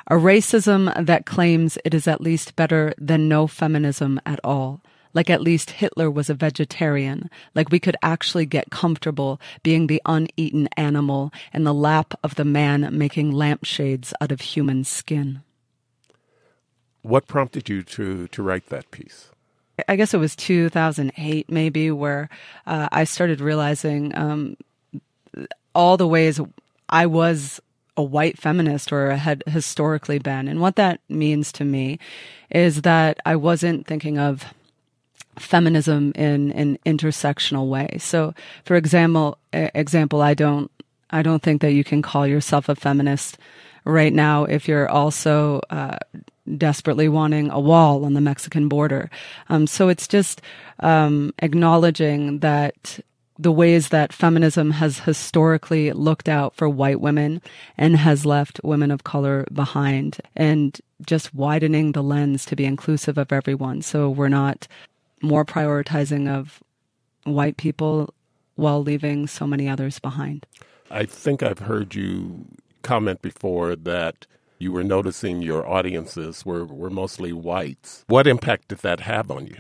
A 0.07 0.15
racism 0.15 1.05
that 1.05 1.26
claims 1.26 1.78
it 1.86 1.93
is 1.93 2.07
at 2.07 2.21
least 2.21 2.55
better 2.55 2.93
than 2.97 3.30
no 3.30 3.47
feminism 3.47 4.19
at 4.26 4.39
all. 4.43 4.82
Like 5.13 5.30
at 5.30 5.41
least 5.41 5.71
Hitler 5.71 6.11
was 6.11 6.30
a 6.30 6.34
vegetarian. 6.34 7.30
Like 7.55 7.69
we 7.71 7.80
could 7.80 7.95
actually 8.03 8.45
get 8.45 8.69
comfortable 8.69 9.39
being 9.63 9.88
the 9.88 10.01
uneaten 10.05 10.67
animal 10.76 11.32
in 11.53 11.63
the 11.63 11.73
lap 11.73 12.13
of 12.21 12.36
the 12.36 12.43
man 12.43 12.89
making 12.91 13.32
lampshades 13.32 14.13
out 14.19 14.34
of 14.34 14.41
human 14.41 14.84
skin. 14.84 15.41
What 17.01 17.28
prompted 17.28 17.69
you 17.69 17.82
to, 17.84 18.28
to 18.28 18.43
write 18.43 18.67
that 18.67 18.91
piece? 18.91 19.30
I 19.88 19.95
guess 19.95 20.13
it 20.13 20.17
was 20.17 20.36
2008 20.36 21.49
maybe 21.49 21.91
where 21.91 22.30
uh, 22.65 22.88
I 22.91 23.03
started 23.03 23.41
realizing 23.41 24.15
um, 24.15 24.57
all 25.73 25.97
the 25.97 26.07
ways 26.07 26.39
I 26.89 27.05
was 27.05 27.59
a 27.97 28.03
white 28.03 28.38
feminist 28.38 28.91
or 28.91 29.11
had 29.11 29.43
historically 29.47 30.19
been. 30.19 30.47
And 30.47 30.59
what 30.59 30.76
that 30.76 30.99
means 31.09 31.51
to 31.53 31.65
me 31.65 31.99
is 32.49 32.82
that 32.82 33.19
I 33.26 33.36
wasn't 33.36 33.88
thinking 33.88 34.17
of 34.17 34.53
feminism 35.38 36.11
in 36.15 36.51
an 36.53 36.78
intersectional 36.86 37.67
way. 37.67 37.97
So 37.99 38.34
for 38.63 38.76
example, 38.76 39.38
example, 39.51 40.21
I 40.21 40.34
don't, 40.34 40.71
I 41.09 41.21
don't 41.21 41.43
think 41.43 41.61
that 41.61 41.71
you 41.71 41.84
can 41.84 42.01
call 42.01 42.26
yourself 42.26 42.69
a 42.69 42.76
feminist 42.76 43.38
right 43.86 44.14
now 44.14 44.44
if 44.46 44.68
you're 44.68 44.90
also 44.90 45.62
uh, 45.70 45.98
desperately 46.58 47.08
wanting 47.08 47.50
a 47.50 47.60
wall 47.60 48.06
on 48.06 48.14
the 48.14 48.22
Mexican 48.22 48.68
border. 48.68 49.10
Um, 49.50 49.68
so 49.68 49.90
it's 49.90 50.08
just 50.08 50.42
um, 50.80 51.34
acknowledging 51.40 52.40
that 52.40 53.00
the 53.38 53.52
ways 53.52 53.90
that 53.90 54.14
feminism 54.14 54.72
has 54.72 55.00
historically 55.00 55.92
looked 55.92 56.30
out 56.30 56.56
for 56.56 56.70
white 56.70 57.02
women 57.02 57.42
and 57.78 57.98
has 57.98 58.26
left 58.26 58.62
women 58.64 58.92
of 58.92 59.04
color 59.04 59.46
behind 59.52 60.18
and 60.36 60.80
just 61.06 61.34
widening 61.34 61.92
the 61.92 62.04
lens 62.04 62.46
to 62.46 62.56
be 62.56 62.66
inclusive 62.66 63.18
of 63.18 63.34
everyone. 63.34 63.82
So 63.82 64.10
we're 64.10 64.30
not 64.30 64.68
more 65.22 65.44
prioritizing 65.44 66.30
of 66.30 66.64
white 67.26 67.58
people 67.58 68.14
while 68.56 68.82
leaving 68.82 69.28
so 69.28 69.46
many 69.46 69.68
others 69.68 70.00
behind. 70.00 70.46
I 70.90 71.06
think 71.06 71.44
I've 71.44 71.60
heard 71.60 71.94
you 71.94 72.46
comment 72.86 73.22
before 73.22 73.76
that 73.76 74.28
you 74.60 74.72
were 74.72 74.84
noticing 74.84 75.42
your 75.42 75.68
audiences 75.68 76.46
were, 76.46 76.64
were 76.66 76.90
mostly 76.90 77.34
whites. 77.34 78.06
What 78.08 78.28
impact 78.28 78.70
did 78.70 78.80
that 78.80 79.02
have 79.02 79.30
on 79.30 79.48
you? 79.48 79.58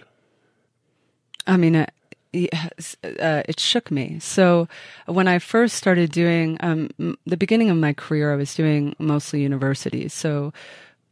I 1.45 1.57
mean, 1.57 1.75
uh, 1.75 1.85
uh, 2.33 3.43
it 3.47 3.59
shook 3.59 3.91
me. 3.91 4.19
So 4.19 4.67
when 5.05 5.27
I 5.27 5.39
first 5.39 5.75
started 5.75 6.11
doing 6.11 6.57
um, 6.61 6.89
the 7.25 7.37
beginning 7.37 7.69
of 7.69 7.77
my 7.77 7.93
career, 7.93 8.31
I 8.31 8.35
was 8.35 8.55
doing 8.55 8.95
mostly 8.99 9.41
universities. 9.41 10.13
So 10.13 10.53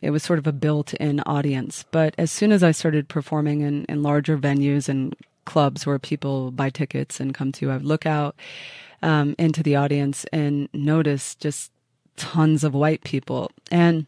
it 0.02 0.12
was 0.12 0.24
sort 0.24 0.40
of 0.40 0.48
a 0.48 0.52
built-in 0.52 1.22
audience. 1.22 1.86
But 1.92 2.14
as 2.18 2.32
soon 2.32 2.52
as 2.52 2.64
I 2.64 2.72
started 2.72 3.08
performing 3.08 3.62
in, 3.62 3.86
in 3.86 4.04
larger 4.04 4.38
venues 4.38 4.90
and 4.90 5.16
clubs 5.46 5.86
where 5.86 6.00
people 6.00 6.52
buy 6.52 6.70
tickets 6.70 7.20
and 7.20 7.34
come 7.34 7.52
to, 7.54 7.72
I 7.72 7.76
would 7.76 7.86
look 7.86 8.06
out 8.06 8.36
um, 9.02 9.36
into 9.38 9.62
the 9.64 9.76
audience 9.76 10.26
and 10.32 10.70
notice 10.74 11.36
just 11.36 11.73
tons 12.16 12.64
of 12.64 12.74
white 12.74 13.04
people. 13.04 13.52
And 13.72 14.06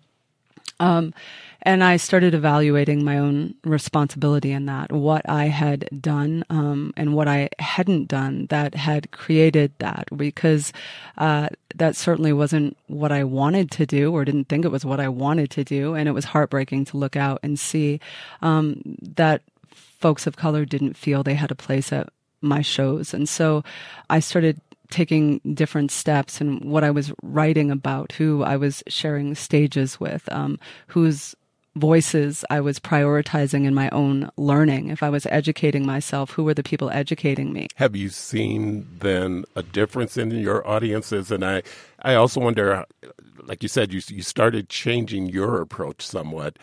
Um, 0.79 1.13
and 1.61 1.83
I 1.83 1.97
started 1.97 2.33
evaluating 2.33 3.03
my 3.03 3.17
own 3.17 3.55
responsibility 3.63 4.51
in 4.51 4.65
that, 4.65 4.91
what 4.91 5.27
I 5.27 5.45
had 5.47 5.87
done 6.01 6.43
um, 6.49 6.93
and 6.97 7.15
what 7.15 7.27
I 7.27 7.49
hadn't 7.59 8.07
done 8.07 8.47
that 8.47 8.75
had 8.75 9.09
created 9.09 9.71
that, 9.79 10.09
because 10.15 10.73
uh, 11.17 11.47
that 11.75 11.95
certainly 11.95 12.33
wasn't 12.33 12.75
what 12.87 13.11
I 13.11 13.23
wanted 13.23 13.71
to 13.71 13.85
do 13.85 14.11
or 14.13 14.25
didn't 14.25 14.47
think 14.49 14.65
it 14.65 14.71
was 14.71 14.85
what 14.85 14.99
I 14.99 15.07
wanted 15.07 15.49
to 15.51 15.63
do. 15.63 15.95
And 15.95 16.07
it 16.07 16.13
was 16.13 16.25
heartbreaking 16.25 16.85
to 16.85 16.97
look 16.97 17.15
out 17.15 17.39
and 17.41 17.57
see 17.57 17.99
um, 18.41 18.81
that 19.15 19.41
folks 19.71 20.27
of 20.27 20.35
color 20.35 20.65
didn't 20.65 20.97
feel 20.97 21.23
they 21.23 21.35
had 21.35 21.51
a 21.51 21.55
place 21.55 21.95
at 21.95 22.09
my 22.41 22.61
shows. 22.61 23.13
And 23.13 23.27
so 23.29 23.63
I 24.09 24.19
started 24.19 24.59
taking 24.89 25.39
different 25.53 25.91
steps 25.91 26.41
and 26.41 26.63
what 26.63 26.83
I 26.83 26.91
was 26.91 27.11
writing 27.23 27.71
about, 27.71 28.11
who 28.13 28.43
I 28.43 28.57
was 28.57 28.83
sharing 28.87 29.35
stages 29.35 29.99
with, 29.99 30.31
um, 30.31 30.59
whose 30.87 31.35
voices 31.75 32.45
I 32.49 32.61
was 32.61 32.79
prioritizing 32.79 33.65
in 33.65 33.73
my 33.73 33.89
own 33.89 34.29
learning. 34.37 34.89
If 34.89 35.03
I 35.03 35.09
was 35.09 35.25
educating 35.27 35.85
myself, 35.85 36.31
who 36.31 36.43
were 36.43 36.53
the 36.53 36.63
people 36.63 36.89
educating 36.89 37.51
me? 37.51 37.67
Have 37.75 37.95
you 37.95 38.09
seen 38.09 38.87
then 38.99 39.43
a 39.55 39.63
difference 39.63 40.17
in 40.17 40.31
your 40.31 40.65
audiences? 40.67 41.31
And 41.31 41.43
I, 41.43 41.63
I 42.01 42.15
also 42.15 42.39
wonder, 42.39 42.85
like 43.43 43.61
you 43.61 43.69
said, 43.69 43.91
you 43.91 44.01
you 44.07 44.21
started 44.21 44.69
changing 44.69 45.27
your 45.27 45.61
approach 45.61 46.05
somewhat, 46.05 46.57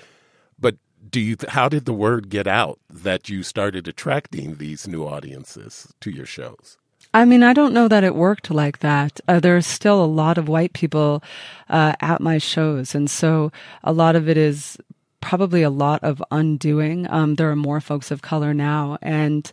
but 0.58 0.76
do 1.10 1.20
you 1.20 1.36
how 1.48 1.68
did 1.68 1.84
the 1.84 1.92
word 1.92 2.30
get 2.30 2.46
out 2.46 2.78
that 2.88 3.28
you 3.28 3.42
started 3.42 3.86
attracting 3.86 4.56
these 4.56 4.88
new 4.88 5.04
audiences 5.04 5.92
to 6.00 6.10
your 6.10 6.26
shows? 6.26 6.78
I 7.14 7.24
mean, 7.26 7.42
I 7.42 7.52
don't 7.52 7.74
know 7.74 7.88
that 7.88 8.04
it 8.04 8.14
worked 8.14 8.50
like 8.50 8.78
that. 8.78 9.20
Uh, 9.28 9.38
there's 9.38 9.66
still 9.66 10.02
a 10.02 10.06
lot 10.06 10.38
of 10.38 10.48
white 10.48 10.72
people 10.72 11.22
uh, 11.68 11.94
at 12.00 12.20
my 12.20 12.38
shows, 12.38 12.94
and 12.94 13.10
so 13.10 13.52
a 13.84 13.92
lot 13.92 14.16
of 14.16 14.28
it 14.28 14.38
is 14.38 14.78
probably 15.20 15.62
a 15.62 15.70
lot 15.70 16.02
of 16.02 16.22
undoing. 16.30 17.06
Um, 17.10 17.34
there 17.34 17.50
are 17.50 17.56
more 17.56 17.80
folks 17.80 18.10
of 18.10 18.22
color 18.22 18.54
now, 18.54 18.98
and 19.02 19.50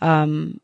um, 0.00 0.60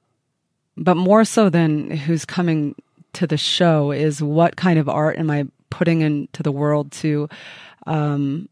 but 0.76 0.96
more 0.96 1.24
so 1.24 1.50
than 1.50 1.90
who's 1.90 2.24
coming 2.24 2.76
to 3.14 3.26
the 3.26 3.36
show 3.36 3.90
is 3.90 4.22
what 4.22 4.56
kind 4.56 4.78
of 4.78 4.88
art 4.88 5.18
am 5.18 5.30
I 5.30 5.46
putting 5.70 6.02
into 6.02 6.42
the 6.42 6.52
world 6.52 6.92
to 6.92 7.28
um, 7.86 8.48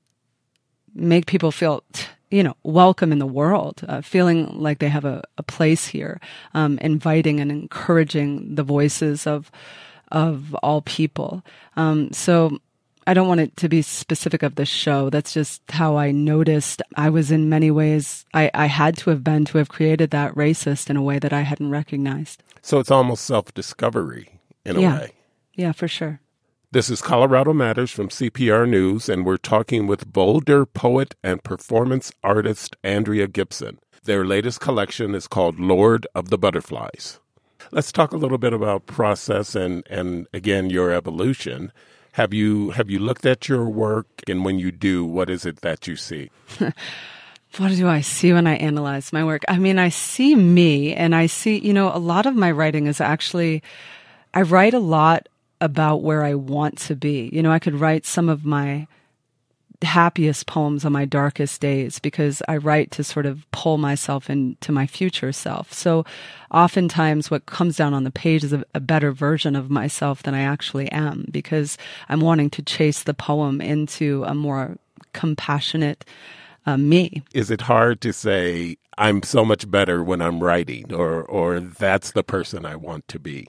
make 0.94 1.26
people 1.26 1.52
feel. 1.52 1.84
T- 1.92 2.06
you 2.34 2.42
know, 2.42 2.56
welcome 2.64 3.12
in 3.12 3.20
the 3.20 3.26
world, 3.26 3.82
uh, 3.86 4.00
feeling 4.00 4.58
like 4.58 4.80
they 4.80 4.88
have 4.88 5.04
a, 5.04 5.22
a 5.38 5.42
place 5.44 5.86
here, 5.86 6.20
um, 6.52 6.78
inviting 6.78 7.38
and 7.38 7.52
encouraging 7.52 8.56
the 8.56 8.64
voices 8.64 9.24
of 9.24 9.52
of 10.10 10.52
all 10.56 10.82
people. 10.82 11.44
Um, 11.76 12.12
so 12.12 12.58
I 13.06 13.14
don't 13.14 13.28
want 13.28 13.40
it 13.40 13.56
to 13.58 13.68
be 13.68 13.82
specific 13.82 14.42
of 14.42 14.56
the 14.56 14.66
show. 14.66 15.10
That's 15.10 15.32
just 15.32 15.62
how 15.70 15.96
I 15.96 16.10
noticed 16.10 16.82
I 16.96 17.08
was 17.08 17.30
in 17.30 17.48
many 17.48 17.70
ways, 17.70 18.24
I, 18.34 18.50
I 18.52 18.66
had 18.66 18.96
to 18.98 19.10
have 19.10 19.22
been 19.22 19.44
to 19.46 19.58
have 19.58 19.68
created 19.68 20.10
that 20.10 20.34
racist 20.34 20.90
in 20.90 20.96
a 20.96 21.02
way 21.02 21.20
that 21.20 21.32
I 21.32 21.42
hadn't 21.42 21.70
recognized. 21.70 22.42
So 22.62 22.80
it's 22.80 22.90
almost 22.90 23.24
self 23.26 23.54
discovery 23.54 24.40
in 24.64 24.76
a 24.76 24.80
yeah. 24.80 24.98
way. 24.98 25.12
Yeah, 25.54 25.70
for 25.70 25.86
sure. 25.86 26.20
This 26.74 26.90
is 26.90 27.00
Colorado 27.00 27.52
Matters 27.52 27.92
from 27.92 28.08
CPR 28.08 28.68
News, 28.68 29.08
and 29.08 29.24
we're 29.24 29.36
talking 29.36 29.86
with 29.86 30.12
Boulder 30.12 30.66
poet 30.66 31.14
and 31.22 31.40
performance 31.40 32.10
artist 32.24 32.74
Andrea 32.82 33.28
Gibson. 33.28 33.78
Their 34.02 34.24
latest 34.24 34.60
collection 34.60 35.14
is 35.14 35.28
called 35.28 35.60
Lord 35.60 36.04
of 36.16 36.30
the 36.30 36.36
Butterflies. 36.36 37.20
Let's 37.70 37.92
talk 37.92 38.10
a 38.10 38.16
little 38.16 38.38
bit 38.38 38.52
about 38.52 38.86
process 38.86 39.54
and, 39.54 39.86
and 39.88 40.26
again, 40.34 40.68
your 40.68 40.90
evolution. 40.90 41.70
Have 42.14 42.34
you 42.34 42.70
have 42.70 42.90
you 42.90 42.98
looked 42.98 43.24
at 43.24 43.48
your 43.48 43.66
work, 43.66 44.08
and 44.26 44.44
when 44.44 44.58
you 44.58 44.72
do, 44.72 45.04
what 45.04 45.30
is 45.30 45.46
it 45.46 45.60
that 45.60 45.86
you 45.86 45.94
see? 45.94 46.28
what 46.58 47.68
do 47.68 47.86
I 47.86 48.00
see 48.00 48.32
when 48.32 48.48
I 48.48 48.56
analyze 48.56 49.12
my 49.12 49.22
work? 49.22 49.44
I 49.46 49.58
mean, 49.58 49.78
I 49.78 49.90
see 49.90 50.34
me, 50.34 50.92
and 50.92 51.14
I 51.14 51.26
see, 51.26 51.56
you 51.56 51.72
know, 51.72 51.94
a 51.94 52.02
lot 52.02 52.26
of 52.26 52.34
my 52.34 52.50
writing 52.50 52.88
is 52.88 53.00
actually, 53.00 53.62
I 54.34 54.42
write 54.42 54.74
a 54.74 54.80
lot 54.80 55.28
about 55.64 56.02
where 56.02 56.22
I 56.22 56.34
want 56.34 56.76
to 56.80 56.94
be. 56.94 57.30
You 57.32 57.42
know, 57.42 57.50
I 57.50 57.58
could 57.58 57.74
write 57.74 58.04
some 58.04 58.28
of 58.28 58.44
my 58.44 58.86
happiest 59.82 60.46
poems 60.46 60.84
on 60.84 60.92
my 60.92 61.06
darkest 61.06 61.60
days 61.60 61.98
because 61.98 62.42
I 62.46 62.58
write 62.58 62.90
to 62.92 63.04
sort 63.04 63.24
of 63.24 63.50
pull 63.50 63.78
myself 63.78 64.28
into 64.28 64.72
my 64.72 64.86
future 64.86 65.32
self. 65.32 65.72
So 65.72 66.04
oftentimes 66.50 67.30
what 67.30 67.46
comes 67.46 67.76
down 67.76 67.94
on 67.94 68.04
the 68.04 68.10
page 68.10 68.44
is 68.44 68.52
a, 68.52 68.62
a, 68.74 68.80
better 68.80 69.10
version 69.10 69.56
of 69.56 69.70
myself 69.70 70.22
than 70.22 70.34
I 70.34 70.42
actually 70.42 70.90
am 70.92 71.26
because 71.30 71.78
I'm 72.08 72.20
wanting 72.20 72.50
to 72.50 72.62
chase 72.62 73.02
the 73.02 73.14
poem 73.14 73.60
into 73.60 74.24
a 74.26 74.34
more 74.34 74.76
compassionate 75.12 76.04
uh, 76.66 76.76
me. 76.76 77.22
Is 77.32 77.50
it 77.50 77.62
hard 77.62 78.00
to 78.02 78.12
say 78.12 78.76
I'm 78.96 79.22
so 79.22 79.44
much 79.44 79.70
better 79.70 80.02
when 80.02 80.22
I'm 80.22 80.42
writing 80.42 80.94
or 80.94 81.22
or 81.22 81.60
that's 81.60 82.12
the 82.12 82.24
person 82.24 82.64
I 82.64 82.76
want 82.76 83.08
to 83.08 83.18
be? 83.18 83.48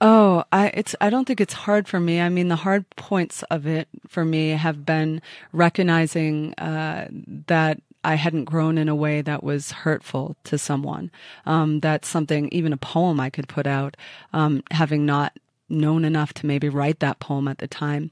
Oh, 0.00 0.44
I 0.50 0.68
it's 0.68 0.94
I 1.00 1.10
don't 1.10 1.26
think 1.26 1.40
it's 1.40 1.52
hard 1.52 1.86
for 1.86 2.00
me. 2.00 2.20
I 2.20 2.28
mean, 2.30 2.48
the 2.48 2.56
hard 2.56 2.88
points 2.96 3.42
of 3.44 3.66
it 3.66 3.88
for 4.08 4.24
me 4.24 4.50
have 4.50 4.86
been 4.86 5.20
recognizing 5.52 6.54
uh, 6.54 7.08
that 7.46 7.82
I 8.02 8.14
hadn't 8.14 8.44
grown 8.44 8.78
in 8.78 8.88
a 8.88 8.94
way 8.94 9.20
that 9.20 9.42
was 9.44 9.72
hurtful 9.72 10.36
to 10.44 10.56
someone. 10.56 11.10
Um, 11.44 11.80
that's 11.80 12.08
something, 12.08 12.48
even 12.48 12.72
a 12.72 12.78
poem 12.78 13.20
I 13.20 13.28
could 13.28 13.46
put 13.46 13.66
out, 13.66 13.96
um, 14.32 14.62
having 14.70 15.04
not 15.04 15.36
known 15.68 16.06
enough 16.06 16.32
to 16.34 16.46
maybe 16.46 16.70
write 16.70 17.00
that 17.00 17.20
poem 17.20 17.46
at 17.46 17.58
the 17.58 17.68
time. 17.68 18.10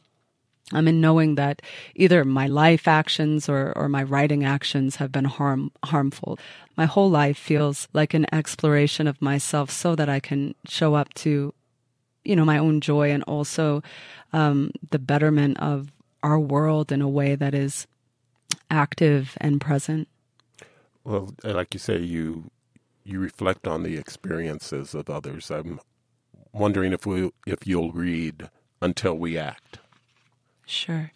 I'm 0.72 0.86
in 0.86 1.00
knowing 1.00 1.36
that 1.36 1.62
either 1.94 2.22
my 2.26 2.46
life 2.46 2.86
actions 2.86 3.48
or, 3.48 3.72
or 3.74 3.88
my 3.88 4.02
writing 4.02 4.44
actions 4.44 4.96
have 4.96 5.10
been 5.10 5.24
harm, 5.24 5.72
harmful. 5.82 6.38
My 6.76 6.84
whole 6.84 7.08
life 7.08 7.38
feels 7.38 7.88
like 7.94 8.12
an 8.12 8.26
exploration 8.34 9.06
of 9.06 9.22
myself 9.22 9.70
so 9.70 9.94
that 9.94 10.10
I 10.10 10.20
can 10.20 10.54
show 10.66 10.94
up 10.94 11.14
to 11.14 11.54
you 12.24 12.36
know, 12.36 12.44
my 12.44 12.58
own 12.58 12.80
joy 12.80 13.10
and 13.10 13.22
also 13.24 13.82
um, 14.32 14.70
the 14.90 14.98
betterment 14.98 15.58
of 15.60 15.92
our 16.22 16.38
world 16.38 16.92
in 16.92 17.00
a 17.00 17.08
way 17.08 17.34
that 17.34 17.54
is 17.54 17.86
active 18.70 19.36
and 19.40 19.60
present. 19.60 20.08
Well, 21.04 21.34
like 21.42 21.72
you 21.74 21.80
say, 21.80 21.98
you 21.98 22.50
you 23.04 23.18
reflect 23.18 23.66
on 23.66 23.82
the 23.82 23.96
experiences 23.96 24.94
of 24.94 25.08
others. 25.08 25.50
I'm 25.50 25.80
wondering 26.52 26.92
if 26.92 27.06
we 27.06 27.30
if 27.46 27.66
you'll 27.66 27.92
read 27.92 28.50
until 28.82 29.14
we 29.14 29.38
act. 29.38 29.78
Sure. 30.66 31.12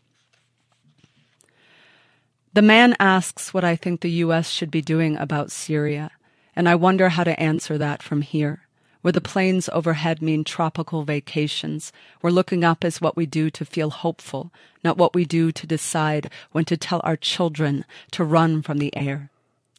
The 2.55 2.63
man 2.63 2.97
asks 2.99 3.53
what 3.53 3.65
I 3.65 3.77
think 3.77 4.01
the 4.01 4.11
U.S. 4.11 4.51
should 4.51 4.71
be 4.71 4.83
doing 4.83 5.17
about 5.17 5.51
Syria, 5.51 6.11
and 6.55 6.69
I 6.69 6.75
wonder 6.75 7.11
how 7.11 7.25
to 7.25 7.39
answer 7.39 7.77
that 7.79 8.03
from 8.03 8.23
here 8.23 8.67
where 9.03 9.13
the 9.13 9.21
planes 9.21 9.69
overhead 9.73 10.23
mean 10.23 10.43
tropical 10.43 11.05
vacations, 11.05 11.93
where 12.21 12.33
looking 12.33 12.65
up 12.65 12.85
is 12.85 13.01
what 13.01 13.17
we 13.17 13.27
do 13.27 13.51
to 13.51 13.65
feel 13.65 13.91
hopeful, 13.91 14.53
not 14.83 14.97
what 14.97 15.15
we 15.15 15.25
do 15.25 15.53
to 15.53 15.67
decide 15.67 16.31
when 16.53 16.65
to 16.65 16.77
tell 16.77 17.01
our 17.05 17.17
children 17.17 17.85
to 18.13 18.25
run 18.25 18.63
from 18.63 18.79
the 18.79 18.97
air, 18.97 19.31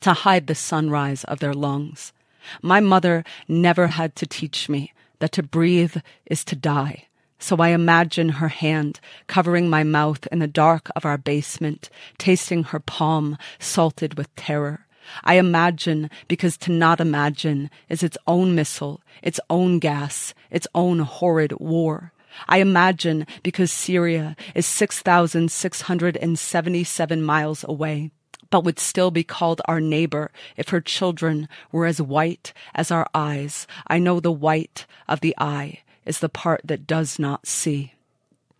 to 0.01 0.13
hide 0.13 0.47
the 0.47 0.55
sunrise 0.55 1.23
of 1.23 1.39
their 1.39 1.53
lungs. 1.53 2.13
My 2.61 2.79
mother 2.79 3.23
never 3.47 3.87
had 3.87 4.15
to 4.17 4.27
teach 4.27 4.69
me 4.69 4.93
that 5.19 5.31
to 5.31 5.43
breathe 5.43 5.97
is 6.25 6.43
to 6.45 6.55
die. 6.55 7.07
So 7.39 7.57
I 7.57 7.69
imagine 7.69 8.29
her 8.29 8.47
hand 8.47 8.99
covering 9.27 9.69
my 9.69 9.83
mouth 9.83 10.27
in 10.31 10.39
the 10.39 10.47
dark 10.47 10.89
of 10.95 11.05
our 11.05 11.17
basement, 11.17 11.89
tasting 12.17 12.63
her 12.63 12.79
palm 12.79 13.37
salted 13.59 14.17
with 14.17 14.33
terror. 14.35 14.82
I 15.23 15.35
imagine 15.35 16.09
because 16.27 16.57
to 16.57 16.71
not 16.71 16.99
imagine 16.99 17.69
is 17.89 18.01
its 18.03 18.17
own 18.27 18.55
missile, 18.55 19.01
its 19.21 19.39
own 19.49 19.79
gas, 19.79 20.33
its 20.51 20.67
own 20.73 20.99
horrid 20.99 21.53
war. 21.59 22.11
I 22.47 22.57
imagine 22.57 23.27
because 23.43 23.71
Syria 23.71 24.35
is 24.55 24.65
6,677 24.65 27.21
miles 27.21 27.63
away, 27.67 28.09
but 28.49 28.63
would 28.63 28.79
still 28.79 29.11
be 29.11 29.23
called 29.23 29.61
our 29.65 29.79
neighbor 29.79 30.31
if 30.57 30.69
her 30.69 30.81
children 30.81 31.47
were 31.71 31.85
as 31.85 32.01
white 32.01 32.53
as 32.73 32.89
our 32.91 33.05
eyes. 33.13 33.67
I 33.87 33.99
know 33.99 34.19
the 34.19 34.31
white 34.31 34.87
of 35.07 35.19
the 35.21 35.35
eye 35.37 35.81
is 36.05 36.19
the 36.19 36.29
part 36.29 36.61
that 36.63 36.87
does 36.87 37.19
not 37.19 37.47
see. 37.47 37.92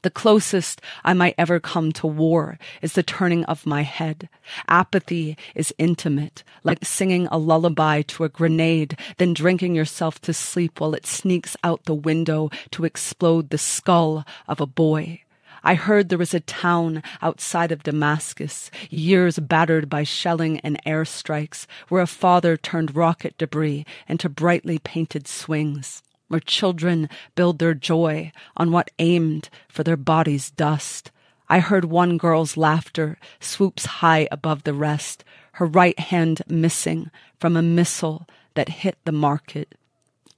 The 0.04 0.12
closest 0.12 0.82
I 1.06 1.14
might 1.14 1.34
ever 1.38 1.62
come 1.62 1.94
to 1.94 2.08
war 2.08 2.60
is 2.82 2.92
the 2.92 3.04
turning 3.04 3.46
of 3.46 3.66
my 3.66 3.84
head. 3.84 4.28
Apathy 4.68 5.38
is 5.56 5.74
intimate, 5.78 6.44
like 6.66 6.84
singing 6.84 7.28
a 7.28 7.38
lullaby 7.38 8.02
to 8.04 8.26
a 8.26 8.30
grenade, 8.30 8.98
then 9.18 9.34
drinking 9.34 9.76
yourself 9.76 10.20
to 10.22 10.34
sleep 10.34 10.82
while 10.82 10.94
it 10.94 11.06
sneaks 11.06 11.56
out 11.64 11.86
the 11.86 11.96
window 11.96 12.50
to 12.72 12.84
explode 12.84 13.50
the 13.50 13.58
skull 13.58 14.26
of 14.46 14.60
a 14.60 14.66
boy. 14.66 15.22
I 15.64 15.76
heard 15.76 16.10
there 16.10 16.18
was 16.18 16.34
a 16.34 16.42
town 16.42 17.02
outside 17.22 17.72
of 17.72 17.84
Damascus, 17.84 18.70
years 18.90 19.40
battered 19.40 19.90
by 19.90 20.04
shelling 20.04 20.60
and 20.60 20.84
airstrikes, 20.86 21.66
where 21.88 22.02
a 22.02 22.08
father 22.08 22.58
turned 22.58 22.94
rocket 22.94 23.38
debris 23.38 23.86
into 24.10 24.28
brightly 24.28 24.80
painted 24.80 25.30
swings 25.30 26.04
where 26.34 26.40
children 26.40 27.08
build 27.36 27.60
their 27.60 27.76
joy 27.76 28.32
on 28.58 28.72
what 28.72 28.90
aimed 28.98 29.50
for 29.70 29.84
their 29.84 29.96
bodies' 29.96 30.50
dust. 30.50 31.12
I 31.48 31.60
heard 31.60 31.86
one 31.86 32.18
girl's 32.18 32.58
laughter 32.58 33.20
swoops 33.40 33.86
high 34.02 34.28
above 34.32 34.64
the 34.64 34.74
rest, 34.74 35.24
her 35.54 35.68
right 35.68 36.00
hand 36.00 36.42
missing 36.48 37.12
from 37.40 37.56
a 37.56 37.62
missile 37.62 38.26
that 38.56 38.82
hit 38.82 38.98
the 39.06 39.12
market. 39.12 39.76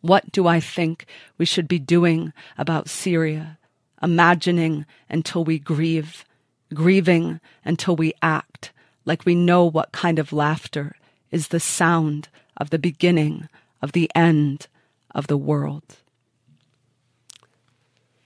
What 0.02 0.34
do 0.34 0.48
I 0.48 0.60
think 0.60 1.06
we 1.38 1.46
should 1.46 1.70
be 1.70 1.80
doing 1.80 2.34
about 2.58 2.90
Syria? 2.90 3.58
Imagining 4.04 4.86
until 5.10 5.46
we 5.46 5.60
grieve, 5.60 6.26
grieving 6.74 7.40
until 7.64 7.96
we 7.96 8.12
act, 8.22 8.74
like 9.06 9.26
we 9.26 9.34
know 9.34 9.64
what 9.64 9.94
kind 9.94 10.20
of 10.20 10.34
laughter 10.34 10.98
is 11.32 11.48
the 11.48 11.62
sound 11.62 12.28
of 12.58 12.70
the 12.70 12.80
beginning 12.80 13.48
of 13.82 13.94
the 13.94 14.12
end 14.14 14.68
of 15.16 15.28
the 15.28 15.38
world. 15.38 15.98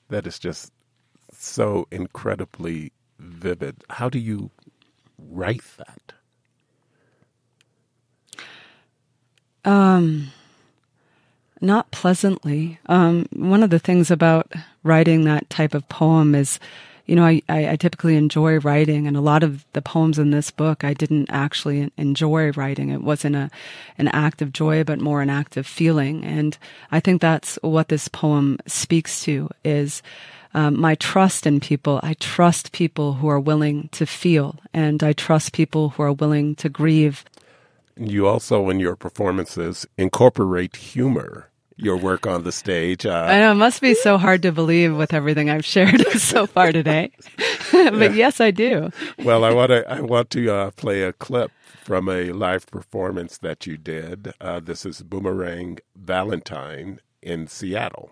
That 0.10 0.28
is 0.28 0.40
just 0.40 0.74
so 1.32 1.88
incredibly 1.92 2.92
vivid. 3.20 3.84
How 3.90 4.10
do 4.10 4.20
you 4.20 4.50
write 5.18 5.64
that? 5.78 6.14
Um, 9.64 10.32
not 11.62 11.92
pleasantly. 11.92 12.80
Um, 12.88 13.28
one 13.32 13.62
of 13.62 13.70
the 13.70 13.80
things 13.80 14.10
about 14.10 14.52
writing 14.84 15.26
that 15.26 15.50
type 15.50 15.76
of 15.76 15.88
poem 15.90 16.34
is, 16.34 16.60
you 17.10 17.16
know, 17.16 17.26
I, 17.26 17.42
I, 17.50 17.76
typically 17.76 18.16
enjoy 18.16 18.60
writing, 18.60 19.08
and 19.08 19.18
a 19.18 19.22
lot 19.22 19.42
of 19.42 19.66
the 19.74 19.82
poems 19.82 20.20
in 20.20 20.30
this 20.30 20.52
book 20.52 20.84
I 20.84 20.94
didn't 20.94 21.32
actually 21.32 21.92
enjoy 21.98 22.52
writing. 22.52 22.90
It 22.90 23.02
wasn't 23.02 23.36
a 23.36 23.50
an 23.98 24.10
act 24.10 24.44
of 24.44 24.54
joy, 24.54 24.84
but 24.84 25.02
more 25.02 25.24
an 25.24 25.30
act 25.30 25.58
of 25.58 25.66
feeling. 25.66 26.24
And 26.24 26.56
I 26.92 27.00
think 27.00 27.20
that's 27.20 27.58
what 27.64 27.88
this 27.88 28.10
poem 28.10 28.60
speaks 28.68 29.24
to 29.24 29.50
is 29.66 30.04
um, 30.54 30.80
my 30.80 30.94
trust 30.96 31.48
in 31.48 31.60
people. 31.60 32.00
I 32.04 32.14
trust 32.14 32.74
people 32.74 33.14
who 33.14 33.28
are 33.28 33.40
willing 33.40 33.90
to 33.94 34.06
feel, 34.06 34.60
and 34.72 35.02
I 35.04 35.14
trust 35.14 35.52
people 35.54 35.90
who 35.90 36.04
are 36.04 36.14
willing 36.14 36.54
to 36.58 36.70
grieve. 36.70 37.26
You 37.98 38.28
also, 38.28 38.70
in 38.70 38.80
your 38.80 38.96
performances, 38.96 39.88
incorporate 39.98 40.76
humor. 40.76 41.49
Your 41.82 41.96
work 41.96 42.28
on 42.28 42.44
the 42.44 42.52
stage. 42.52 43.06
Uh, 43.06 43.14
I 43.14 43.40
know 43.40 43.52
it 43.52 43.56
must 43.56 43.82
be 43.82 43.94
so 43.94 44.18
hard 44.18 44.42
to 44.42 44.52
believe 44.52 44.98
with 44.98 45.14
everything 45.14 45.50
I've 45.50 45.64
shared 45.64 46.06
so 46.18 46.46
far 46.46 46.74
today, 46.74 47.12
but 47.72 48.12
yeah. 48.12 48.12
yes, 48.12 48.42
I 48.42 48.52
do. 48.52 48.92
well, 49.20 49.46
I 49.46 49.54
want 49.54 49.70
to 49.70 49.90
I 49.90 50.02
want 50.02 50.30
to 50.32 50.52
uh, 50.52 50.72
play 50.72 51.04
a 51.04 51.14
clip 51.14 51.52
from 51.84 52.10
a 52.10 52.32
live 52.34 52.68
performance 52.68 53.38
that 53.38 53.66
you 53.66 53.78
did. 53.78 54.34
Uh, 54.42 54.60
this 54.60 54.86
is 54.86 55.02
Boomerang 55.02 55.80
Valentine 55.96 57.00
in 57.22 57.48
Seattle. 57.48 58.12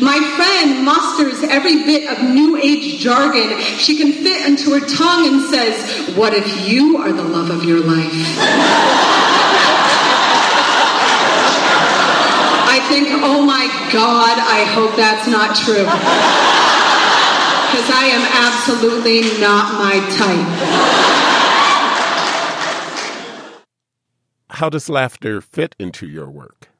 My 0.00 0.18
friend 0.36 0.84
musters 0.84 1.44
every 1.44 1.84
bit 1.84 2.10
of 2.10 2.24
new 2.24 2.56
age 2.56 2.98
jargon 3.00 3.60
she 3.60 3.96
can 3.96 4.12
fit 4.12 4.46
into 4.48 4.70
her 4.72 4.80
tongue 4.80 5.28
and 5.28 5.42
says, 5.54 6.16
What 6.16 6.32
if 6.34 6.68
you 6.68 6.96
are 6.96 7.12
the 7.12 7.22
love 7.22 7.50
of 7.50 7.64
your 7.64 7.80
life? 7.80 9.08
I 12.72 12.80
think, 12.88 13.08
oh 13.10 13.44
my 13.44 13.66
God, 13.92 14.38
I 14.40 14.64
hope 14.64 14.96
that's 14.96 15.28
not 15.28 15.54
true. 15.54 15.84
Because 17.68 17.90
I 17.92 18.04
am 18.08 18.24
absolutely 18.32 19.20
not 19.38 19.74
my 19.76 20.00
type. 20.16 20.48
How 24.48 24.70
does 24.70 24.88
laughter 24.88 25.42
fit 25.42 25.76
into 25.78 26.06
your 26.06 26.30
work? 26.30 26.70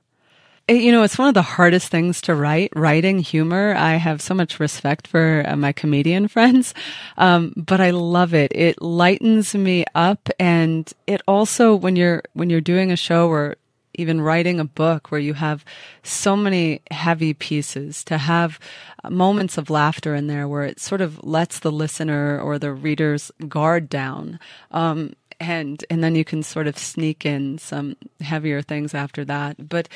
You 0.66 0.92
know, 0.92 1.02
it's 1.02 1.18
one 1.18 1.28
of 1.28 1.34
the 1.34 1.42
hardest 1.42 1.88
things 1.88 2.22
to 2.22 2.34
write. 2.34 2.72
Writing 2.74 3.18
humor, 3.18 3.74
I 3.74 3.96
have 3.96 4.22
so 4.22 4.32
much 4.32 4.58
respect 4.58 5.06
for 5.06 5.44
uh, 5.46 5.56
my 5.56 5.72
comedian 5.72 6.26
friends, 6.34 6.72
um, 7.18 7.52
but 7.54 7.82
I 7.82 7.90
love 7.90 8.32
it. 8.32 8.50
It 8.54 8.80
lightens 8.80 9.54
me 9.54 9.84
up, 9.94 10.30
and 10.38 10.90
it 11.06 11.20
also 11.28 11.74
when 11.74 11.96
you're 11.96 12.22
when 12.32 12.48
you're 12.48 12.62
doing 12.62 12.90
a 12.90 12.96
show 12.96 13.28
or 13.28 13.56
even 13.94 14.20
writing 14.20 14.58
a 14.58 14.64
book 14.64 15.10
where 15.10 15.20
you 15.20 15.34
have 15.34 15.64
so 16.02 16.36
many 16.36 16.80
heavy 16.90 17.34
pieces 17.34 18.04
to 18.04 18.18
have 18.18 18.58
uh, 19.04 19.10
moments 19.10 19.58
of 19.58 19.70
laughter 19.70 20.14
in 20.14 20.26
there 20.26 20.48
where 20.48 20.64
it 20.64 20.80
sort 20.80 21.00
of 21.00 21.22
lets 21.24 21.58
the 21.58 21.72
listener 21.72 22.40
or 22.40 22.58
the 22.58 22.72
reader's 22.72 23.30
guard 23.48 23.88
down. 23.88 24.38
Um, 24.70 25.14
and 25.40 25.84
and 25.90 26.04
then 26.04 26.14
you 26.14 26.24
can 26.24 26.42
sort 26.44 26.68
of 26.68 26.78
sneak 26.78 27.26
in 27.26 27.58
some 27.58 27.96
heavier 28.20 28.62
things 28.62 28.94
after 28.94 29.24
that. 29.24 29.68
But 29.68 29.88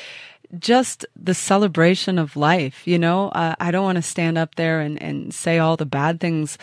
just 0.59 1.05
the 1.15 1.33
celebration 1.33 2.17
of 2.17 2.35
life. 2.35 2.87
You 2.87 2.99
know, 2.99 3.29
uh, 3.29 3.55
I 3.59 3.71
don't 3.71 3.83
want 3.83 3.97
to 3.97 4.01
stand 4.01 4.37
up 4.37 4.55
there 4.55 4.79
and, 4.79 5.01
and 5.01 5.33
say 5.33 5.59
all 5.59 5.77
the 5.77 5.85
bad 5.85 6.19
things 6.19 6.57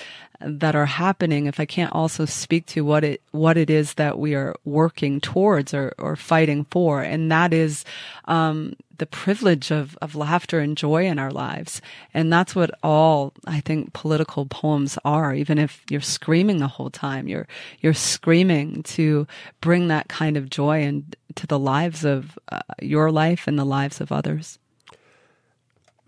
that 0.45 0.77
are 0.77 0.87
happening 0.87 1.47
if 1.47 1.59
I 1.59 1.65
can't 1.65 1.93
also 1.93 2.25
speak 2.25 2.67
to 2.67 2.85
what 2.85 3.03
it 3.03 3.23
what 3.31 3.57
it 3.57 3.71
is 3.71 3.95
that 3.95 4.19
we 4.19 4.35
are 4.35 4.55
working 4.65 5.21
towards 5.21 5.73
or, 5.73 5.95
or 5.99 6.17
fighting 6.17 6.67
for, 6.71 7.03
and 7.03 7.31
that 7.33 7.53
is 7.53 7.85
um, 8.27 8.75
the 8.99 9.07
privilege 9.07 9.71
of 9.71 9.97
of 10.03 10.15
laughter 10.15 10.61
and 10.61 10.77
joy 10.77 11.07
in 11.07 11.19
our 11.19 11.31
lives, 11.31 11.81
and 12.13 12.33
that's 12.33 12.55
what 12.55 12.71
all 12.83 13.33
I 13.47 13.61
think 13.61 13.93
political 13.93 14.47
poems 14.47 14.99
are. 15.05 15.35
Even 15.35 15.59
if 15.59 15.83
you're 15.91 16.01
screaming 16.01 16.59
the 16.59 16.69
whole 16.69 16.91
time, 16.91 17.27
you're 17.27 17.49
you're 17.81 17.95
screaming 17.95 18.83
to 18.85 19.27
bring 19.61 19.89
that 19.89 20.09
kind 20.09 20.37
of 20.37 20.51
joy 20.51 20.83
into 20.83 21.47
the 21.47 21.59
lives 21.59 22.05
of 22.05 22.39
uh, 22.53 22.61
your 22.81 23.11
life 23.11 23.49
and 23.49 23.59
the 23.59 23.65
lives 23.65 24.01
of 24.01 24.13
others. 24.13 24.59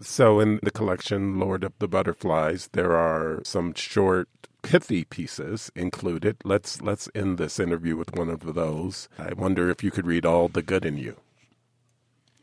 So, 0.00 0.40
in 0.40 0.60
the 0.62 0.70
collection, 0.70 1.38
Lord 1.38 1.64
of 1.64 1.72
the 1.78 1.88
Butterflies, 1.88 2.68
there 2.72 2.94
are 2.94 3.40
some 3.44 3.72
short, 3.72 4.28
pithy 4.62 5.04
pieces 5.04 5.70
included. 5.74 6.36
Let's 6.44 6.82
let's 6.82 7.08
end 7.14 7.38
this 7.38 7.60
interview 7.60 7.96
with 7.96 8.14
one 8.14 8.28
of 8.28 8.54
those. 8.54 9.08
I 9.18 9.32
wonder 9.32 9.70
if 9.70 9.82
you 9.82 9.90
could 9.90 10.06
read 10.06 10.26
all 10.26 10.48
the 10.48 10.62
good 10.62 10.84
in 10.84 10.98
you. 10.98 11.16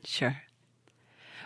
Sure. 0.04 0.38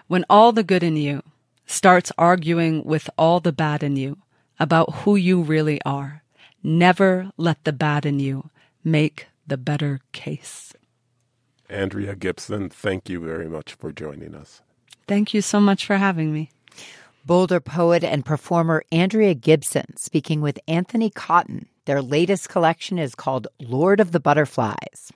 When 0.08 0.24
all 0.30 0.51
the 0.51 0.64
good 0.64 0.84
in 0.84 0.95
you 0.95 1.24
starts 1.66 2.12
arguing 2.18 2.84
with 2.86 3.10
all 3.18 3.39
the 3.39 3.51
bad 3.51 3.84
in 3.84 3.97
you 3.97 4.18
about 4.60 4.93
who 5.01 5.16
you 5.16 5.41
really 5.41 5.82
are, 5.84 6.24
never 6.64 7.32
let 7.38 7.64
the 7.64 7.74
bad 7.74 8.05
in 8.05 8.20
you 8.20 8.49
make 8.84 9.28
the 9.45 9.58
better 9.58 9.99
case. 10.12 10.74
Andrea 11.70 12.16
Gibson, 12.16 12.70
thank 12.70 13.10
you 13.10 13.20
very 13.20 13.49
much 13.49 13.74
for 13.74 13.91
joining 13.91 14.34
us. 14.34 14.62
Thank 15.08 15.34
you 15.34 15.41
so 15.41 15.60
much 15.62 15.86
for 15.86 15.95
having 15.95 16.34
me. 16.34 16.51
Boulder 17.26 17.60
poet 17.60 18.03
and 18.03 18.26
performer 18.26 18.84
Andrea 18.91 19.34
Gibson 19.34 19.95
speaking 19.97 20.41
with 20.41 20.60
Anthony 20.68 21.10
Cotton. 21.10 21.68
Their 21.86 22.01
latest 22.01 22.49
collection 22.49 22.99
is 22.99 23.16
called 23.16 23.47
Lord 23.60 24.01
of 24.01 24.12
the 24.12 24.20
Butterflies. 24.20 25.12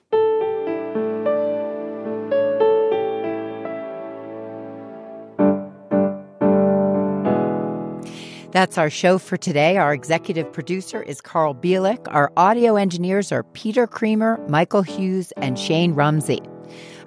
That's 8.50 8.76
our 8.76 8.90
show 8.90 9.16
for 9.16 9.38
today. 9.38 9.78
Our 9.78 9.94
executive 9.94 10.52
producer 10.52 11.02
is 11.02 11.22
Carl 11.22 11.54
Bielek. 11.54 12.06
Our 12.08 12.30
audio 12.36 12.76
engineers 12.76 13.32
are 13.32 13.42
Peter 13.42 13.86
Creamer, 13.86 14.38
Michael 14.48 14.82
Hughes, 14.82 15.32
and 15.38 15.58
Shane 15.58 15.94
Rumsey. 15.94 16.40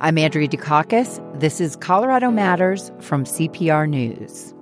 I'm 0.02 0.18
Andrea 0.18 0.48
Dukakis. 0.48 1.22
This 1.40 1.62
is 1.62 1.76
Colorado 1.76 2.30
Matters 2.30 2.92
from 3.00 3.24
CPR 3.24 3.88
News. 3.88 4.55